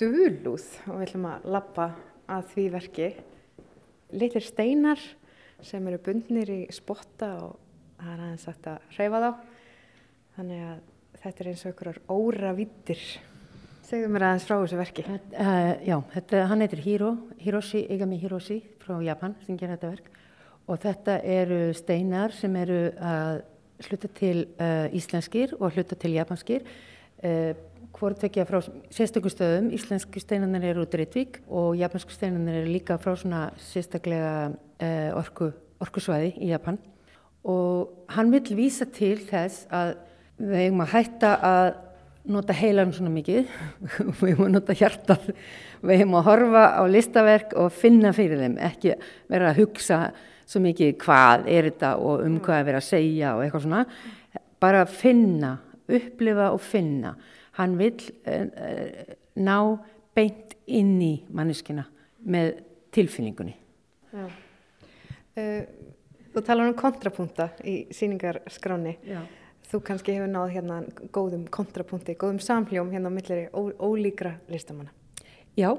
dölúð 0.00 0.64
og 0.88 0.98
við 0.98 1.06
ætlum 1.06 1.28
að 1.30 1.46
lappa 1.56 1.86
að 2.32 2.50
því 2.54 2.66
verki. 2.74 3.08
Litir 4.16 4.44
steinar 4.44 5.02
sem 5.64 5.86
eru 5.88 6.00
bundnir 6.02 6.50
í 6.52 6.60
spotta 6.74 7.30
og 7.44 7.56
það 8.00 8.10
er 8.12 8.24
aðeins 8.26 8.46
sagt 8.48 8.68
að 8.70 8.90
hreyfa 8.96 9.22
þá. 9.22 9.30
Þannig 10.36 10.66
að 10.66 10.84
þetta 11.22 11.42
er 11.42 11.50
eins 11.52 11.64
og 11.64 11.72
einhverjar 11.72 12.02
óra 12.16 12.52
vittir. 12.56 13.06
Segðu 13.86 14.10
mér 14.10 14.26
aðeins 14.28 14.48
frá 14.48 14.56
þessu 14.58 14.80
verki. 14.80 15.06
Uh, 15.06 15.72
já, 15.86 15.96
þetta, 16.16 16.44
hann 16.50 16.64
heitir 16.64 16.82
Hiro, 16.84 17.12
Hiroshi, 17.42 17.84
Igami 17.94 18.18
Hiroshi 18.20 18.60
frá 18.82 18.96
Japan 19.04 19.36
sem 19.46 19.58
gerir 19.58 19.76
þetta 19.76 19.92
verk 19.94 20.12
og 20.66 20.80
þetta 20.82 21.20
eru 21.22 21.60
steinar 21.78 22.34
sem 22.34 22.56
eru 22.58 22.80
að 22.98 23.44
hluta 23.86 24.10
til 24.16 24.46
uh, 24.56 24.88
íslenskir 24.96 25.54
og 25.60 25.76
hluta 25.76 25.98
til 26.00 26.16
japanskir. 26.16 26.66
Hvort 27.96 28.20
vekja 28.20 28.44
frá 28.44 28.58
sérstökum 28.92 29.32
stöðum, 29.32 29.70
íslenski 29.72 30.20
steinarnir 30.20 30.66
eru 30.68 30.82
út 30.84 30.94
Ritvík 30.98 31.38
og 31.48 31.78
japansku 31.80 32.12
steinarnir 32.12 32.58
eru 32.58 32.68
líka 32.74 32.98
frá 33.00 33.14
svona 33.16 33.46
sérstaklega 33.70 34.50
orku, 35.16 35.48
orkusvæði 35.80 36.34
í 36.44 36.50
Japan. 36.50 36.76
Og 37.48 38.10
hann 38.12 38.28
vil 38.34 38.58
vísa 38.58 38.84
til 38.92 39.14
þess 39.24 39.64
að 39.72 39.94
við 40.36 40.60
hefum 40.66 40.82
að 40.84 40.92
hætta 40.92 41.30
að 41.48 41.68
nota 42.36 42.56
heilan 42.58 42.92
svona 42.92 43.12
mikið. 43.14 43.48
Við 44.18 44.32
hefum 44.34 44.44
að 44.48 44.52
nota 44.58 44.76
hjartað. 44.76 45.30
Við 45.80 46.00
hefum 46.02 46.18
að 46.18 46.26
horfa 46.26 46.64
á 46.76 46.82
listaverk 46.90 47.54
og 47.56 47.70
finna 47.72 48.12
fyrir 48.16 48.42
þeim, 48.42 48.58
ekki 48.66 48.96
vera 49.30 49.54
að 49.54 49.62
hugsa 49.62 50.00
svo 50.44 50.60
mikið 50.66 50.92
hvað 51.00 51.48
er 51.48 51.70
þetta 51.70 51.94
og 52.02 52.26
um 52.26 52.36
hvað 52.42 52.60
er 52.60 52.68
verið 52.68 52.82
að 52.82 52.88
segja 52.90 53.32
og 53.38 53.46
eitthvað 53.46 53.64
svona. 53.64 53.86
Bara 54.60 54.84
finna, 54.90 55.54
upplifa 55.86 56.50
og 56.52 56.60
finna 56.60 57.14
hann 57.56 57.76
vil 57.80 57.96
uh, 58.28 59.14
ná 59.36 59.58
beint 60.16 60.56
inn 60.66 60.96
í 61.02 61.12
manneskina 61.30 61.86
með 62.26 62.60
tilfinningunni 62.94 63.56
Já. 64.12 64.26
Uh, 65.36 65.64
þú 66.32 66.44
talar 66.44 66.70
um 66.70 66.76
kontrapunta 66.76 67.50
í 67.64 67.86
síningarskráni 67.94 68.96
Já. 69.06 69.20
þú 69.70 69.82
kannski 69.88 70.16
hefur 70.16 70.32
náð 70.32 70.54
hérna 70.56 70.78
góðum 71.12 71.46
kontrapunkti, 71.52 72.16
góðum 72.16 72.40
samhljóm 72.44 72.92
hérna 72.92 73.12
á 73.12 73.16
millir 73.16 73.48
ó, 73.52 73.60
ólíkra 73.80 74.36
listamanna 74.52 74.92
Já, 75.56 75.70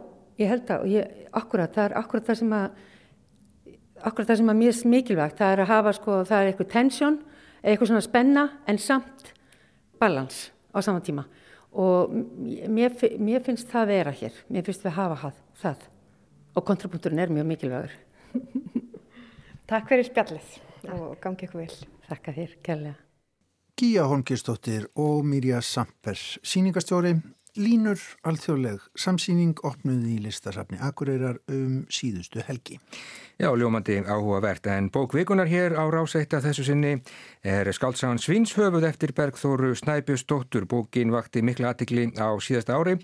ég 0.42 0.50
held 0.50 0.70
að 0.74 0.86
ég, 0.90 1.18
akkurat, 1.38 1.74
það 1.74 1.90
er 1.90 1.98
akkurat 2.02 2.30
það 2.30 2.40
sem 2.42 2.54
að 2.58 2.86
akkurat 4.06 4.30
það 4.30 4.40
sem 4.40 4.52
er 4.52 4.58
mjög 4.58 4.80
mikilvægt, 4.94 5.38
það 5.40 5.54
er 5.54 5.64
að 5.64 5.72
hafa 5.72 5.94
sko, 5.98 6.20
það 6.28 6.40
er 6.40 6.52
eitthvað 6.52 6.72
tensjón, 6.74 7.20
eitthvað 7.64 7.92
svona 7.92 8.06
spenna 8.06 8.46
en 8.70 8.80
samt 8.82 9.32
balans 10.02 10.48
á 10.74 10.78
saman 10.86 11.06
tíma 11.06 11.26
og 11.78 12.14
mér, 12.74 12.96
mér 13.22 13.44
finnst 13.46 13.70
það 13.72 13.88
vera 13.92 14.14
hér, 14.18 14.34
mér 14.50 14.66
finnst 14.66 14.86
við 14.86 14.96
hafa 14.98 15.20
haf- 15.28 15.44
það 15.62 15.86
og 16.58 16.66
kontrapunkturinn 16.66 17.22
er 17.22 17.30
mjög 17.34 17.50
mikilvægur. 17.52 17.92
Takk 19.70 19.90
fyrir 19.92 20.08
spjallið 20.08 20.54
og 20.96 21.18
gangi 21.22 21.46
ykkur 21.48 21.62
vel. 21.66 21.76
Þakka 22.08 22.34
þér, 22.38 22.52
kærlega. 22.64 22.96
Gíja 23.78 24.06
Holmgistóttir 24.10 24.88
og 24.98 25.26
Mirja 25.28 25.60
Samper, 25.62 26.18
síningastjóri, 26.42 27.12
línur 27.60 28.00
alþjóðleg 28.26 28.82
samsýning 28.98 29.60
opnuði 29.68 30.16
í 30.16 30.22
listasafni 30.24 30.80
Akureyrar 30.82 31.38
um 31.52 31.84
síðustu 31.94 32.42
helgi. 32.48 32.80
Já, 33.38 33.52
ljómandi 33.54 34.02
áhugavert, 34.02 34.66
en 34.66 34.90
bókvikunar 34.90 35.46
hér 35.46 35.76
á 35.78 35.86
ráseitta 35.94 36.40
þessu 36.42 36.64
sinni 36.66 36.96
er 37.46 37.68
skaldsagan 37.70 38.18
Svinshöfuð 38.18 38.88
eftir 38.88 39.12
Bergþóru 39.14 39.76
Snæbjörnsdóttur. 39.78 40.66
Bókin 40.66 41.14
vakti 41.14 41.44
mikla 41.46 41.70
aðtikli 41.70 42.08
á 42.18 42.34
síðasta 42.42 42.74
ári 42.74 42.96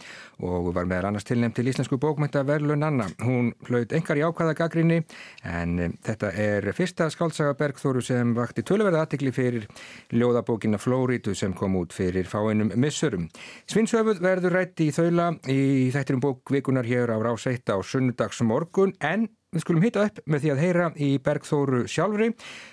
og 0.41 0.71
var 0.73 0.89
meðal 0.89 1.11
annars 1.11 1.27
tilnæmt 1.29 1.53
til 1.53 1.67
Íslensku 1.69 1.99
bókmynda 2.01 2.41
verðlun 2.49 2.81
Anna. 2.81 3.05
Hún 3.21 3.51
hlaut 3.67 3.93
engar 3.93 4.17
jákvæða 4.17 4.55
gaggrinni, 4.57 5.03
en 5.45 5.77
eh, 5.77 5.93
þetta 6.01 6.33
er 6.33 6.71
fyrsta 6.73 7.11
skaldsaga 7.13 7.53
Bergþóru 7.61 8.01
sem 8.01 8.33
vakti 8.33 8.65
töluverða 8.65 9.05
aðtikli 9.05 9.35
fyrir 9.37 9.69
ljóðabókina 10.09 10.81
Flóritu 10.81 11.37
sem 11.37 11.53
kom 11.53 11.77
út 11.77 11.93
fyrir 11.93 12.25
fáinum 12.25 12.73
missurum. 12.73 13.29
Svinshöfuð 13.69 14.25
verður 14.25 14.57
rætt 14.57 14.81
í 14.81 14.89
þaula 14.97 15.29
í 15.45 15.93
þættirum 15.93 16.25
bókvikunar 16.25 16.89
hér 16.89 17.13
á 17.13 17.21
ráseitta 17.21 17.77
á 17.77 17.79
sunnudags 17.85 18.41
morgun, 18.41 18.97
en 18.97 19.29
Við 19.53 19.61
skulum 19.61 19.83
hitta 19.85 20.07
upp 20.07 20.19
með 20.25 20.43
því 20.43 20.51
að 20.53 20.61
heyra 20.63 20.85
í 20.97 21.09
Bergþóru 21.21 21.83
sjálfri. 21.91 22.31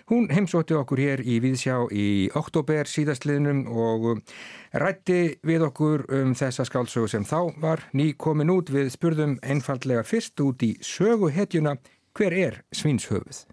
Hún 0.09 0.31
heimsótti 0.33 0.77
okkur 0.79 1.03
hér 1.03 1.21
í 1.21 1.37
Víðsjá 1.45 1.77
í 1.93 2.07
oktober 2.41 2.89
síðastliðnum 2.89 3.67
og 3.69 4.23
rætti 4.81 5.37
við 5.45 5.67
okkur 5.69 6.07
um 6.23 6.33
þessa 6.39 6.65
skálsögu 6.65 7.11
sem 7.13 7.27
þá 7.29 7.53
var 7.61 7.85
ný 7.93 8.15
komin 8.17 8.53
út. 8.55 8.73
Við 8.73 8.89
spurðum 8.97 9.37
einfallega 9.45 10.07
fyrst 10.09 10.41
út 10.41 10.65
í 10.65 10.73
söguhetjuna 10.81 11.77
hver 12.17 12.37
er 12.37 12.61
Svinshöfuð? 12.73 13.45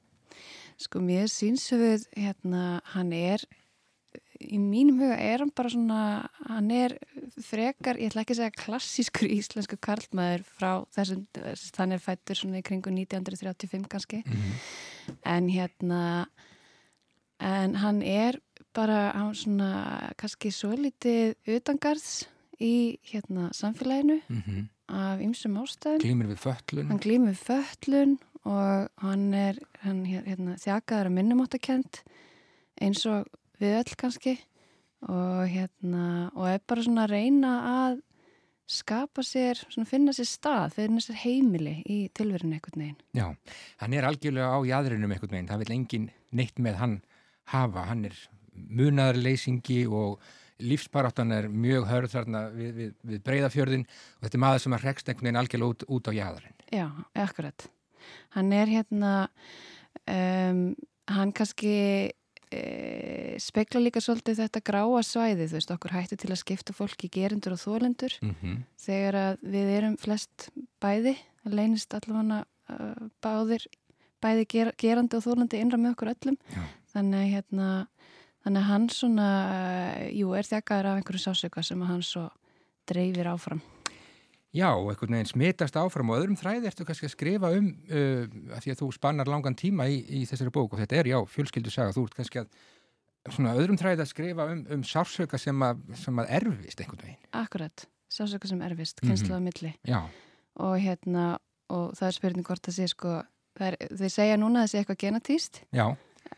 Sko 0.78 1.02
mér 1.02 1.28
sínsöfuð, 1.28 2.06
hérna, 2.16 2.80
hann 2.94 3.12
er, 3.12 3.44
í 4.42 4.58
mínum 4.62 5.00
huga 5.02 5.18
er 5.22 5.44
hann 5.44 5.52
bara 5.56 5.72
svona, 5.74 6.02
hann 6.50 6.72
er 6.72 6.98
frekar, 7.44 8.00
ég 8.02 8.12
ætla 8.12 8.24
ekki 8.24 8.36
að 8.36 8.42
segja 8.42 8.58
klassískur 8.64 9.32
íslensku 9.34 9.78
karlmaður 9.82 10.46
frá 10.58 10.72
þessum, 10.96 11.26
hann 11.78 11.96
er 11.96 12.04
fættur 12.04 12.40
svona 12.40 12.62
í 12.62 12.66
kringu 12.66 12.94
1935 12.94 13.88
kannski, 13.92 14.24
en 15.26 15.50
hérna, 15.50 16.02
en 17.40 17.78
hann 17.82 18.02
er 18.02 18.40
bara, 18.78 19.12
hann 19.18 19.34
svona, 19.38 19.72
kannski 20.20 20.52
svo 20.54 20.74
litið 20.78 21.36
utangarðs 21.58 22.28
í 22.62 22.98
hérna 23.12 23.52
samfélaginu 23.54 24.22
Mm 24.28 24.42
-hmm. 24.42 24.68
af 24.88 25.22
ymsum 25.22 25.58
ástæðum. 25.58 26.00
Glýmir 26.00 26.28
við 26.28 26.40
föllun. 26.40 26.88
Hann 26.88 27.00
glýmur 27.00 27.36
föllun 27.36 28.18
og 28.46 28.90
hann 28.96 29.34
er 29.34 29.60
hann, 29.82 30.06
hérna, 30.06 30.56
þjakaður 30.56 31.06
að 31.06 31.14
minnumáttakent 31.18 32.04
eins 32.82 33.06
og 33.06 33.28
við 33.62 33.80
öll 33.80 33.98
kannski 34.00 34.36
og, 35.08 35.48
hérna, 35.52 36.06
og 36.36 36.48
er 36.50 36.62
bara 36.68 36.86
svona 36.86 37.06
að 37.06 37.14
reyna 37.16 37.54
að 37.72 38.00
skapa 38.68 39.24
sér, 39.24 39.60
svona 39.72 39.88
finna 39.88 40.14
sér 40.16 40.28
stað, 40.28 40.74
finna 40.76 41.04
sér 41.04 41.20
heimili 41.22 41.78
í 41.88 42.00
tilverinu 42.16 42.58
einhvern 42.58 42.84
veginn. 42.84 42.98
Já, 43.16 43.28
hann 43.84 43.96
er 43.96 44.08
algjörlega 44.10 44.50
á 44.52 44.60
jæðrinum 44.68 45.14
einhvern 45.14 45.36
veginn. 45.38 45.52
Það 45.52 45.64
vil 45.64 45.76
engin 45.78 46.10
neitt 46.36 46.60
með 46.60 46.82
hann 46.82 46.98
hafa. 47.54 47.86
Hann 47.88 48.04
er 48.10 48.18
munaðarleysingi 48.58 49.86
og 49.88 50.20
lífsbaráttan 50.58 51.32
er 51.36 51.48
mjög 51.54 51.88
hörð 51.88 52.14
þarna 52.16 52.44
við, 52.52 52.70
við, 52.76 52.94
við 53.08 53.24
breyðafjörðin 53.28 53.88
og 53.88 54.26
þetta 54.26 54.40
er 54.40 54.44
maður 54.44 54.64
sem 54.64 54.76
að 54.78 54.86
rekst 54.90 55.10
einhvern 55.10 55.30
veginn 55.30 55.42
algjörlega 55.44 55.74
út, 55.74 55.88
út 55.88 56.10
á 56.10 56.12
jæðrin. 56.18 56.62
Já, 56.74 56.88
akkurat. 57.24 57.68
Hann 58.36 58.54
er 58.56 58.72
hérna, 58.72 59.14
um, 60.12 60.62
hann 61.08 61.34
kannski 61.38 61.76
e, 62.52 63.38
spekla 63.42 63.82
líka 63.82 64.02
svolítið 64.04 64.42
þetta 64.44 64.64
gráa 64.70 65.02
svæði, 65.06 65.48
þú 65.48 65.58
veist, 65.58 65.74
okkur 65.74 65.96
hætti 65.96 66.20
til 66.20 66.32
að 66.32 66.42
skipta 66.42 66.76
fólk 66.76 67.08
í 67.08 67.12
gerindur 67.14 67.58
og 67.58 67.64
þólendur 67.64 68.18
Mm 68.22 68.36
-hmm. 68.42 68.64
þegar 68.78 69.16
að 69.16 69.38
við 69.42 69.68
erum 69.78 69.98
flest 69.98 70.50
bæði, 70.82 71.18
það 71.44 71.54
leynist 71.54 71.94
allavega 71.94 72.46
uh, 72.70 73.10
báðir, 73.22 73.68
bæði 74.22 74.46
ger, 74.50 74.74
gerandi 74.78 75.18
og 75.18 75.24
þólandi 75.24 75.62
innra 75.62 75.78
með 75.78 75.92
okkur 75.92 76.14
öllum 76.16 76.38
Já. 76.50 76.64
þannig 76.94 77.20
að 77.20 77.32
hérna 77.34 77.88
þannig 78.44 78.62
að 78.62 78.70
hann 78.72 78.90
svona, 78.90 79.28
uh, 79.52 80.10
jú, 80.16 80.34
er 80.34 80.46
þjakaður 80.48 80.86
af 80.86 80.98
einhverju 80.98 81.20
sásöka 81.20 81.64
sem 81.64 81.82
að 81.82 81.88
hann 81.88 82.04
svo 82.04 82.30
dreifir 82.88 83.28
áfram. 83.28 83.62
Já, 84.56 84.70
einhvern 84.74 85.12
veginn 85.18 85.28
smitast 85.30 85.76
áfram 85.78 86.10
og 86.14 86.22
öðrum 86.22 86.38
þræði 86.40 86.70
ertu 86.70 86.86
kannski 86.88 87.06
að 87.10 87.14
skrifa 87.14 87.50
um 87.58 87.68
uh, 87.92 88.24
að 88.56 88.62
því 88.64 88.72
að 88.74 88.80
þú 88.82 88.88
spannar 88.96 89.28
langan 89.30 89.56
tíma 89.60 89.90
í, 89.92 89.98
í 90.08 90.22
þessari 90.30 90.54
bók 90.56 90.74
og 90.74 90.80
þetta 90.82 90.96
er 91.02 91.10
já, 91.12 91.18
fjölskyldu 91.28 91.74
saga, 91.74 91.92
þú 91.94 92.06
ert 92.08 92.16
kannski 92.16 92.40
að 92.46 92.48
svona 93.36 93.56
öðrum 93.60 93.78
þræði 93.78 94.02
að 94.06 94.10
skrifa 94.14 94.46
um, 94.54 94.62
um 94.72 94.84
sársöka 94.88 95.38
sem 95.42 95.64
að, 95.68 95.82
sem 96.00 96.20
að 96.24 96.30
erfist 96.40 96.80
einhvern 96.80 97.04
veginn. 97.04 97.20
Akkurat, 97.36 97.84
sásöka 98.08 98.48
sem 98.48 98.62
erfist, 98.64 99.02
Mhm. 99.04 99.10
kynslu 99.12 99.36
á 99.36 99.40
milli. 99.44 99.74
Já, 99.84 100.00
og 100.64 100.78
hérna, 100.80 101.26
og 101.70 101.92
það 102.00 102.08
er 102.08 102.16
spurning 102.16 102.48
hvort 102.48 102.64
það 102.64 102.78
sé 102.80 102.88
sko, 102.88 103.18
þeir 103.60 104.10
segja 104.14 104.38
núna 104.40 104.64
að 104.64 104.64
það 104.64 104.72
sé 104.72 104.80
eitthvað 104.80 105.02
genatíst 105.04 105.60
já, 105.76 105.86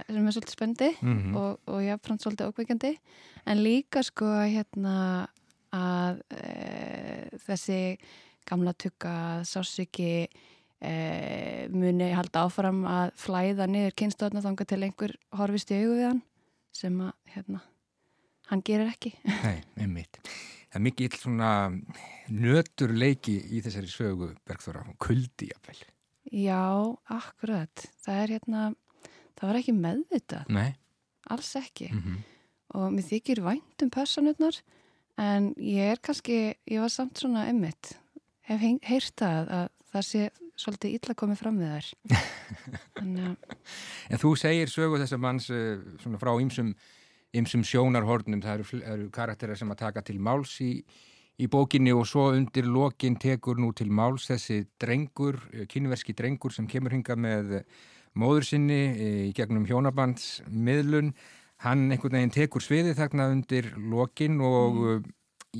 sem 0.09 0.27
er 0.27 0.33
svolítið 0.33 0.55
spendi 0.55 0.89
mm 1.03 1.35
og, 1.37 1.59
og 1.67 1.79
jáfnframt 1.85 2.23
svolítið 2.25 2.49
ókveikjandi 2.49 2.91
en 3.45 3.61
líka 3.63 4.01
sko 4.07 4.25
hérna 4.49 5.27
að 5.75 6.21
e, 6.33 7.39
þessi 7.45 7.81
gamla 8.49 8.73
tugga 8.73 9.15
sásiki 9.45 10.27
e, 10.81 10.93
muni 11.73 12.11
halda 12.15 12.45
áfram 12.47 12.85
að 12.89 13.11
flæða 13.19 13.67
niður 13.69 13.97
kynstóðna 14.01 14.43
þanga 14.45 14.69
til 14.69 14.81
einhver 14.83 15.15
horfist 15.37 15.73
í 15.73 15.81
augu 15.83 15.97
við 15.99 16.07
hann 16.09 16.23
sem 16.75 17.01
að 17.03 17.13
hérna 17.35 17.61
hann 18.49 18.63
gerir 18.65 18.89
ekki. 18.89 19.13
nei, 19.45 19.61
einmitt. 19.79 20.19
Það 20.69 20.79
er 20.79 20.85
mikið 20.85 21.15
svona 21.17 21.51
nötur 22.29 22.93
leiki 22.93 23.37
í 23.55 23.61
þessari 23.65 23.89
sögu 23.89 24.33
Bergþóra, 24.47 24.83
kuldi 25.01 25.49
jafnvel. 25.49 25.79
Já, 26.29 26.61
akkurat. 27.09 27.85
Það 28.03 28.19
er 28.23 28.33
hérna, 28.35 28.65
það 29.39 29.49
var 29.49 29.59
ekki 29.61 29.73
meðvitað, 29.77 30.51
Nei. 30.53 30.75
alls 31.33 31.55
ekki. 31.57 31.89
Mm 31.93 32.03
-hmm. 32.03 32.19
og 32.77 32.91
mér 32.93 33.07
þykir 33.09 33.41
vænt 33.41 33.81
um 33.81 33.89
personurnar 33.89 34.61
en 35.19 35.51
ég 35.59 35.95
er 35.95 35.99
kannski, 36.03 36.37
ég 36.69 36.79
var 36.83 36.91
samt 36.93 37.19
svona 37.19 37.47
emmitt, 37.51 37.93
hef 38.47 38.61
heng- 38.63 38.83
heyrt 38.87 39.15
það 39.19 39.51
að 39.57 39.67
það 39.89 40.03
sé 40.09 40.21
svolítið 40.59 40.95
illa 40.97 41.13
komið 41.17 41.37
fram 41.39 41.57
við 41.59 41.69
þær 41.75 41.87
En 44.11 44.17
þú 44.21 44.31
segir 44.39 44.69
sögu 44.71 44.99
þess 45.01 45.15
að 45.15 45.21
manns 45.23 45.47
uh, 45.53 45.77
svona 46.01 46.19
frá 46.21 46.31
ýmsum, 46.41 46.73
ýmsum 47.37 47.63
sjónarhornum, 47.67 48.41
það 48.43 48.55
eru, 48.59 48.81
eru 48.93 49.07
karakterar 49.13 49.57
sem 49.59 49.71
að 49.71 49.81
taka 49.83 50.03
til 50.05 50.17
máls 50.23 50.55
í, 50.65 50.71
í 51.39 51.47
bókinni 51.51 51.93
og 51.95 52.07
svo 52.09 52.23
undir 52.35 52.67
lokin 52.67 53.15
tekur 53.21 53.57
nú 53.61 53.69
til 53.77 53.89
máls 53.93 54.27
þessi 54.31 54.63
drengur, 54.81 55.35
eh, 55.53 55.65
kynverski 55.69 56.15
drengur 56.17 56.51
sem 56.55 56.67
kemur 56.67 56.95
hinga 56.97 57.15
með 57.15 57.45
eh, 57.61 57.65
móður 58.19 58.45
sinni 58.49 58.81
eh, 58.89 59.21
í 59.29 59.31
gegnum 59.37 59.67
hjónabandsmiðlun. 59.69 61.13
Hann 61.65 61.89
einhvern 61.91 62.15
veginn 62.15 62.35
tekur 62.35 62.63
sviði 62.63 62.95
þarna 62.95 63.29
undir 63.33 63.73
lokin 63.77 64.39
og 64.41 64.77
mm. 64.79 65.09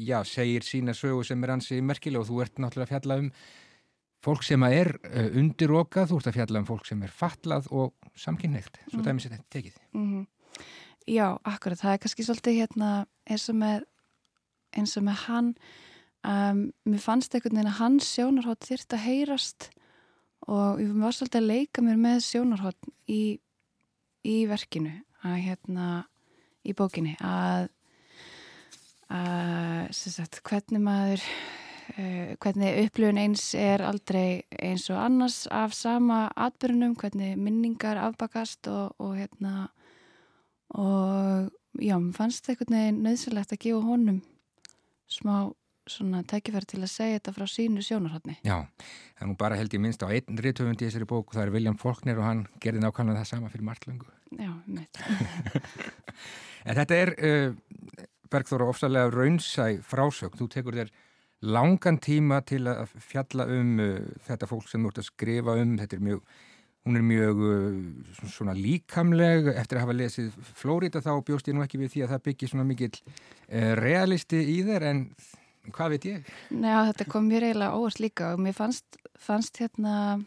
já, 0.07 0.21
segir 0.23 0.63
sína 0.63 0.95
sögu 0.95 1.25
sem 1.27 1.43
er 1.43 1.55
hansi 1.55 1.81
merkilega 1.83 2.23
og 2.23 2.29
þú 2.29 2.43
ert 2.45 2.61
náttúrulega 2.61 2.87
að 2.87 2.93
fjalla 2.93 3.19
um 3.23 3.31
fólk 4.23 4.43
sem 4.43 4.63
er 4.67 4.93
uh, 5.07 5.29
undirokað, 5.39 6.09
þú 6.11 6.19
ert 6.19 6.31
að 6.31 6.37
fjalla 6.39 6.61
um 6.63 6.67
fólk 6.67 6.87
sem 6.87 7.03
er 7.03 7.11
fatlað 7.15 7.69
og 7.71 7.93
samkynneitt, 8.19 8.81
svo 8.89 8.99
Mm. 8.99 9.05
dæmis 9.05 9.27
þetta 9.29 9.45
tekið. 9.55 9.79
mm 9.93 10.27
já, 11.09 11.37
akkurat, 11.47 11.79
það 11.79 11.93
er 11.93 12.01
kannski 12.03 12.25
svolítið 12.25 12.57
hérna 12.59 12.89
eins 13.29 13.47
og 13.49 13.57
með 13.59 13.85
eins 14.77 14.95
og 14.99 15.05
með 15.07 15.21
hann 15.25 15.51
um, 16.27 16.63
mér 16.85 17.03
fannst 17.03 17.33
einhvern 17.33 17.57
veginn 17.57 17.71
að 17.71 17.79
hans 17.79 18.09
sjónarhótt 18.13 18.67
þyrft 18.69 18.95
að 18.95 19.05
heyrast 19.07 19.69
og 20.47 20.81
ég 20.81 20.91
var 20.99 21.15
svolítið 21.15 21.41
að 21.41 21.49
leika 21.49 21.85
mér 21.85 22.01
með 22.01 22.19
sjónarhótt 22.27 22.91
í, 23.09 23.39
í 24.25 24.37
verkinu 24.49 24.99
að 25.25 25.37
hérna 25.45 25.87
í 26.67 26.75
bókinni 26.77 27.15
að, 27.23 27.69
að 29.13 29.89
sagt, 29.95 30.41
hvernig 30.47 30.83
maður 30.83 31.23
uh, 31.95 32.35
hvernig 32.41 32.81
upplifun 32.85 33.21
eins 33.21 33.45
er 33.57 33.83
aldrei 33.85 34.43
eins 34.59 34.89
og 34.93 34.99
annars 35.01 35.43
af 35.51 35.75
sama 35.77 36.27
atbyrjunum, 36.35 36.95
hvernig 36.99 37.37
minningar 37.39 37.99
afbakast 38.03 38.69
og, 38.71 38.95
og 38.99 39.15
hérna 39.19 39.69
og 40.69 41.49
já, 41.81 41.95
mér 41.97 42.13
fannst 42.13 42.49
einhvern 42.49 42.75
veginn 42.75 43.01
nöðsilegt 43.05 43.55
að 43.55 43.63
gefa 43.63 43.81
honum 43.87 44.19
smá 45.09 45.49
svona 45.89 46.21
tækifæri 46.29 46.69
til 46.69 46.83
að 46.83 46.91
segja 46.91 47.17
þetta 47.17 47.33
frá 47.33 47.45
sínu 47.49 47.83
sjónarhóttni. 47.85 48.35
Já, 48.45 48.61
það 49.17 49.25
er 49.25 49.29
nú 49.31 49.37
bara 49.39 49.57
held 49.57 49.73
ég 49.73 49.81
minnst 49.81 50.03
á 50.05 50.07
einn 50.13 50.37
rithöfund 50.37 50.81
í 50.81 50.85
þessari 50.85 51.07
bók 51.09 51.31
og 51.31 51.37
það 51.37 51.47
er 51.47 51.53
William 51.55 51.79
Faulkner 51.81 52.21
og 52.21 52.27
hann 52.27 52.43
gerði 52.61 52.83
nákvæmlega 52.83 53.23
það 53.23 53.31
sama 53.31 53.49
fyrir 53.49 53.65
marglöngu. 53.71 54.11
Já, 54.37 54.51
mitt. 54.67 54.99
En 56.67 56.77
þetta 56.77 56.97
er, 57.01 57.13
uh, 57.23 58.03
Bergþóra, 58.29 58.67
ofsalega 58.69 59.09
raunsæ 59.13 59.79
frásögn. 59.87 60.37
Þú 60.37 60.49
tekur 60.53 60.77
þér 60.77 60.91
langan 61.49 61.97
tíma 62.03 62.41
til 62.45 62.65
að 62.67 62.91
fjalla 62.99 63.47
um 63.49 63.79
uh, 63.81 63.97
þetta 64.27 64.49
fólk 64.49 64.69
sem 64.69 64.83
þú 64.83 64.91
ert 64.91 65.01
að 65.01 65.09
skrifa 65.09 65.57
um. 65.61 65.75
Þetta 65.79 65.97
er 65.97 66.05
mjög, 66.09 66.33
hún 66.85 66.99
er 66.99 67.05
mjög 67.09 67.43
uh, 67.47 68.23
svona 68.35 68.55
líkamleg. 68.57 69.51
Eftir 69.55 69.79
að 69.79 69.85
hafa 69.87 69.97
lesið 69.97 70.39
Flórida 70.59 71.03
þá 71.05 71.13
bjóst 71.31 71.49
ég 71.49 71.57
nú 71.57 71.65
ekki 71.65 71.81
við 71.81 71.95
því 71.95 72.05
að 72.05 72.15
það 72.15 72.25
byggir 72.29 72.53
svona 72.53 72.67
mikill 72.69 72.93
realisti 73.79 74.43
í 74.57 74.59
þér 74.67 74.89
en 74.91 75.05
hvað 75.73 75.95
veit 75.95 76.09
ég? 76.09 76.33
Nei, 76.53 76.73
þetta 76.91 77.07
kom 77.09 77.25
mér 77.29 77.47
eiginlega 77.47 77.77
óvart 77.79 78.03
líka 78.03 78.33
og 78.35 78.43
mér 78.43 78.55
fannst, 78.57 78.99
fannst 79.17 79.57
hérna 79.61 80.19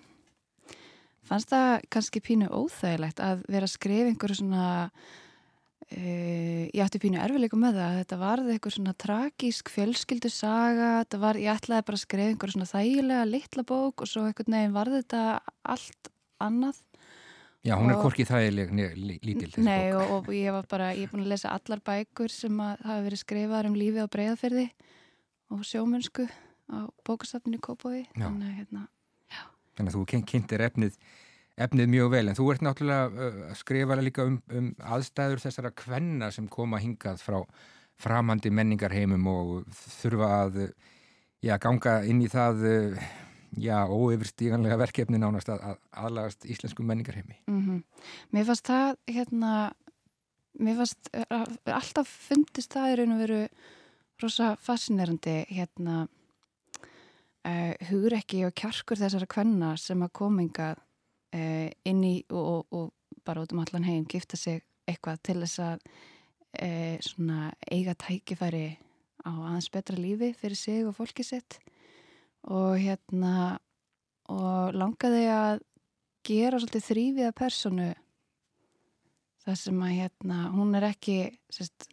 fannst 1.29 1.53
það 1.53 1.73
kannski 1.93 2.23
pínu 2.25 2.49
óþægilegt 2.51 3.23
að 3.23 3.45
vera 3.49 3.69
að 3.69 3.75
skrifa 3.75 4.11
einhverju 4.11 4.39
svona 4.41 4.67
uh, 4.93 6.63
ég 6.73 6.83
átti 6.85 7.01
pínu 7.03 7.21
erfileikum 7.23 7.63
með 7.63 7.81
það 7.81 7.99
þetta 8.01 8.21
varði 8.23 8.55
eitthvað 8.57 8.77
svona 8.77 8.95
tragísk 9.05 9.73
fjölskyldu 9.75 10.33
saga, 10.33 10.93
þetta 11.03 11.23
var, 11.23 11.41
ég 11.41 11.53
ætlaði 11.55 11.89
bara 11.89 12.01
að 12.01 12.05
skrifa 12.07 12.33
einhverju 12.33 12.57
svona 12.57 12.73
þægilega 12.73 13.29
litla 13.31 13.67
bók 13.69 14.05
og 14.05 14.11
svo 14.11 14.25
einhvern 14.29 14.57
veginn 14.59 14.79
varði 14.79 15.03
þetta 15.03 15.27
allt 15.75 16.13
annað. 16.43 16.81
Já, 17.63 17.77
hún 17.79 17.93
er 17.93 18.01
hvorki 18.03 18.25
þægileg 18.27 18.73
né 18.75 18.89
lí- 18.99 19.21
lítil 19.23 19.53
þessi 19.53 19.63
Nei 19.63 19.93
og, 19.95 20.09
og 20.17 20.31
ég 20.35 20.51
var 20.51 20.67
bara, 20.67 20.89
ég 20.99 21.07
er 21.07 21.13
búin 21.13 21.23
að 21.23 21.31
lesa 21.31 21.53
allar 21.55 21.79
bækur 21.87 22.33
sem 22.35 22.57
hafa 22.59 22.97
verið 23.05 23.21
skrifaðar 23.23 23.69
um 23.69 23.77
lífið 23.79 24.03
á 24.03 24.11
breyðaferði 24.11 24.65
og 25.55 25.63
sjómönsku 25.69 26.27
á 26.75 26.91
bókastafninu 27.07 27.61
Já. 27.63 28.03
þannig 28.19 28.49
að 28.49 28.57
hérna, 28.59 28.83
Þannig 29.83 29.97
að 29.97 29.99
þú 29.99 30.05
kyn- 30.13 30.25
kynntir 30.31 30.63
efnið, 30.63 30.97
efnið 31.67 31.89
mjög 31.91 32.11
vel 32.15 32.23
en 32.31 32.37
þú 32.39 32.45
ert 32.55 32.63
náttúrulega 32.63 33.29
að 33.51 33.57
skrifa 33.59 33.99
líka 33.99 34.27
um, 34.31 34.39
um 34.55 34.69
aðstæður 34.95 35.43
þessara 35.43 35.73
kvenna 35.75 36.31
sem 36.31 36.47
koma 36.47 36.79
hingað 36.79 37.19
frá 37.27 37.41
framandi 38.03 38.51
menningarheimum 38.55 39.27
og 39.31 39.51
þurfa 39.99 40.31
að 40.47 40.57
já, 41.43 41.57
ganga 41.59 41.99
inn 42.07 42.23
í 42.23 42.31
það 42.31 42.63
já, 43.59 43.83
óyfirstíganlega 43.91 44.79
verkefni 44.81 45.19
nánast 45.21 45.51
að, 45.53 45.61
að 45.75 45.77
aðlagast 46.07 46.47
íslensku 46.47 46.87
menningarheimi. 46.87 47.43
mm 47.51 47.83
mér 48.33 48.47
fannst 48.49 48.71
það 48.71 48.97
hérna 49.13 49.53
mér 50.63 50.79
fannst 50.81 51.11
alltaf 51.67 52.09
fundist 52.31 52.73
það 52.73 52.95
í 52.95 52.99
raun 53.03 53.17
og 53.19 53.23
veru 53.27 53.43
rosa 54.23 54.55
fascinerandi 54.63 55.37
hérna 55.51 56.07
uh, 57.49 57.75
hugrekki 57.91 58.45
og 58.47 58.55
kjarkur 58.59 59.01
þessara 59.01 59.29
kvenna 59.31 59.75
sem 59.81 60.03
að 60.05 60.15
kominga 60.19 60.73
uh, 60.77 61.69
inn 61.89 62.05
í 62.07 62.17
og, 62.31 62.43
og, 62.43 62.65
og 62.73 63.21
bara 63.27 63.45
út 63.45 63.55
um 63.55 63.63
allan 63.63 63.87
heim 63.87 64.07
gifta 64.09 64.39
sig 64.39 64.63
eitthvað 64.89 65.21
til 65.23 65.39
þess 65.45 65.63
að 65.63 65.85
uh, 66.63 67.51
eiga 67.71 67.95
tækifæri 67.95 68.67
á 69.23 69.31
aðeins 69.31 69.71
betra 69.71 69.99
lífi 69.99 70.33
fyrir 70.35 70.59
sig 70.59 70.87
og 70.87 70.97
fólki 70.97 71.25
sitt. 71.27 71.61
Og 72.51 72.75
hérna 72.83 73.59
og 74.33 74.75
langaði 74.75 75.27
að 75.31 75.61
gera 76.27 76.59
svolítið 76.59 76.87
þrýviða 76.87 77.33
personu 77.37 77.89
það 79.43 79.57
sem 79.59 79.81
að 79.83 79.95
hérna, 79.99 80.43
hún 80.55 80.77
er 80.79 80.87
ekki 80.87 81.17
sérst, 81.51 81.89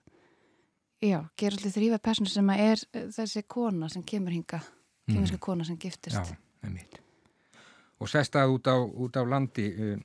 já, 1.02 1.24
gera 1.38 1.56
svolítið 1.56 1.78
þrýviða 1.78 2.02
personu 2.06 2.34
sem 2.34 2.52
að 2.54 2.66
er 2.66 2.84
eh, 2.94 3.08
þessi 3.16 3.46
kona 3.50 3.90
sem 3.90 4.06
kemur 4.06 4.36
hinga 4.36 4.62
kemurska 5.14 5.40
kona 5.44 5.68
sem 5.68 5.78
giftist 5.82 6.18
Já, 6.18 6.38
með 6.66 6.76
mitt. 6.76 7.00
Og 8.00 8.10
sest 8.12 8.36
að 8.40 8.54
út 8.56 8.70
á, 8.72 8.78
út 8.80 9.18
á 9.20 9.24
landi 9.28 9.66
uh, 9.76 9.98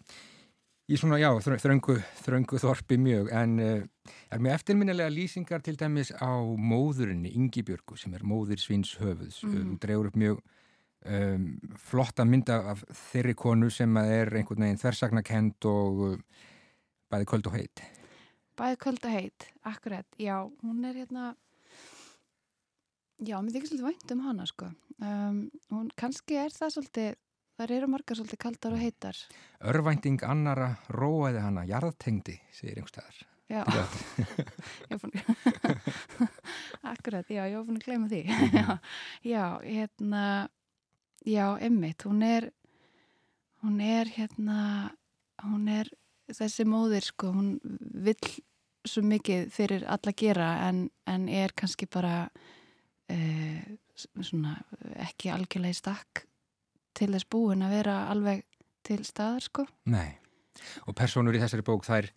í 0.90 0.98
svona, 1.00 1.20
já, 1.22 1.30
þrö- 1.44 1.60
þröngu, 1.62 1.96
þröngu 2.24 2.60
þorpi 2.60 2.98
mjög, 3.00 3.30
en 3.32 3.54
uh, 3.62 4.10
er 4.34 4.42
með 4.42 4.56
eftirminnilega 4.58 5.12
lýsingar 5.14 5.62
til 5.64 5.76
dæmis 5.80 6.10
á 6.18 6.32
móðurinni, 6.42 7.32
Ingibjörgu, 7.38 7.96
sem 8.00 8.14
er 8.18 8.26
móðir 8.26 8.60
svins 8.60 8.96
höfuðs. 9.00 9.40
Mm. 9.46 9.54
Þú 9.54 9.78
dregur 9.84 10.10
upp 10.10 10.18
mjög 10.20 10.42
um, 11.06 11.46
flotta 11.86 12.26
mynda 12.28 12.58
af 12.74 12.84
þeirri 13.12 13.36
konu 13.38 13.70
sem 13.72 13.96
er 14.02 14.32
einhvern 14.34 14.66
veginn 14.66 14.82
þversagnakend 14.82 15.70
og 15.70 16.04
uh, 16.10 16.18
bæði 17.12 17.30
köld 17.30 17.48
og 17.52 17.56
heit. 17.60 17.84
Bæði 18.54 18.76
kvöld 18.84 19.06
og 19.08 19.10
heit, 19.10 19.48
akkurat, 19.66 20.06
já, 20.20 20.36
hún 20.62 20.84
er 20.86 20.94
hérna 20.94 21.32
já, 23.26 23.36
mér 23.42 23.54
þykir 23.56 23.70
svolítið 23.70 23.86
vænt 23.90 24.14
um 24.16 24.24
hana 24.28 24.46
sko 24.48 24.70
um, 25.00 25.38
hún 25.74 25.90
kannski 26.00 26.38
er 26.40 26.54
það 26.54 26.74
svolítið 26.76 27.12
þar 27.58 27.72
eru 27.76 27.88
margar 27.92 28.18
svolítið 28.18 28.42
kaldar 28.42 28.74
og 28.74 28.82
heitar 28.82 29.20
Örvænting 29.64 30.24
annara 30.26 30.72
róaði 30.90 31.40
hana, 31.44 31.62
jarðtengdi, 31.68 32.34
segir 32.52 32.80
einhverstaðar. 32.80 33.20
já, 33.48 33.62
Já. 34.90 34.98
fann 34.98 35.12
akkurat, 36.94 37.28
já, 37.30 37.44
ég 37.48 37.56
var 37.58 37.66
búin 37.68 37.78
að 37.80 37.86
gleyma 37.86 38.08
því 38.10 38.22
já, 38.60 38.78
já, 39.24 39.44
hérna 39.62 40.24
já, 41.24 41.46
emmitt, 41.60 42.02
hún 42.08 42.22
er 42.26 42.50
hún 43.64 43.78
er 43.80 44.10
hérna 44.16 44.58
hún 45.44 45.68
er 45.68 45.88
þessi 46.32 46.64
móðir 46.68 47.04
sko, 47.04 47.30
hún 47.36 47.54
vill 48.04 48.34
svo 48.84 49.00
mikið 49.04 49.46
fyrir 49.52 49.84
alla 49.88 50.12
gera 50.16 50.48
en, 50.68 50.86
en 51.08 51.28
er 51.28 51.52
kannski 51.56 51.86
bara 51.88 52.28
svona 53.94 54.56
ekki 55.04 55.30
algjörlega 55.30 55.74
í 55.74 55.78
stakk 55.78 56.24
til 56.94 57.10
þess 57.12 57.28
búin 57.30 57.64
að 57.66 57.74
vera 57.78 57.96
alveg 58.10 58.44
til 58.86 59.00
staðar 59.06 59.44
sko. 59.44 59.64
Nei, 59.90 60.14
og 60.86 60.96
personur 60.98 61.34
í 61.36 61.42
þessari 61.42 61.64
bók 61.66 61.86
þær, 61.86 62.10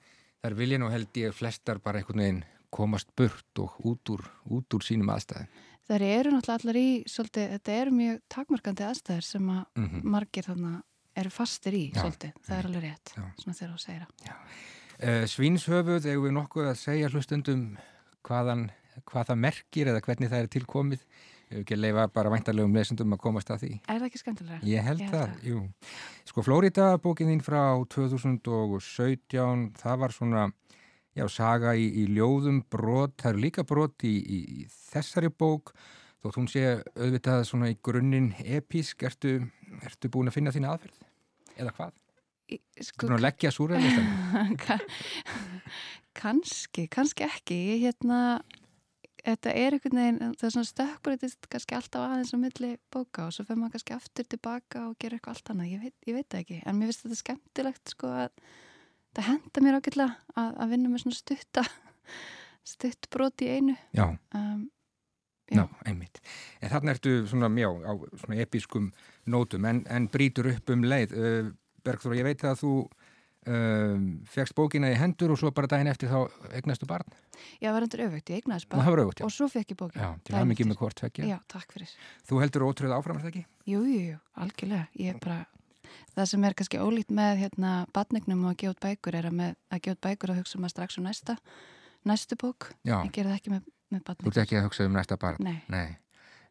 þær 0.43 0.57
vilja 0.59 0.79
nú 0.81 0.91
held 0.93 1.17
ég 1.17 1.35
flestar 1.35 1.81
bara 1.83 2.01
einhvern 2.01 2.23
veginn 2.23 2.43
komast 2.73 3.13
burt 3.17 3.63
og 3.63 3.77
út 3.87 4.13
úr, 4.13 4.25
út 4.51 4.75
úr 4.75 4.83
sínum 4.83 5.09
aðstæðum. 5.13 5.47
þær 5.87 6.03
eru 6.03 6.33
náttúrulega 6.33 6.59
allar 6.61 6.79
í 6.81 6.89
svolítið, 7.07 7.51
þetta 7.55 7.77
eru 7.81 7.95
mjög 7.95 8.17
takmarkandi 8.29 8.85
aðstæður 8.87 9.27
sem 9.27 9.49
að 9.53 9.63
Mm 9.79 10.01
margir 10.11 10.43
þarna 10.49 10.73
eru 11.17 11.29
fastir 11.33 11.73
í 11.77 11.85
Já, 11.89 12.01
svolítið, 12.01 12.33
það 12.45 12.57
er 12.57 12.67
alveg 12.69 12.83
rétt 12.83 13.13
Já. 13.15 13.23
svona 13.41 13.57
þegar 13.57 13.71
þú 13.71 13.79
segir 13.83 14.03
það. 14.03 14.43
Uh, 14.97 15.23
Svínshöfuð, 15.29 16.09
eigum 16.09 16.27
við 16.27 16.35
nokkuð 16.37 16.69
að 16.71 16.79
segja 16.81 17.09
hlustundum 17.13 17.63
hvaðan, 18.27 18.67
hvað 19.05 19.27
það 19.31 19.41
merkir 19.45 19.91
eða 19.91 20.01
hvernig 20.05 20.31
það 20.31 20.43
er 20.45 20.53
tilkomið. 20.57 21.03
Ef 21.47 21.61
ekki 21.61 21.75
að 21.77 21.83
leifa 21.85 22.03
bara 22.11 22.31
væntarlegum 22.33 22.73
lesundum 22.75 23.13
að 23.15 23.21
komast 23.23 23.51
að 23.53 23.61
því. 23.63 23.69
Er 23.87 23.99
það 24.01 24.07
ekki 24.09 24.19
skemmtilega? 24.19 24.57
Ég 24.67 24.83
held 24.83 24.99
Ég 24.99 25.07
held 25.07 25.13
það, 25.13 25.27
það. 25.29 25.45
jú. 25.47 25.59
Sko, 26.27 26.43
Flórida 26.43 26.87
bókin 26.99 27.29
þín 27.31 27.43
frá 27.45 27.61
2017, 27.87 29.69
það 29.79 30.01
var 30.01 30.15
svona, 30.15 30.43
já, 31.15 31.23
saga 31.31 31.71
í, 31.79 31.85
í 32.03 32.07
ljóðum 32.17 32.59
brot, 32.71 33.15
það 33.21 33.31
eru 33.33 33.43
líka 33.45 33.63
brot 33.67 34.03
í, 34.07 34.11
í, 34.19 34.41
í 34.59 34.67
þessari 34.91 35.31
bók, 35.31 35.71
þótt 36.23 36.39
hún 36.41 36.49
sé 36.51 36.65
auðvitað 36.97 37.45
svona 37.47 37.71
í 37.71 37.77
grunninn 37.85 38.33
epísk, 38.43 39.07
ertu, 39.07 39.37
ertu 39.87 40.11
búin 40.11 40.27
að 40.31 40.35
finna 40.41 40.51
þína 40.55 40.73
aðferð? 40.75 40.99
Eða 41.57 41.73
hvað? 41.79 41.95
Sko, 42.83 43.07
búin 43.07 43.17
að 43.17 43.23
leggja 43.25 43.51
súræðlistan? 43.55 44.55
Ka- 44.67 44.83
kannski, 46.17 46.87
kannski 46.91 47.25
ekki 47.27 47.57
ég 47.71 47.87
hérna 47.87 48.19
þetta 49.27 49.53
er 49.59 49.75
einhvern 49.75 49.99
veginn, 49.99 50.35
það 50.39 50.47
er 50.47 50.53
svona 50.55 50.69
stökkbreytist 50.69 51.49
kannski 51.51 51.77
alltaf 51.77 52.05
aðeins 52.05 52.31
á 52.31 52.37
milli 52.39 52.71
bóka 52.93 53.27
og 53.27 53.35
svo 53.35 53.45
fer 53.47 53.59
maður 53.59 53.75
kannski 53.75 53.95
aftur 53.97 54.29
tilbaka 54.31 54.85
og 54.87 54.95
gera 55.01 55.17
eitthvað 55.17 55.35
allt 55.35 55.51
annað, 55.53 55.73
ég 55.73 55.83
veit, 55.83 55.97
ég 56.07 56.17
veit 56.17 56.37
ekki 56.39 56.61
en 56.63 56.79
mér 56.79 56.91
finnst 56.91 57.05
þetta 57.05 57.19
skemmtilegt 57.21 57.93
sko 57.93 58.13
að 58.23 58.41
það 59.17 59.29
henda 59.31 59.65
mér 59.65 59.79
ágætlega 59.79 60.39
að, 60.39 60.49
að 60.63 60.73
vinna 60.73 60.93
með 60.93 61.03
svona 61.03 61.19
stutta 61.19 61.65
stutt 62.73 63.09
brot 63.13 63.45
í 63.45 63.51
einu 63.57 63.77
Já, 63.97 64.07
um, 64.37 64.65
Já, 65.47 65.61
Já. 65.63 65.67
einmitt. 65.87 66.19
En 66.59 66.71
þarna 66.73 66.91
ertu 66.91 67.11
svona 67.29 67.47
mjá 67.47 67.69
á 67.71 67.91
svona 68.19 68.41
episkum 68.43 68.89
nótum 69.31 69.67
en, 69.69 69.85
en 69.87 70.09
brýtur 70.11 70.49
upp 70.51 70.73
um 70.75 70.83
leið. 70.83 71.13
Uh, 71.15 71.53
Bergþóra, 71.87 72.17
ég 72.19 72.27
veit 72.27 72.43
að 72.43 72.57
þú 72.65 72.71
um, 73.47 74.05
fegst 74.29 74.55
bókina 74.57 74.89
í 74.91 74.97
hendur 74.99 75.31
og 75.33 75.39
svo 75.41 75.51
bara 75.55 75.69
daginn 75.71 75.89
eftir 75.91 76.09
þá 76.11 76.27
egnastu 76.57 76.87
barn. 76.89 77.07
ég 77.61 77.71
var 77.73 77.85
endur 77.85 78.03
öfugt, 78.07 78.31
ég 78.33 78.43
það 78.47 78.89
var 78.89 79.01
auðvitað. 79.03 79.25
og 79.27 79.31
svo 79.33 79.47
fekk 79.51 79.71
ég 79.73 79.77
bókin 79.79 80.01
Já, 80.01 80.09
til 80.23 80.35
að 80.35 80.47
mikið 80.51 80.69
með 80.71 80.79
hvort 80.81 80.97
tvekja. 81.01 81.27
Já, 81.27 81.37
takk 81.47 81.71
fyrir 81.75 81.93
Þú 82.27 82.41
heldur 82.41 82.65
ótröð 82.67 82.95
áfram, 82.97 83.17
er 83.19 83.25
það 83.27 83.31
ekki? 83.33 83.45
Jú, 83.65 83.83
jú, 83.85 84.01
jú, 84.11 84.17
algjörlega. 84.35 84.87
Ég 84.99 85.13
er 85.13 85.19
bara, 85.23 85.39
það 86.15 86.25
sem 86.31 86.43
er 86.49 86.57
kannski 86.57 86.81
ólíkt 86.81 87.11
með 87.15 87.37
hérna 87.43 87.71
batningnum 87.93 88.43
og 88.45 88.51
að 88.53 88.59
gefa 88.63 88.73
út 88.75 88.83
bækur 88.87 89.15
er 89.21 89.29
að 89.31 89.37
með 89.39 89.55
að 89.71 89.81
gefa 89.85 89.95
út 89.97 90.03
bækur 90.07 90.33
og 90.33 90.41
hugsa 90.41 90.59
maður 90.59 90.75
strax 90.75 90.97
um 90.99 91.07
næsta, 91.07 91.37
næstu 92.05 92.35
bók. 92.39 92.71
Já, 92.83 92.99
Ég 93.05 93.11
gerði 93.15 93.31
það 93.31 93.39
ekki 93.39 93.55
með, 93.55 93.63
með 93.91 94.01
þú 94.03 94.05
batning. 94.11 94.33
ert 94.33 94.43
ekki 94.43 94.59
að 94.59 94.67
hugsa 94.67 94.85
um 94.89 94.93
næsta 94.99 95.17
barn. 95.17 95.41
Nei, 95.43 95.61
Nei. 95.69 95.97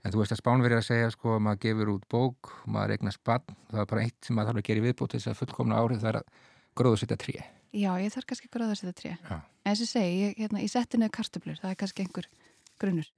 En 0.07 0.13
þú 0.15 0.21
veist 0.21 0.31
að 0.37 0.39
Spánverið 0.39 0.79
að 0.79 0.85
segja 0.87 1.07
sko 1.11 1.33
að 1.35 1.41
maður 1.43 1.61
gefur 1.65 1.89
út 1.97 2.05
bók, 2.13 2.51
maður 2.71 2.93
eignast 2.95 3.19
barn, 3.27 3.57
það 3.73 3.81
er 3.83 3.89
bara 3.91 4.03
eitt 4.07 4.19
sem 4.23 4.37
maður 4.39 4.53
þarf 4.53 4.61
að 4.61 4.67
gera 4.69 4.79
í 4.79 4.85
viðbót 4.85 5.15
þess 5.17 5.27
að 5.33 5.39
fullkomna 5.41 5.81
árið 5.83 6.05
það 6.05 6.11
er 6.13 6.19
að 6.21 6.29
gróðu 6.77 7.03
setja 7.03 7.19
tré. 7.21 7.37
já, 7.73 7.91
ég 8.01 8.13
þarf 8.15 8.31
kannski 8.33 8.49
tré. 8.51 9.17
Já. 9.17 9.37
En 9.65 9.75
þess 9.75 9.83
að 9.83 9.93
segi, 9.93 10.17
ég, 10.23 10.35
hérna, 10.39 10.63
ég 10.63 10.71
setti 10.71 10.99
niður 11.01 11.15
kartöflur, 11.19 11.61
það 11.61 11.71
er 11.71 11.79
kannski 11.81 12.05
einhver 12.05 12.29
grunnur. 12.79 13.09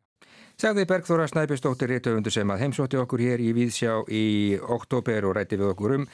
Sagði 0.58 0.86
Bergþóra 0.90 1.28
Snæbjörnsdóttir 1.30 1.92
réttöfundu 1.92 2.32
sem 2.34 2.50
að 2.50 2.64
heimsótti 2.64 2.98
okkur 2.98 3.22
hér 3.22 3.42
í 3.42 3.52
Víðsjá 3.54 4.00
í 4.10 4.24
oktober 4.58 5.28
og 5.28 5.36
rætti 5.36 5.58
við 5.60 5.70
okkur 5.70 5.94
um 6.00 6.06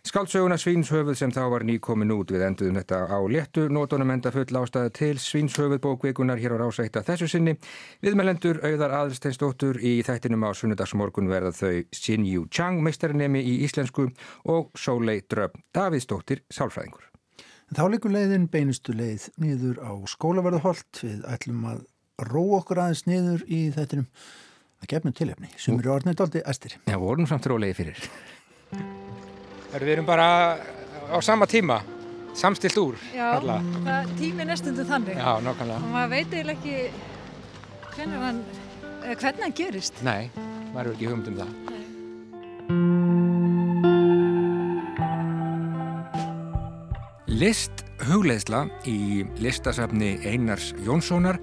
Skáldsöguna 0.00 0.56
Svínshöfuð 0.56 1.18
sem 1.18 1.32
þá 1.34 1.42
var 1.52 1.64
nýkomin 1.68 2.12
út 2.14 2.30
við 2.32 2.46
enduðum 2.46 2.78
þetta 2.80 3.00
á 3.04 3.18
léttu 3.28 3.66
nótunum 3.68 4.12
enda 4.14 4.30
full 4.32 4.48
ástæða 4.48 4.92
til 4.96 5.18
Svínshöfuð 5.20 5.82
bókvikunar 5.84 6.40
hér 6.40 6.54
á 6.56 6.62
rásætta 6.62 7.02
þessu 7.04 7.28
sinni. 7.28 7.58
Viðmælendur 8.00 8.62
auðar 8.64 8.94
aðsteinsdóttur 8.96 9.76
í 9.84 9.98
þættinum 10.06 10.46
á 10.48 10.56
sunnudagsmorgun 10.56 11.28
verða 11.28 11.52
þau 11.52 11.84
Xin 11.92 12.24
Yu 12.24 12.46
Chang, 12.48 12.80
meistarinnemi 12.80 13.44
í 13.44 13.58
íslensku 13.68 14.08
og 14.48 14.72
Sólei 14.72 15.20
Dröfn 15.28 15.60
Davidsdóttir, 15.76 16.46
sálfræðingur. 16.48 17.04
Þá 17.76 17.84
likur 17.92 18.16
leiðin 18.16 18.48
beinustu 18.48 18.96
leið 18.96 19.28
niður 19.36 19.84
á 19.84 19.92
skólaverðuholt 20.08 21.04
við 21.04 21.28
ætlum 21.28 21.68
að 21.76 21.84
ró 22.32 22.42
okkur 22.56 22.86
aðeins 22.86 23.04
niður 23.04 23.44
í 23.44 23.66
þættinum 23.76 24.08
að 24.80 24.92
gefnum 24.96 25.20
tilefni 25.20 25.52
sem 25.60 25.76
eru 25.76 25.92
orðnið 26.00 26.22
doldi 26.24 26.48
æstir. 26.48 26.80
Já, 26.88 26.96
vorum 26.96 27.28
samt 27.28 27.52
rólegi 27.52 27.82
fyrir. 27.84 28.08
Við 29.70 29.92
erum 29.94 30.06
bara 30.08 30.58
á 31.10 31.18
sama 31.22 31.46
tíma, 31.46 31.80
samstilt 32.34 32.76
úr. 32.80 32.96
Já, 33.14 33.38
það 33.42 34.10
tími 34.18 34.44
nestundu 34.48 34.84
þannig. 34.88 35.14
Já, 35.14 35.38
nákvæmlega. 35.44 35.78
Og 35.78 35.90
maður 35.94 36.10
veit 36.14 36.34
eiginlega 36.34 36.58
ekki 36.58 36.76
hvernig 37.94 38.18
hann, 38.24 38.40
hvernig 39.04 39.42
hann 39.46 39.54
gerist. 39.62 40.02
Nei, 40.06 40.30
maður 40.74 40.90
er 40.90 40.94
ekki 40.96 41.10
hugmynd 41.10 41.30
um 41.30 41.36
það. 41.38 41.50
List 47.40 47.86
hugleðsla 48.10 48.66
í 48.90 49.24
listasafni 49.40 50.18
Einars 50.26 50.74
Jónssonar 50.84 51.38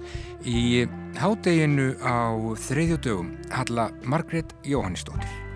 í 0.46 0.86
hádeginu 1.18 1.94
á 2.04 2.36
þriðju 2.68 2.98
dögum 3.08 3.34
Halla 3.50 3.88
Margrét 4.04 4.52
Jóhannisdóttir. 4.68 5.47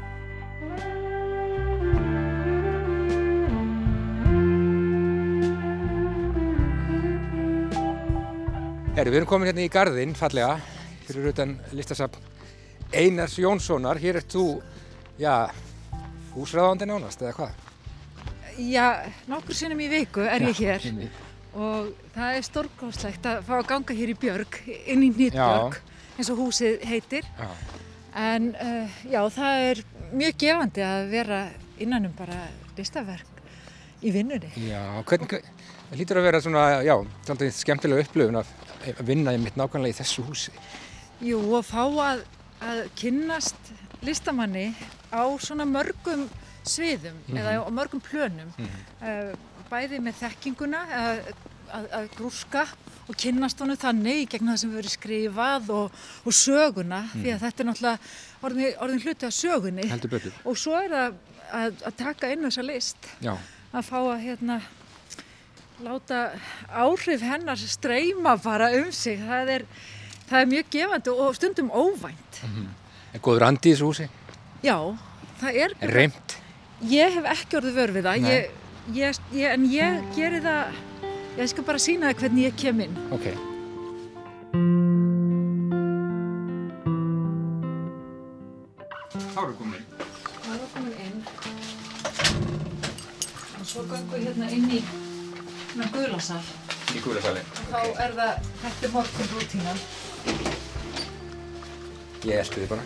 Herri, 9.02 9.10
við 9.16 9.18
erum 9.18 9.28
komin 9.32 9.48
hérna 9.48 9.62
í 9.64 9.70
gardinn, 9.74 10.12
fallega, 10.14 10.52
fyrir 11.08 11.24
utan 11.32 11.56
listasafn 11.74 12.22
Einars 12.94 13.32
Jónssonar. 13.34 13.98
Hér 13.98 14.20
ert 14.20 14.30
þú, 14.30 14.44
já, 15.18 15.50
húsræðandi 16.36 16.86
nánast, 16.86 17.24
eða 17.24 17.32
hvað? 17.34 17.56
Já, 18.62 18.84
nokkur 19.26 19.58
sinnum 19.58 19.82
í 19.82 19.88
viku 19.90 20.22
er 20.22 20.46
ég 20.46 20.60
hér 20.62 20.86
inni. 20.86 21.08
og 21.50 21.90
það 22.14 22.38
er 22.38 22.46
stórkostlegt 22.46 23.26
að 23.26 23.42
fá 23.48 23.52
að 23.56 23.66
ganga 23.72 23.98
hér 23.98 24.12
í 24.14 24.16
Björg, 24.22 24.60
inn 24.70 25.02
í 25.02 25.10
Nýttbjörg, 25.10 25.80
eins 26.14 26.30
og 26.30 26.44
húsið 26.44 26.86
heitir. 26.92 27.26
Já. 27.42 27.50
En 28.22 28.50
uh, 28.54 29.02
já, 29.02 29.20
það 29.34 29.64
er 29.72 29.82
mjög 30.12 30.38
gefandi 30.46 30.86
að 30.86 31.10
vera 31.16 31.42
innan 31.82 32.06
um 32.06 32.14
bara 32.22 32.44
listaverk 32.78 33.42
í 33.98 34.14
vinnunni. 34.14 34.54
Já, 34.62 35.02
hvernig, 35.10 35.42
það 35.92 36.00
lítur 36.00 36.20
að 36.20 36.26
vera 36.28 36.40
svona, 36.40 36.64
já, 36.86 36.94
svolítið 37.26 37.54
skemmtilega 37.58 38.06
upplöfun 38.06 38.40
að 38.40 39.02
vinna 39.04 39.34
í 39.36 39.40
mitt 39.42 39.58
nákvæmlega 39.60 39.92
í 39.92 39.98
þessu 40.00 40.24
húsi. 40.24 40.54
Jú, 41.22 41.38
og 41.52 41.66
fá 41.68 41.84
að, 41.84 42.22
að 42.64 42.82
kynnast 42.98 43.72
listamanni 44.02 44.70
á 45.12 45.22
svona 45.38 45.66
mörgum 45.68 46.24
sviðum 46.66 47.18
eða 47.36 47.58
á 47.62 47.70
mörgum 47.74 48.02
plönum. 48.02 48.50
uh, 49.02 49.32
bæði 49.72 50.00
með 50.04 50.18
þekkinguna 50.20 50.80
að, 50.96 51.20
að, 51.72 51.86
að 52.00 52.08
grúska 52.16 52.66
og 53.08 53.16
kynnast 53.18 53.60
honum 53.62 53.78
þannig 53.80 54.22
í 54.22 54.26
gegnum 54.34 54.52
það 54.52 54.60
sem 54.62 54.74
verið 54.76 54.94
skrifað 54.96 55.70
og, 55.74 56.02
og 56.28 56.36
söguna 56.36 56.98
því 57.14 57.32
að 57.32 57.44
þetta 57.46 57.64
er 57.64 57.68
náttúrulega 57.70 58.10
orðin, 58.48 58.76
orðin 58.84 59.02
hluti 59.06 59.28
af 59.28 59.34
sögunni 59.36 59.88
Heldur 59.90 60.12
betur. 60.12 60.36
og 60.44 60.60
svo 60.60 60.76
er 60.78 60.92
það 60.92 61.16
að, 61.62 61.80
að 61.88 61.96
taka 62.02 62.30
inn 62.34 62.46
þessa 62.46 62.66
list 62.68 63.08
Já, 63.24 63.32
að 63.72 63.88
fá 63.88 63.98
að 64.02 64.22
hérna 64.26 64.58
láta 65.82 66.20
áhrif 66.70 67.22
hennar 67.26 67.58
streyma 67.58 68.36
bara 68.42 68.70
um 68.78 68.92
sig 68.92 69.18
það 69.18 69.50
er, 69.56 69.64
það 70.30 70.40
er 70.40 70.50
mjög 70.52 70.70
gefandi 70.76 71.14
og 71.24 71.34
stundum 71.38 71.70
óvænt 71.70 72.42
er 73.12 73.20
góður 73.20 73.46
andi 73.50 73.72
í 73.72 73.74
þessu 73.74 73.90
húsi? 73.90 74.08
já, 74.64 74.76
það 75.42 75.60
er 75.66 75.76
reymt? 75.92 76.36
ég 76.88 77.18
hef 77.18 77.30
ekki 77.36 77.58
orðið 77.60 77.78
vör 77.80 77.94
við 77.98 78.08
það 78.08 78.28
ég, 78.30 78.50
ég, 78.94 79.22
ég, 79.34 79.48
en 79.56 79.66
ég 79.70 80.02
geri 80.16 80.42
það 80.44 80.76
ég 81.38 81.50
skal 81.54 81.64
bara 81.64 81.82
sína 81.82 82.12
það 82.12 82.22
hvernig 82.24 82.48
ég 82.50 82.60
kem 82.62 82.84
inn 82.86 83.00
Ok. 83.12 83.32
Þá 89.32 89.40
erum 89.42 89.54
komin. 89.56 89.84
var 90.46 90.66
komin 90.74 90.94
inn 91.06 91.22
og 93.60 93.66
svo 93.68 93.84
gangum 93.88 94.12
við 94.18 94.28
hérna 94.28 94.50
inn 94.52 94.68
í 94.76 94.80
hérna 95.72 95.88
gulasal 95.94 96.40
Í 96.92 97.00
gúlasali. 97.00 97.40
þá 97.72 97.78
er 98.04 98.12
það, 98.18 98.48
þetta 98.62 98.86
er 98.88 98.92
morgun 98.92 99.30
rútínan 99.32 99.78
Ég 102.22 102.38
elski 102.38 102.60
þið 102.62 102.68
bara. 102.70 102.84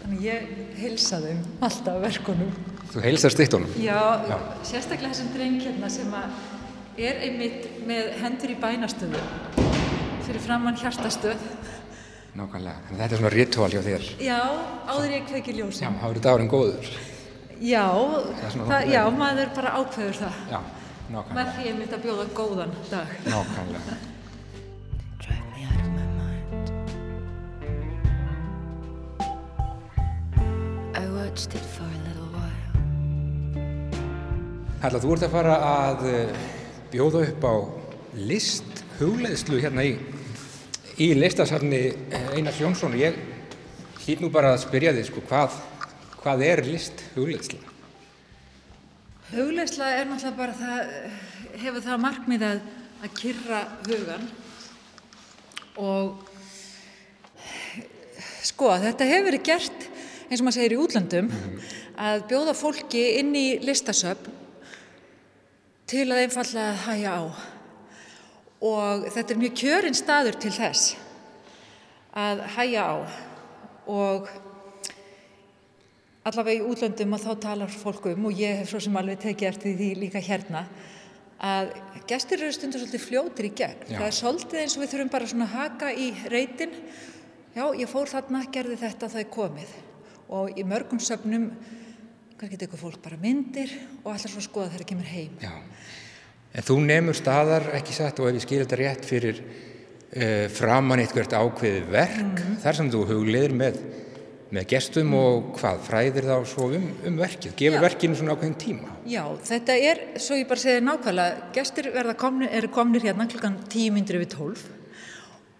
þannig 0.00 0.22
ég 0.24 0.46
heilsa 0.80 1.20
þeim 1.22 1.42
alltaf 1.62 2.00
verkunum 2.02 2.52
Þú 2.90 3.02
heilsar 3.04 3.30
stýttunum. 3.30 3.70
Já, 3.78 4.00
Já. 4.26 4.36
sérstaklega 4.66 5.12
þessum 5.12 5.28
dreng 5.36 5.60
hérna 5.62 5.90
sem 5.94 6.08
að 6.10 6.32
er 6.98 7.20
einmitt 7.22 7.68
með 7.86 8.08
hendur 8.18 8.50
í 8.50 8.56
bænastöðu 8.58 9.20
fyrir 10.26 10.42
framann 10.42 10.74
hjartastöð. 10.80 11.38
Nákvæmlega. 12.34 12.82
En 12.90 12.98
þetta 12.98 13.14
er 13.14 13.20
svona 13.20 13.30
ritual 13.34 13.70
hjá 13.70 13.80
þér. 13.86 14.08
Já, 14.26 14.40
áður 14.90 15.14
ég 15.14 15.24
kveiki 15.30 15.54
Já, 15.54 15.58
ljósin. 15.60 15.86
hafa 16.00 16.10
verið 16.12 16.26
dagurinn 16.26 16.50
góður. 16.50 16.90
Já, 17.60 17.86
það, 18.40 18.54
það- 18.70 18.86
já, 18.88 19.02
maður 19.12 19.50
bara 19.54 19.70
ákveður 19.80 20.16
það. 20.22 20.36
Já, 20.50 20.60
nákvæmlega. 21.12 21.34
Með 21.36 21.46
því 21.56 21.64
einmitt 21.70 21.92
að 21.96 22.02
bjóða 22.06 22.24
góðan 22.38 22.72
dag. 22.90 23.08
Nákvæmlega. 23.26 23.96
drive 25.20 25.46
me 25.54 25.60
out 25.68 25.80
of 25.84 25.90
my 25.92 26.06
mind. 26.16 26.66
I 30.96 31.04
watched 31.16 31.54
it 31.54 31.66
for 31.76 31.84
a 31.84 32.00
little 32.08 32.28
while. 32.32 32.60
Halla, 34.82 34.98
þú 35.02 35.12
ert 35.16 35.26
að 35.28 35.34
fara 35.34 35.56
að 35.66 36.06
eh, 36.08 36.32
bjóða 36.94 37.26
upp 37.28 37.44
á 37.44 37.54
list 38.16 38.84
hugleðslu 38.98 39.60
hérna 39.60 39.84
í, 39.84 39.92
í 40.96 41.12
listasafni 41.14 41.82
eh, 42.08 42.32
Einars 42.38 42.60
Jónsson. 42.60 42.96
Ég 42.96 43.20
hlýt 44.06 44.24
nú 44.24 44.30
bara 44.32 44.54
að 44.56 44.62
spyrja 44.64 44.94
þig, 44.96 45.10
sko, 45.12 45.20
hvað, 45.28 45.60
hvað 46.20 46.42
er 46.44 46.60
list 46.66 47.04
hugleðsla? 47.14 47.60
Hugleysla 49.30 49.92
er 49.94 50.08
náttúrulega 50.10 50.36
bara 50.36 50.56
það, 50.58 50.90
hefur 51.62 51.84
það 51.84 52.02
markmið 52.04 52.44
að, 52.48 52.64
að 53.00 53.14
kyrra 53.20 53.60
hugan 53.86 54.26
og 55.80 56.26
sko 58.44 58.74
þetta 58.82 59.08
hefur 59.08 59.28
verið 59.30 59.46
gert 59.48 59.86
eins 60.28 60.42
og 60.42 60.44
maður 60.46 60.58
segir 60.58 60.74
í 60.74 60.80
útlandum 60.82 61.30
að 62.00 62.26
bjóða 62.30 62.56
fólki 62.58 63.04
inn 63.20 63.32
í 63.38 63.46
listasöfn 63.64 64.36
til 65.90 66.06
að 66.06 66.20
einfallega 66.24 66.74
hæja 66.84 67.16
á. 67.18 67.22
Og 68.60 69.08
þetta 69.10 69.34
er 69.34 69.40
mjög 69.40 69.56
kjörinn 69.58 69.96
staður 69.98 70.36
til 70.38 70.52
þess 70.54 70.92
að 72.14 72.44
hæja 72.54 72.84
á. 72.86 72.94
Og 73.90 74.28
allavega 76.28 76.60
í 76.60 76.66
útlöndum 76.68 77.16
og 77.16 77.22
þá 77.22 77.30
talar 77.46 77.72
fólk 77.72 78.10
um 78.12 78.28
og 78.28 78.40
ég 78.40 78.60
hef 78.60 78.72
svo 78.72 78.80
sem 78.84 78.96
alveg 79.00 79.22
tekið 79.22 79.48
eftir 79.48 79.76
því 79.78 79.90
líka 80.02 80.22
hérna 80.24 80.66
að 81.40 81.70
gestur 82.10 82.42
eru 82.42 82.52
stundur 82.52 82.82
svolítið 82.82 83.04
fljótir 83.06 83.48
í 83.48 83.52
gegn. 83.56 83.86
Já. 83.88 83.96
Það 83.96 84.06
er 84.06 84.16
svolítið 84.18 84.60
eins 84.60 84.74
og 84.76 84.82
við 84.82 84.90
þurfum 84.92 85.12
bara 85.14 85.28
svona 85.30 85.46
að 85.46 85.54
haka 85.56 85.92
í 85.96 86.10
reytin. 86.28 86.74
Já, 87.56 87.64
ég 87.80 87.88
fór 87.90 88.10
þarna, 88.10 88.42
gerði 88.52 88.76
þetta, 88.82 89.08
það 89.08 89.22
er 89.22 89.30
komið. 89.32 89.72
Og 90.36 90.60
í 90.60 90.66
mörgum 90.68 91.00
söfnum 91.02 91.48
kannski 92.40 92.60
tekur 92.60 92.80
fólk 92.80 93.00
bara 93.04 93.18
myndir 93.20 93.72
og 94.02 94.12
allar 94.12 94.30
svo 94.30 94.40
að 94.40 94.46
skoða 94.46 94.68
þegar 94.70 94.84
það 94.84 94.90
kemur 94.92 95.08
heim. 95.14 95.32
Já. 95.40 95.54
En 96.50 96.66
þú 96.66 96.76
nemur 96.82 97.16
staðar, 97.16 97.66
ekki 97.78 97.96
satt, 97.96 98.20
og 98.20 98.30
ef 98.30 98.38
ég 98.38 98.44
skil 98.44 98.60
þetta 98.62 98.78
rétt 98.80 99.08
fyrir 99.08 99.40
uh, 99.40 100.46
framann 100.52 101.02
eitthvert 101.02 101.36
ákveðið 101.36 101.90
verk, 101.92 102.40
þar 102.62 102.78
sem 102.78 102.88
þú 102.92 103.02
hugleðir 103.10 103.54
með, 103.56 103.82
með 104.50 104.66
gestum 104.72 105.12
og 105.14 105.50
hvað, 105.60 105.82
fræðir 105.86 106.26
þá 106.26 106.36
svo 106.50 106.68
um, 106.74 106.86
um 107.06 107.18
verkið, 107.20 107.52
gefur 107.58 107.78
Já. 107.78 107.82
verkinu 107.84 108.16
svona 108.18 108.34
ákveðin 108.34 108.56
tíma. 108.58 108.94
Já, 109.06 109.22
þetta 109.46 109.76
er, 109.78 110.00
svo 110.22 110.38
ég 110.40 110.48
bara 110.50 110.62
segja 110.62 110.82
nákvæmlega, 110.82 111.90
verða 111.94 112.16
komnir, 112.18 112.50
eru 112.58 112.70
komnir 112.74 113.06
hérna 113.06 113.28
klukkan 113.30 113.60
tíu 113.70 113.94
myndir 113.94 114.18
yfir 114.18 114.32
tólf 114.34 114.66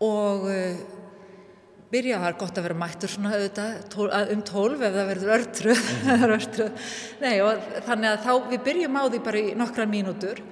og 0.02 0.48
uh, 0.50 0.82
byrja 1.92 2.18
það 2.18 2.28
er 2.32 2.38
gott 2.42 2.58
að 2.58 2.66
vera 2.66 2.78
mættur 2.82 3.14
svona 3.14 3.34
auðvitað 3.36 3.80
tól, 3.94 4.10
að, 4.16 4.34
um 4.34 4.44
tólf 4.50 4.82
ef 4.82 4.98
það 4.98 5.10
verður 5.12 5.34
örtröð, 5.38 5.88
örtröð. 6.26 6.92
Nei, 7.22 7.34
og 7.46 7.66
þannig 7.86 8.10
að 8.10 8.22
þá 8.26 8.32
við 8.50 8.62
byrjum 8.70 8.98
á 8.98 9.04
því 9.06 9.24
bara 9.30 9.42
í 9.42 9.56
nokkra 9.58 9.90
mínútur. 9.90 10.46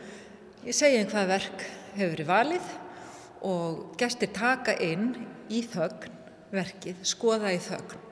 Ég 0.62 0.78
segi 0.78 1.00
einn 1.00 1.10
hvað 1.10 1.32
verk 1.34 1.70
hefur 1.96 2.14
verið 2.14 2.30
valið 2.30 2.74
og 3.48 3.86
gestir 3.98 4.30
taka 4.34 4.78
inn 4.82 5.16
í 5.50 5.64
þögn 5.66 6.14
verkið, 6.54 7.00
skoða 7.06 7.50
í 7.54 7.58
þögn 7.62 8.07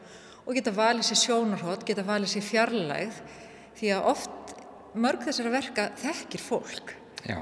og 0.47 0.55
geta 0.55 0.72
valið 0.74 1.09
sér 1.09 1.20
sjónarhótt, 1.24 1.84
geta 1.86 2.05
valið 2.07 2.36
sér 2.36 2.47
fjarlægð 2.47 3.20
því 3.76 3.92
að 3.97 4.09
oft 4.12 4.55
mörg 4.97 5.26
þessara 5.26 5.53
verka 5.53 5.88
þekkir 6.01 6.42
fólk. 6.42 6.94
Já, 7.26 7.40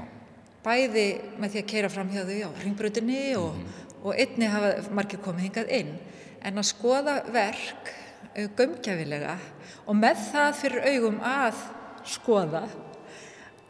bæði 0.65 1.07
með 1.37 1.53
því 1.53 1.61
að 1.61 1.69
keira 1.71 1.91
fram 1.93 2.09
hjá 2.11 2.23
þau 2.25 2.49
á 2.49 2.51
ringbröðinni 2.63 3.21
og, 3.39 3.59
og 4.01 4.17
einni 4.17 4.49
hafa 4.49 4.73
margir 4.97 5.21
komið 5.23 5.49
hingað 5.49 5.71
inn. 5.77 5.93
En 6.45 6.61
að 6.61 6.69
skoða 6.71 7.19
verk 7.33 7.93
gömgjafilega 8.57 9.37
og 9.85 9.97
með 9.97 10.21
það 10.31 10.57
fyrir 10.59 10.87
augum 10.91 11.19
að 11.23 11.61
skoða 12.09 12.65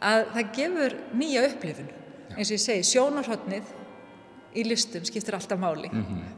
að 0.05 0.27
það 0.35 0.53
gefur 0.57 0.95
nýja 1.15 1.43
upplifun. 1.49 1.91
Eins 2.35 2.49
og 2.49 2.55
ég 2.57 2.63
segi, 2.63 2.87
sjónarhóttnið 2.89 3.73
í 4.55 4.63
listum 4.65 5.05
skiptir 5.07 5.35
alltaf 5.37 5.59
máli 5.59 5.91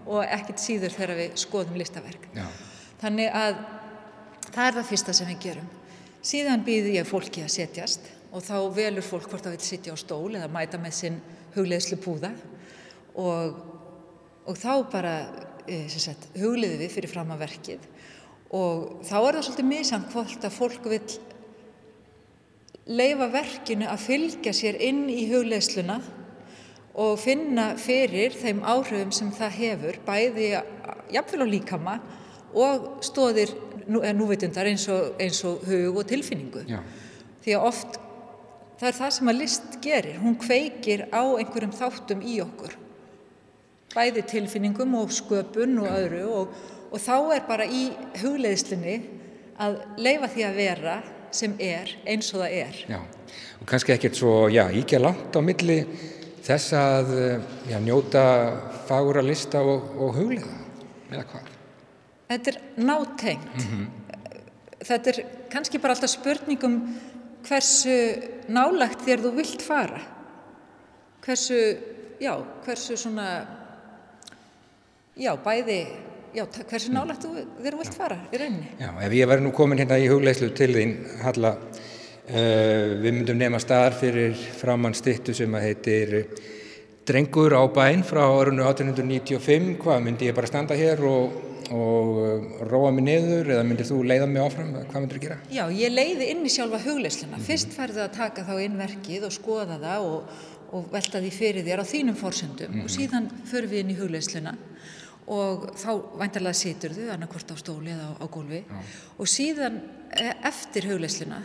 og 0.05 0.23
ekkert 0.25 0.61
síður 0.61 0.93
þegar 0.93 1.21
við 1.21 1.39
skoðum 1.41 1.79
listaverk. 1.79 2.27
Já, 2.35 2.45
Þannig 3.01 3.33
að 3.35 3.59
það 4.51 4.63
er 4.65 4.77
það 4.77 4.87
fyrsta 4.91 5.13
sem 5.13 5.31
við 5.31 5.41
gerum. 5.45 5.73
Síðan 6.27 6.63
býði 6.65 6.95
ég 6.97 7.07
fólki 7.07 7.43
að 7.45 7.53
setjast 7.53 8.07
og 8.33 8.43
þá 8.43 8.55
velur 8.75 9.05
fólk 9.05 9.27
hvort 9.29 9.45
það 9.45 9.55
vil 9.55 9.65
sitja 9.67 9.93
á 9.93 9.97
stól 9.99 10.35
eða 10.35 10.49
mæta 10.51 10.79
með 10.81 10.95
sinn 10.97 11.19
hugleðslu 11.55 11.99
púða 12.03 12.33
og, 13.17 13.61
og 14.45 14.57
þá 14.59 14.71
bara 14.91 15.13
e, 15.65 15.85
sagt, 15.91 16.27
hugliði 16.37 16.81
við 16.83 16.93
fyrir 16.97 17.13
fram 17.13 17.31
að 17.33 17.45
verkið 17.45 17.87
og 18.57 19.05
þá 19.07 19.15
er 19.17 19.37
það 19.37 19.45
svolítið 19.47 19.69
misamt 19.71 20.11
hvort 20.13 20.45
að 20.47 20.55
fólk 20.57 20.91
vil 20.91 21.01
leifa 22.87 23.27
verkinu 23.31 23.87
að 23.91 24.05
fylgja 24.05 24.53
sér 24.55 24.77
inn 24.83 25.07
í 25.11 25.25
hugleðsluna 25.31 25.97
og 26.97 27.17
finna 27.21 27.73
fyrir 27.79 28.35
þeim 28.37 28.63
áhrifum 28.65 29.11
sem 29.13 29.33
það 29.35 29.57
hefur, 29.61 29.99
bæði 30.07 30.47
jafnvel 31.13 31.43
á 31.43 31.47
líkama 31.51 31.97
og 32.53 33.03
stóðir 33.05 33.53
nú, 33.87 34.01
eh, 34.03 34.13
núvitundar 34.13 34.67
eins 34.69 34.87
og, 34.91 35.15
eins 35.19 35.43
og 35.47 35.63
hug 35.67 35.97
og 35.97 36.07
tilfinningu. 36.07 36.65
já, 36.67 36.79
Því 37.43 37.55
að 37.55 37.67
oft, 37.67 37.99
það 38.79 38.87
er 38.87 38.97
það 38.97 39.11
sem 39.11 39.27
að 39.27 39.37
list 39.39 39.77
gerir, 39.81 40.19
hún 40.19 40.35
kveikir 40.35 41.07
á 41.11 41.23
einhverjum 41.39 41.71
þáttum 41.71 42.21
í 42.21 42.39
okkur. 42.43 42.75
Bæði 43.95 44.23
tilfinningum 44.27 44.95
og 44.99 45.09
sköpun 45.15 45.79
og 45.79 45.87
öðru 45.87 46.25
og, 46.29 46.47
og 46.91 46.99
þá 46.99 47.35
er 47.35 47.45
bara 47.47 47.65
í 47.65 47.87
hugleiðslinni 48.21 48.97
að 49.59 49.79
leifa 49.97 50.27
því 50.27 50.43
að 50.43 50.59
vera 50.59 50.97
sem 51.31 51.55
er 51.59 51.95
eins 52.05 52.33
og 52.33 52.43
það 52.43 52.51
er. 52.51 52.85
já. 52.87 52.99
Og 53.61 53.65
kannski 53.65 53.91
ekkert 53.95 54.15
svo, 54.15 54.47
já, 54.53 54.67
íkja 54.69 54.99
langt 55.01 55.35
á 55.35 55.41
milli 55.41 55.79
þess 56.45 56.73
að 56.77 57.13
eh, 57.17 57.47
já, 57.71 57.79
njóta 57.83 58.23
fagura 58.87 59.23
lista 59.25 59.63
og, 59.65 59.89
og 59.97 60.13
huglega, 60.15 60.53
eða 61.11 61.23
hvað? 61.31 61.56
Þetta 62.27 62.51
er 62.51 62.57
nátengt. 62.83 63.67
Þetta 64.87 65.11
er 65.13 65.19
kannski 65.51 65.79
bara 65.81 65.95
alltaf 65.95 66.11
spurningum 66.11 66.81
hversu 67.47 67.95
nálagt 68.51 69.05
þér 69.07 69.23
þú 69.23 69.31
vilt 69.37 69.63
fara. 69.63 70.01
Hversu, 71.23 71.59
já, 72.23 72.33
hversu 72.65 72.97
svona, 72.99 73.27
já, 75.19 75.33
bæði, 75.43 75.79
já, 76.35 76.45
hversu 76.45 76.93
nálagt 76.95 77.25
þú, 77.25 77.47
þér 77.63 77.79
vilt 77.81 77.97
fara 77.97 78.19
í 78.31 78.41
rauninni. 78.41 78.75
Já, 78.79 78.91
ef 79.07 79.17
ég 79.17 79.31
væri 79.31 79.43
nú 79.43 79.53
komin 79.55 79.81
hérna 79.81 79.99
í 79.99 80.07
hugleislu 80.11 80.51
til 80.55 80.69
þín, 80.75 80.93
Halla, 81.23 81.55
uh, 81.57 82.93
við 83.01 83.09
myndum 83.09 83.39
nema 83.39 83.59
staðar 83.63 83.97
fyrir 83.99 84.37
framann 84.59 84.95
styttu 84.97 85.35
sem 85.35 85.57
að 85.57 85.67
heitir 85.67 86.15
Drengur 87.07 87.53
á 87.55 87.63
bæn 87.71 88.01
frá 88.03 88.25
árunnu 88.27 88.65
1895, 88.67 89.77
hvað 89.79 90.01
myndi 90.03 90.27
ég 90.27 90.35
bara 90.35 90.49
standa 90.49 90.75
hér 90.75 90.99
og, 91.07 91.37
og 91.73 92.19
uh, 92.21 92.45
róa 92.69 92.91
mig 92.95 93.07
niður 93.07 93.51
eða 93.55 93.65
myndir 93.67 93.87
þú 93.89 94.01
leiða 94.07 94.27
mig 94.29 94.43
áfram, 94.43 94.73
hvað 94.77 95.01
myndir 95.03 95.19
þú 95.19 95.23
gera? 95.25 95.39
Já, 95.53 95.63
ég 95.73 95.93
leiði 95.93 96.29
inn 96.33 96.45
í 96.47 96.51
sjálfa 96.53 96.79
hugleisluna. 96.85 97.41
Fyrst 97.43 97.73
færðu 97.75 98.03
að 98.05 98.13
taka 98.17 98.45
þá 98.47 98.53
inn 98.63 98.77
verkið 98.79 99.27
og 99.27 99.35
skoða 99.35 99.79
það 99.81 100.07
og, 100.11 100.37
og 100.77 100.87
velta 100.93 101.21
því 101.23 101.33
fyrir 101.35 101.67
þér 101.67 101.83
á 101.83 101.91
þínum 101.91 102.19
forsendum 102.19 102.81
og 102.83 102.91
síðan 102.93 103.29
förum 103.49 103.73
við 103.73 103.83
inn 103.83 103.93
í 103.93 103.99
hugleisluna 103.99 104.55
og 105.27 105.67
þá 105.75 105.89
væntalega 106.21 106.55
situr 106.55 106.95
þau 106.95 107.09
annarkvort 107.11 107.51
á 107.51 107.55
stóli 107.59 107.91
eða 107.91 108.13
á, 108.15 108.23
á 108.23 108.25
gólfi 108.31 108.61
og 109.19 109.27
síðan 109.27 109.81
e, 110.15 110.29
eftir 110.47 110.87
hugleisluna 110.87 111.41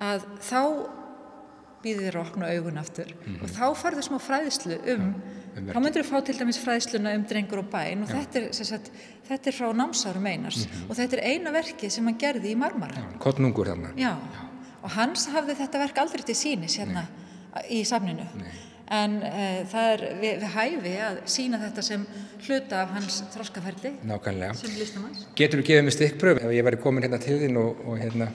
að 0.00 0.24
þá 0.40 0.62
býðir 1.84 2.06
þér 2.06 2.16
að 2.16 2.24
opna 2.24 2.48
augun 2.54 2.80
aftur 2.80 3.12
og 3.42 3.52
þá 3.52 3.66
farðu 3.76 4.06
smá 4.06 4.16
fræðslu 4.24 4.80
um, 4.94 5.04
um 5.04 5.39
þá 5.68 5.78
myndir 5.82 6.04
þú 6.04 6.08
fá 6.08 6.24
til 6.26 6.36
dæmis 6.38 6.58
fræðsluna 6.62 7.12
um 7.18 7.26
drengur 7.28 7.62
og 7.62 7.68
bæn 7.72 8.04
og 8.04 8.10
þetta 8.12 8.40
er, 8.40 8.48
sagt, 8.56 8.90
þetta 9.28 9.50
er 9.50 9.56
frá 9.56 9.68
námsárum 9.76 10.26
einars 10.30 10.64
og 10.86 10.96
þetta 10.98 11.18
er 11.18 11.34
eina 11.34 11.52
verkið 11.54 11.92
sem 11.96 12.08
hann 12.08 12.18
gerði 12.20 12.54
í 12.54 12.56
marmara. 12.58 13.04
Kottnungur 13.22 13.70
þarna. 13.72 13.92
Já, 14.00 14.14
og 14.80 14.90
hans 14.96 15.28
hafði 15.34 15.58
þetta 15.60 15.84
verk 15.84 16.02
aldrei 16.02 16.24
til 16.26 16.38
sínis 16.38 16.78
hérna 16.80 17.06
í 17.70 17.84
safninu. 17.88 18.26
En 18.90 19.20
uh, 19.22 19.60
það 19.70 19.92
er 19.92 20.00
við, 20.18 20.32
við 20.40 20.48
hæfi 20.56 20.92
að 21.06 21.18
sína 21.30 21.60
þetta 21.62 21.82
sem 21.86 22.06
hluta 22.42 22.80
af 22.82 22.94
hans 22.96 23.20
þroskaferli 23.30 23.92
Nákvæmlega. 24.08 24.56
sem 24.58 24.72
listamanns. 24.80 25.28
Getur 25.38 25.62
þú 25.62 25.66
gefið 25.68 25.86
mig 25.86 25.94
stikkpröf 25.94 26.40
ef 26.42 26.54
ég 26.56 26.66
væri 26.66 26.80
komin 26.82 27.06
hérna 27.06 27.20
til 27.22 27.38
þín 27.38 27.60
og, 27.60 27.84
og 27.86 28.00
hérna 28.02 28.32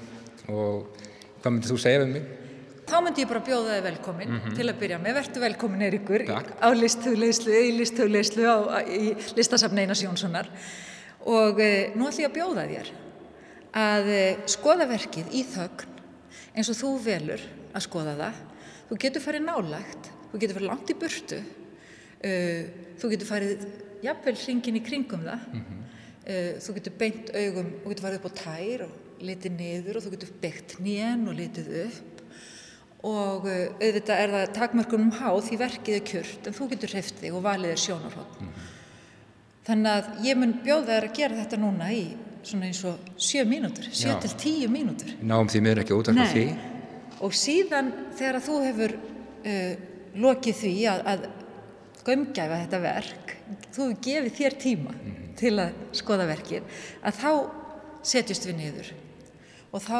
og 0.47 1.01
hvað 1.41 1.57
myndir 1.57 1.73
þú 1.73 1.79
segja 1.83 2.05
við 2.05 2.13
mig? 2.13 2.29
Þá 2.85 2.99
myndi 3.01 3.23
ég 3.23 3.29
bara 3.29 3.41
bjóða 3.41 3.75
þig 3.75 3.85
velkomin 3.87 4.35
til 4.53 4.67
að 4.69 4.77
byrja 4.83 4.97
með. 5.01 5.15
Vertu 5.17 5.41
velkomin 5.41 5.85
Eiríkur 5.87 6.25
Takk. 6.27 6.51
á 6.61 6.69
listhugleislu, 6.77 7.53
í 7.53 7.71
listhugleislu 7.79 8.45
í 8.93 9.07
listasafn 9.37 9.81
Einars 9.81 10.03
Jónssonar. 10.05 10.51
Og 11.25 11.57
e, 11.57 11.71
nú 11.97 12.05
ætlum 12.05 12.27
ég 12.27 12.29
að 12.29 12.35
bjóða 12.35 12.65
þér 12.69 12.91
að 13.81 14.11
e, 14.13 14.21
skoða 14.53 14.85
verkið 14.91 15.33
í 15.33 15.41
þögn 15.49 15.95
eins 16.55 16.69
og 16.71 16.77
þú 16.77 16.91
velur 17.07 17.41
að 17.73 17.85
skoða 17.87 18.13
það. 18.19 18.43
Þú 18.85 18.99
getur 19.01 19.25
farið 19.25 19.45
nálægt, 19.47 20.11
þú 20.29 20.41
getur 20.43 20.59
farið 20.59 20.69
langt 20.69 20.91
í 20.93 20.97
burtu, 21.01 21.39
uh, 22.29 22.61
þú 23.01 23.09
getur 23.15 23.29
farið 23.31 23.63
jafnvel 24.05 24.35
hringin 24.43 24.77
í 24.77 24.83
kringum 24.85 25.25
það, 25.25 25.47
uh, 25.57 26.51
þú 26.61 26.75
getur 26.77 26.97
beint 26.99 27.31
augum, 27.33 27.71
þú 27.81 27.93
getur 27.93 28.05
farið 28.05 28.19
upp 28.19 28.29
á 28.29 28.37
tær 28.43 28.85
og 28.85 29.23
litið 29.25 29.57
niður 29.57 29.97
og 29.97 30.05
þú 30.05 30.13
getur 30.13 30.35
byggt 30.43 30.77
nén 30.85 31.25
og 31.25 31.39
litið 31.39 31.71
upp 31.87 32.14
og 33.05 33.45
uh, 33.45 33.57
auðvitað 33.79 34.21
er 34.21 34.33
það 34.33 34.53
takmörkunum 34.57 35.11
háð 35.19 35.41
því 35.49 35.59
verkið 35.61 35.97
er 35.97 36.05
kjört 36.09 36.47
en 36.49 36.55
þú 36.57 36.69
getur 36.73 36.95
hreift 36.95 37.19
þig 37.21 37.37
og 37.37 37.43
valið 37.45 37.73
er 37.75 37.81
sjónarhótt. 37.83 38.39
Þannig 39.65 39.91
að 39.91 40.27
ég 40.27 40.39
mun 40.39 40.55
bjóða 40.65 40.91
þær 40.91 41.07
að 41.09 41.17
gera 41.19 41.39
þetta 41.41 41.59
núna 41.61 41.89
í 41.93 42.03
svona 42.45 42.69
eins 42.69 42.83
og 42.85 43.09
sjö 43.17 43.45
mínútur, 43.49 43.87
sjö 43.89 44.13
Já. 44.13 44.19
til 44.21 44.31
tíu 44.41 44.69
mínútur. 44.69 45.15
Náum 45.25 45.49
því 45.49 45.61
miður 45.65 45.81
ekki 45.81 45.95
útvarpa 45.97 46.27
því. 46.33 46.45
Og 47.25 47.33
síðan 47.33 47.91
þegar 48.17 48.41
þú 48.45 48.57
hefur 48.67 48.95
uh, 48.97 49.71
lokið 50.25 50.59
því 50.61 50.73
að, 50.91 51.05
að 51.13 51.27
gömgæfa 52.05 52.61
þetta 52.63 52.81
verk, 52.83 53.35
þú 53.73 53.87
hefur 53.87 54.01
gefið 54.05 54.37
þér 54.39 54.57
tíma 54.61 54.97
til 55.39 55.55
að 55.59 55.79
skoða 55.97 56.29
verkið, 56.29 56.77
að 57.01 57.21
þá 57.21 57.31
setjust 58.05 58.45
við 58.47 58.59
niður 58.59 58.91
og 59.75 59.83
þá 59.83 59.99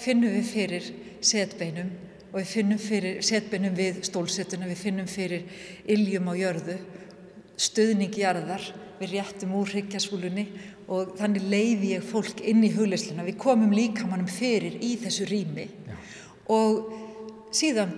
finnum 0.00 0.32
við 0.34 0.48
fyrir 0.50 0.88
setbeinum 1.24 1.92
og 2.32 2.40
við 2.40 2.48
finnum 2.50 2.80
fyrir 2.80 3.20
setbeinum 3.24 3.76
við 3.76 4.02
stólsetuna, 4.06 4.68
við 4.68 4.82
finnum 4.82 5.10
fyrir 5.10 5.46
iljum 5.88 6.30
á 6.30 6.34
jörðu, 6.36 6.76
stuðning 7.56 8.16
jarðar, 8.18 8.64
við 9.00 9.16
réttum 9.16 9.54
úr 9.56 9.70
hryggjasvúlunni 9.72 10.46
og 10.92 11.16
þannig 11.18 11.48
leiði 11.50 11.92
ég 11.96 12.04
fólk 12.06 12.40
inn 12.44 12.64
í 12.64 12.72
hugleisluna. 12.72 13.26
Við 13.26 13.38
komum 13.42 13.74
líkamannum 13.74 14.30
fyrir 14.30 14.78
í 14.80 14.94
þessu 15.00 15.26
rými 15.28 15.66
og 16.52 16.92
síðan 17.54 17.92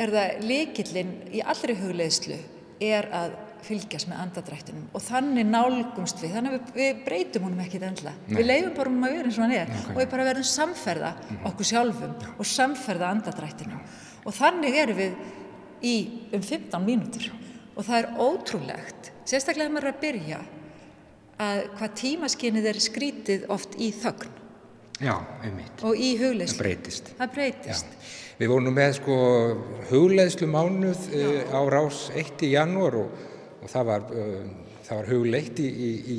er 0.00 0.12
það 0.12 0.44
leikillin 0.48 1.14
í 1.34 1.42
allri 1.44 1.76
hugleislu 1.78 2.38
er 2.82 3.08
að 3.14 3.34
fylgjast 3.66 4.08
með 4.10 4.20
andadrættinum 4.24 4.86
og 4.96 5.04
þannig 5.04 5.46
nálgumst 5.50 6.22
við, 6.22 6.32
þannig 6.36 6.54
að 6.54 6.56
við, 6.58 6.72
við 6.80 7.02
breytum 7.06 7.46
honum 7.46 7.62
ekkit 7.64 7.86
endla. 7.88 8.12
Við 8.30 8.46
leifum 8.48 8.74
bara 8.78 8.92
um 8.92 9.06
að 9.06 9.14
vera 9.16 9.30
eins 9.30 9.38
og 9.38 9.44
hann 9.46 9.54
er 9.58 9.72
og 9.92 10.00
við 10.00 10.10
bara 10.14 10.26
verðum 10.30 10.48
samferða 10.52 11.12
okkur 11.50 11.68
sjálfum 11.70 12.16
og 12.36 12.48
samferða 12.52 13.12
andadrættinum 13.16 13.84
og 14.22 14.36
þannig 14.36 14.80
erum 14.82 15.00
við 15.02 15.14
í 15.82 15.94
um 16.34 16.42
15 16.42 16.84
mínútur 16.86 17.30
og 17.72 17.86
það 17.86 17.96
er 18.02 18.10
ótrúlegt, 18.20 19.12
sérstaklega 19.26 19.70
ef 19.70 19.74
maður 19.74 19.88
er 19.88 19.94
að 19.94 20.02
byrja 20.02 20.42
að 21.42 21.62
hvað 21.78 21.94
tímaskinnið 22.02 22.68
er 22.70 22.80
skrítið 22.84 23.46
oft 23.50 23.78
í 23.80 23.88
þögn 23.96 24.38
Já, 25.02 25.16
einmitt. 25.42 25.80
og 25.82 25.96
í 25.98 26.12
Það 26.14 26.26
hugleyslu. 26.28 26.58
breytist. 26.62 27.08
Það 27.18 27.30
breytist. 27.34 27.94
Við 28.38 28.50
vorum 28.52 28.76
með 28.76 28.92
sko 29.00 29.16
hugleiðslu 29.90 30.46
mánuð 30.52 31.08
uh, 31.16 31.40
á 31.50 31.60
rás 31.72 32.04
1 32.14 32.44
í 32.46 32.52
janúar 32.52 33.00
og, 33.00 33.24
og 33.62 33.70
það 33.70 33.88
var, 33.88 34.06
uh, 34.10 34.76
það 34.82 35.00
var 35.00 35.10
hugleitt 35.12 35.62
í, 35.62 35.68
í, 35.70 35.90
í 36.14 36.18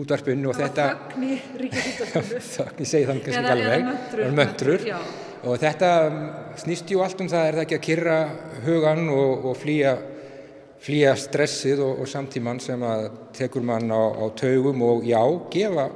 útvarpinu 0.00 0.50
og 0.50 0.58
þetta, 0.58 0.86
þögn 1.14 1.26
í 1.26 1.40
ríkjafítarpinu. 1.62 2.44
þögn, 2.54 2.82
ég 2.82 2.90
segi 2.92 3.08
þannig 3.10 3.26
kannski 3.26 3.42
ekki 3.42 3.54
alveg. 3.54 3.90
Það 3.90 4.22
eru 4.24 4.30
möntrur. 4.40 4.86
Já. 4.90 4.98
og 5.40 5.58
þetta 5.62 5.90
um, 6.08 6.20
snýst 6.60 6.92
jú 6.92 7.04
allt 7.04 7.22
um 7.22 7.30
það, 7.30 7.46
er 7.46 7.58
það 7.58 7.66
ekki 7.66 7.78
að 7.78 7.86
kyrra 7.86 8.18
hugan 8.66 9.10
og, 9.14 9.48
og 9.50 9.58
flýja, 9.60 9.96
flýja 10.84 11.16
stressið 11.20 11.82
og, 11.86 12.02
og 12.02 12.10
samtíman 12.10 12.62
sem 12.62 12.84
að 12.86 13.08
tekur 13.38 13.64
mann 13.66 13.92
á, 13.94 14.02
á 14.20 14.24
taugum 14.36 14.84
og 14.88 15.06
já, 15.08 15.22
gefa, 15.54 15.88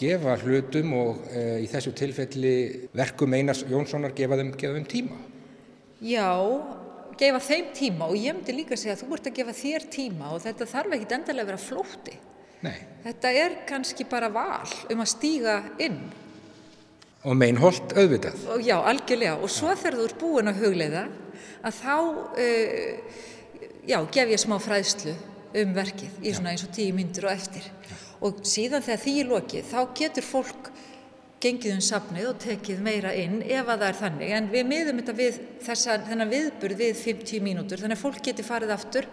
gefa 0.00 0.36
hlutum 0.42 0.94
og 0.96 1.24
e, 1.30 1.46
í 1.64 1.66
þessu 1.70 1.92
tilfelli 1.96 2.54
verkum 2.96 3.36
Einars 3.36 3.62
Jónssonar 3.68 4.16
gefa 4.16 4.38
þeim, 4.40 4.54
gefa 4.58 4.76
þeim 4.78 4.86
tíma. 4.90 5.24
Já, 6.00 6.32
gefa 7.20 7.40
þeim 7.44 7.70
tíma 7.76 8.08
og 8.08 8.16
ég 8.18 8.36
myndi 8.36 8.54
líka 8.56 8.78
segja 8.78 8.96
að 8.96 9.04
þú 9.04 9.16
ert 9.16 9.28
að 9.30 9.36
gefa 9.38 9.54
þér 9.60 9.86
tíma 9.92 10.32
og 10.34 10.42
þetta 10.44 10.68
þarf 10.70 10.96
ekki 10.96 11.16
endalega 11.16 11.44
að 11.44 11.50
vera 11.52 11.62
flótti. 11.62 12.16
Nei. 12.64 12.76
Þetta 13.04 13.32
er 13.42 13.56
kannski 13.68 14.06
bara 14.08 14.28
val 14.32 14.68
um 14.92 15.02
að 15.04 15.12
stíga 15.14 15.56
inn. 15.80 16.00
Og 17.24 17.36
meinholt 17.36 17.92
auðvitað. 17.92 18.44
Og 18.54 18.62
já, 18.64 18.76
algjörlega. 18.78 19.36
Og 19.44 19.52
svo 19.52 19.72
þegar 19.76 19.98
þú 19.98 20.06
ert 20.08 20.20
búin 20.20 20.50
að 20.50 20.62
hugleiða 20.64 21.02
að 21.68 21.80
þá, 21.80 21.96
uh, 22.40 23.18
já, 23.88 23.98
gef 24.16 24.32
ég 24.32 24.40
smá 24.40 24.56
fræðslu 24.60 25.16
um 25.60 25.74
verkið 25.76 26.24
í 26.24 26.32
svona 26.36 26.54
eins 26.54 26.64
og 26.64 26.72
tíu 26.76 26.94
myndur 26.96 27.28
og 27.28 27.34
eftir. 27.34 27.66
Og 28.24 28.40
síðan 28.48 28.84
þegar 28.84 29.02
því 29.04 29.14
er 29.20 29.30
lokið, 29.34 29.68
þá 29.68 29.80
getur 29.96 30.26
fólk 30.26 30.70
gengið 31.40 31.72
um 31.72 31.82
safnið 31.84 32.28
og 32.28 32.38
tekið 32.42 32.84
meira 32.84 33.14
inn 33.16 33.40
ef 33.40 33.64
að 33.64 33.80
það 33.80 33.88
er 33.88 33.98
þannig. 34.02 34.32
En 34.36 34.48
við 34.52 34.66
miðum 34.68 35.00
þetta 35.00 35.16
við 35.16 35.40
þessa, 35.64 35.98
þennan 36.08 36.32
viðburð 36.34 36.80
við 36.82 36.96
50 37.00 37.44
mínútur, 37.44 37.80
þannig 37.80 37.96
að 37.96 38.04
fólk 38.04 38.22
getur 38.26 38.48
farið 38.48 38.72
aftur 38.76 39.08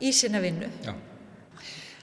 í 0.00 0.12
sinna 0.16 0.40
vinnu. 0.40 0.70
Já. 0.86 0.94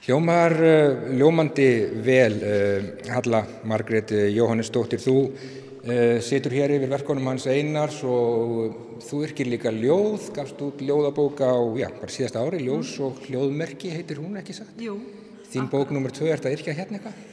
Hljómar 0.08 0.54
uh, 0.56 1.08
ljómandi 1.18 1.70
vel, 2.00 2.36
uh, 2.38 2.86
Halla 3.12 3.42
Margrét 3.68 4.14
Jóhannesdóttir, 4.32 5.02
þú 5.04 5.16
uh, 5.26 6.20
situr 6.24 6.54
hér 6.54 6.78
yfir 6.78 6.94
verkonum 6.94 7.28
hans 7.28 7.44
Einars 7.50 7.98
og 8.08 9.02
þú 9.04 9.24
yrkir 9.26 9.50
líka 9.50 9.74
ljóð, 9.74 10.30
gafst 10.38 10.62
út 10.64 10.80
ljóðabóka 10.80 11.50
á, 11.50 11.60
já, 11.76 11.90
bara 11.98 12.14
síðasta 12.14 12.46
ári, 12.46 12.62
ljós 12.64 12.94
og 13.04 13.20
hljóðmerki 13.26 13.92
heitir 13.92 14.22
hún 14.22 14.38
ekki 14.40 14.56
satt? 14.56 14.72
Jú. 14.80 14.96
Þín 15.52 15.68
bók 15.72 15.92
nummer 15.92 16.14
2, 16.14 16.30
er 16.30 16.40
þetta 16.40 16.54
yrkja 16.56 16.78
hérna 16.78 17.02
eitthvað? 17.02 17.27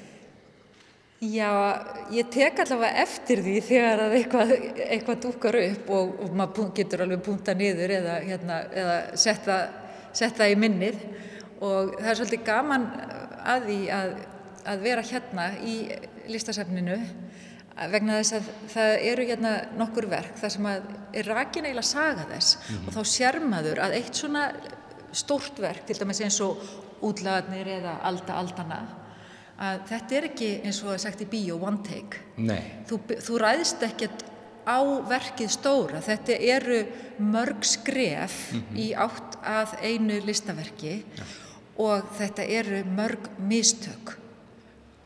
Já, 1.26 1.50
ég 2.14 2.28
tek 2.34 2.60
allavega 2.62 3.04
eftir 3.06 3.42
því 3.46 3.56
þegar 3.66 4.02
að 4.04 4.16
eitthvað, 4.20 4.52
eitthvað 4.86 5.22
dúkar 5.24 5.58
upp 5.62 5.92
og, 5.96 6.12
og 6.26 6.34
maður 6.38 6.72
getur 6.78 7.06
alveg 7.06 7.24
punta 7.26 7.56
niður 7.58 7.94
eða, 7.98 8.16
hérna, 8.26 8.58
eða 8.76 8.98
setja, 9.20 9.60
setja 10.16 10.50
í 10.52 10.58
minnið 10.60 11.00
og 11.64 11.96
það 11.96 12.10
er 12.12 12.20
svolítið 12.20 12.44
gaman 12.50 12.88
að 13.46 13.70
því 13.70 13.78
að, 13.96 14.12
að 14.74 14.84
vera 14.90 15.06
hérna 15.10 15.48
í 15.64 15.76
listasafninu 16.32 17.00
vegna 17.92 18.20
þess 18.22 18.38
að 18.38 18.52
það 18.72 18.94
eru 19.12 19.30
hérna 19.30 19.54
nokkur 19.80 20.10
verk 20.12 20.38
þar 20.40 20.54
sem 20.54 20.68
að 20.70 20.92
er 21.16 21.32
rakin 21.32 21.68
eiginlega 21.68 21.88
saga 21.90 22.28
þess 22.30 22.58
mm 22.58 22.76
-hmm. 22.76 22.88
og 22.88 22.96
þá 22.96 23.14
sér 23.16 23.40
maður 23.44 23.82
að 23.84 23.98
eitt 24.00 24.16
svona 24.16 24.46
stórt 25.16 25.60
verk, 25.60 25.86
til 25.88 25.98
dæmis 26.00 26.22
eins 26.22 26.40
og 26.44 26.60
útlagarnir 27.02 27.68
eða 27.80 28.00
alda 28.04 28.40
aldana 28.40 28.80
að 29.56 29.84
þetta 29.90 30.16
er 30.18 30.28
ekki 30.30 30.50
eins 30.66 30.80
og 30.82 30.90
það 30.90 30.98
er 30.98 31.04
sagt 31.06 31.24
í 31.24 31.28
bíó 31.32 31.58
one 31.64 31.84
take 31.86 32.24
þú, 32.90 33.00
þú 33.24 33.38
ræðist 33.40 33.86
ekkert 33.88 34.26
á 34.66 34.80
verkið 35.08 35.54
stóra 35.54 36.02
þetta 36.04 36.38
eru 36.42 36.82
mörg 37.22 37.64
skref 37.64 38.52
mm 38.52 38.62
-hmm. 38.62 38.78
í 38.78 38.88
átt 38.94 39.38
að 39.44 39.76
einu 39.82 40.20
listaverki 40.26 41.04
ja. 41.18 41.24
og 41.78 42.04
þetta 42.18 42.44
eru 42.44 42.84
mörg 42.84 43.30
mistök 43.38 44.18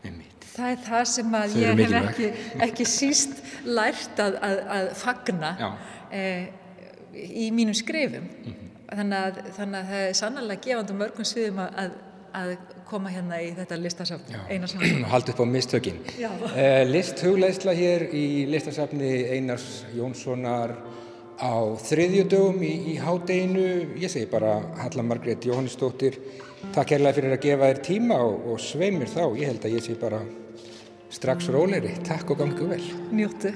Einmitt. 0.03 0.45
það 0.55 0.71
er 0.71 0.77
það 0.87 1.05
sem 1.05 1.33
að 1.33 1.55
ég 1.57 1.77
hef 1.77 1.93
ekki, 1.93 2.33
ekki 2.59 2.85
síst 2.85 3.43
lært 3.65 4.19
að, 4.19 4.39
að, 4.41 4.57
að 4.67 4.93
fagna 4.95 5.77
eh, 6.11 6.47
í 7.13 7.51
mínum 7.51 7.73
skrifum 7.73 8.23
mm 8.23 8.53
-hmm. 8.53 8.95
þannig, 8.95 9.17
að, 9.17 9.53
þannig 9.57 9.79
að 9.79 9.85
það 9.85 10.07
er 10.07 10.13
sannlega 10.13 10.61
gefandi 10.61 10.93
mörgum 10.93 11.25
sviðum 11.25 11.59
að 11.59 11.91
að 12.33 12.57
koma 12.89 13.11
hérna 13.13 13.39
í 13.43 13.51
þetta 13.57 13.77
listasafn 13.79 14.37
Einarsson. 14.49 14.83
Haldi 15.13 15.33
upp 15.33 15.43
á 15.43 15.47
mistökin. 15.49 16.01
Uh, 16.19 16.83
Listhugleisla 16.89 17.75
hér 17.77 18.07
í 18.15 18.25
listasafni 18.49 19.11
Einars 19.35 19.85
Jónssonar 19.97 20.75
á 21.39 21.55
þriðjudögum 21.85 22.61
í, 22.65 22.73
í 22.93 22.99
hádeginu. 22.99 23.65
Ég 24.01 24.11
segi 24.11 24.29
bara 24.31 24.57
Halla 24.81 25.05
Margrét 25.05 25.47
Jóhannesdóttir, 25.47 26.19
takk 26.75 26.95
hérlega 26.95 27.19
fyrir 27.21 27.37
að 27.37 27.43
gefa 27.47 27.73
þér 27.73 27.83
tíma 27.89 28.21
og, 28.27 28.53
og 28.53 28.63
sveimir 28.63 29.11
þá. 29.11 29.23
Ég 29.39 29.53
held 29.53 29.67
að 29.67 29.79
ég 29.79 29.87
sé 29.87 29.97
bara 29.99 30.23
strax 31.09 31.51
róleri. 31.53 31.95
Takk 32.07 32.35
og 32.35 32.43
gangu 32.43 32.71
vel. 32.73 32.85
Njóttu. 33.15 33.53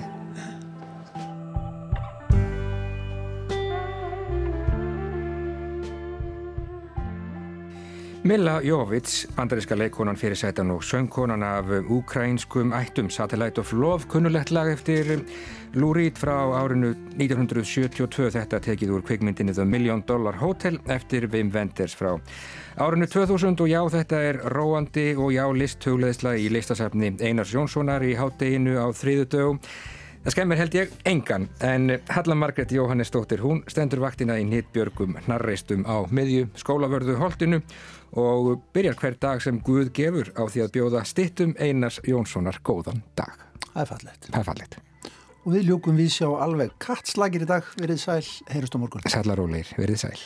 Milla 8.24 8.61
Jovits, 8.63 9.26
bandaríska 9.36 9.76
leikonan 9.76 10.15
fyrir 10.15 10.38
sætan 10.39 10.69
og 10.71 10.84
söngkonan 10.84 11.43
af 11.43 11.67
ukrainskum 11.91 12.71
ættum 12.74 13.09
Satellite 13.11 13.59
of 13.59 13.74
Love, 13.74 14.03
kunnulegt 14.07 14.51
lag 14.51 14.71
eftir 14.71 15.26
Reed 15.74 16.15
frá 16.15 16.38
árinu 16.55 16.93
1972, 17.19 18.30
þetta 18.32 18.59
tekið 18.63 18.93
úr 18.95 19.01
kvikmyndinni 19.03 19.53
The 19.53 19.65
Million 19.65 20.03
Dollar 20.07 20.38
Hotel 20.39 20.80
eftir 20.88 21.28
Wim 21.34 21.51
Wenders 21.51 21.95
frá 21.99 22.13
árinu 22.78 23.07
2000 23.11 23.59
og 23.59 23.67
já 23.67 23.82
þetta 23.91 24.21
er 24.30 24.39
róandi 24.55 25.15
og 25.17 25.34
já 25.34 25.43
listhugleðsla 25.51 26.38
í 26.39 26.47
listasafni 26.47 27.17
Einars 27.19 27.51
Jónssonar 27.51 28.07
í 28.07 28.15
hátteginu 28.15 28.78
á 28.80 28.88
þriðu 28.95 29.26
dögum. 29.36 29.59
Það 30.24 30.32
skemmir 30.32 30.57
held 30.61 30.76
ég 30.78 30.91
engan 31.03 31.49
en 31.59 31.97
Halla 32.07 32.36
Margret 32.39 32.71
Jóhannesdóttir 32.71 33.41
hún 33.43 33.59
stendur 33.67 33.99
vaktina 33.99 34.38
í 34.39 34.45
Nittbjörgum 34.47 35.17
hnarreistum 35.26 35.84
á 35.84 36.07
miðju 36.07 36.47
skólavörðu 36.55 37.17
holdinu 37.19 37.59
og 38.20 38.61
byrjar 38.76 38.97
hver 38.99 39.18
dag 39.22 39.41
sem 39.41 39.59
Guð 39.66 39.91
gefur 39.95 40.30
á 40.38 40.43
því 40.45 40.66
að 40.66 40.74
bjóða 40.78 41.03
stittum 41.09 41.55
Einars 41.57 41.99
Jónssonar 42.05 42.59
góðan 42.66 43.01
dag. 43.18 43.34
Það 43.74 43.82
er 43.84 43.89
fallegt. 43.89 44.30
Það 44.30 44.39
er 44.39 44.49
fallegt. 44.51 44.80
Og 45.43 45.51
við 45.57 45.68
ljúkum 45.72 45.97
við 45.99 46.14
sjá 46.14 46.30
alveg 46.45 46.72
kattslagir 46.80 47.43
í 47.43 47.49
dag, 47.49 47.68
verið 47.82 47.99
sæl, 48.05 48.24
heyrust 48.53 48.78
á 48.78 48.80
morgun. 48.80 49.03
Sælaróleir, 49.11 49.74
verið 49.76 50.05
sæl. 50.05 50.18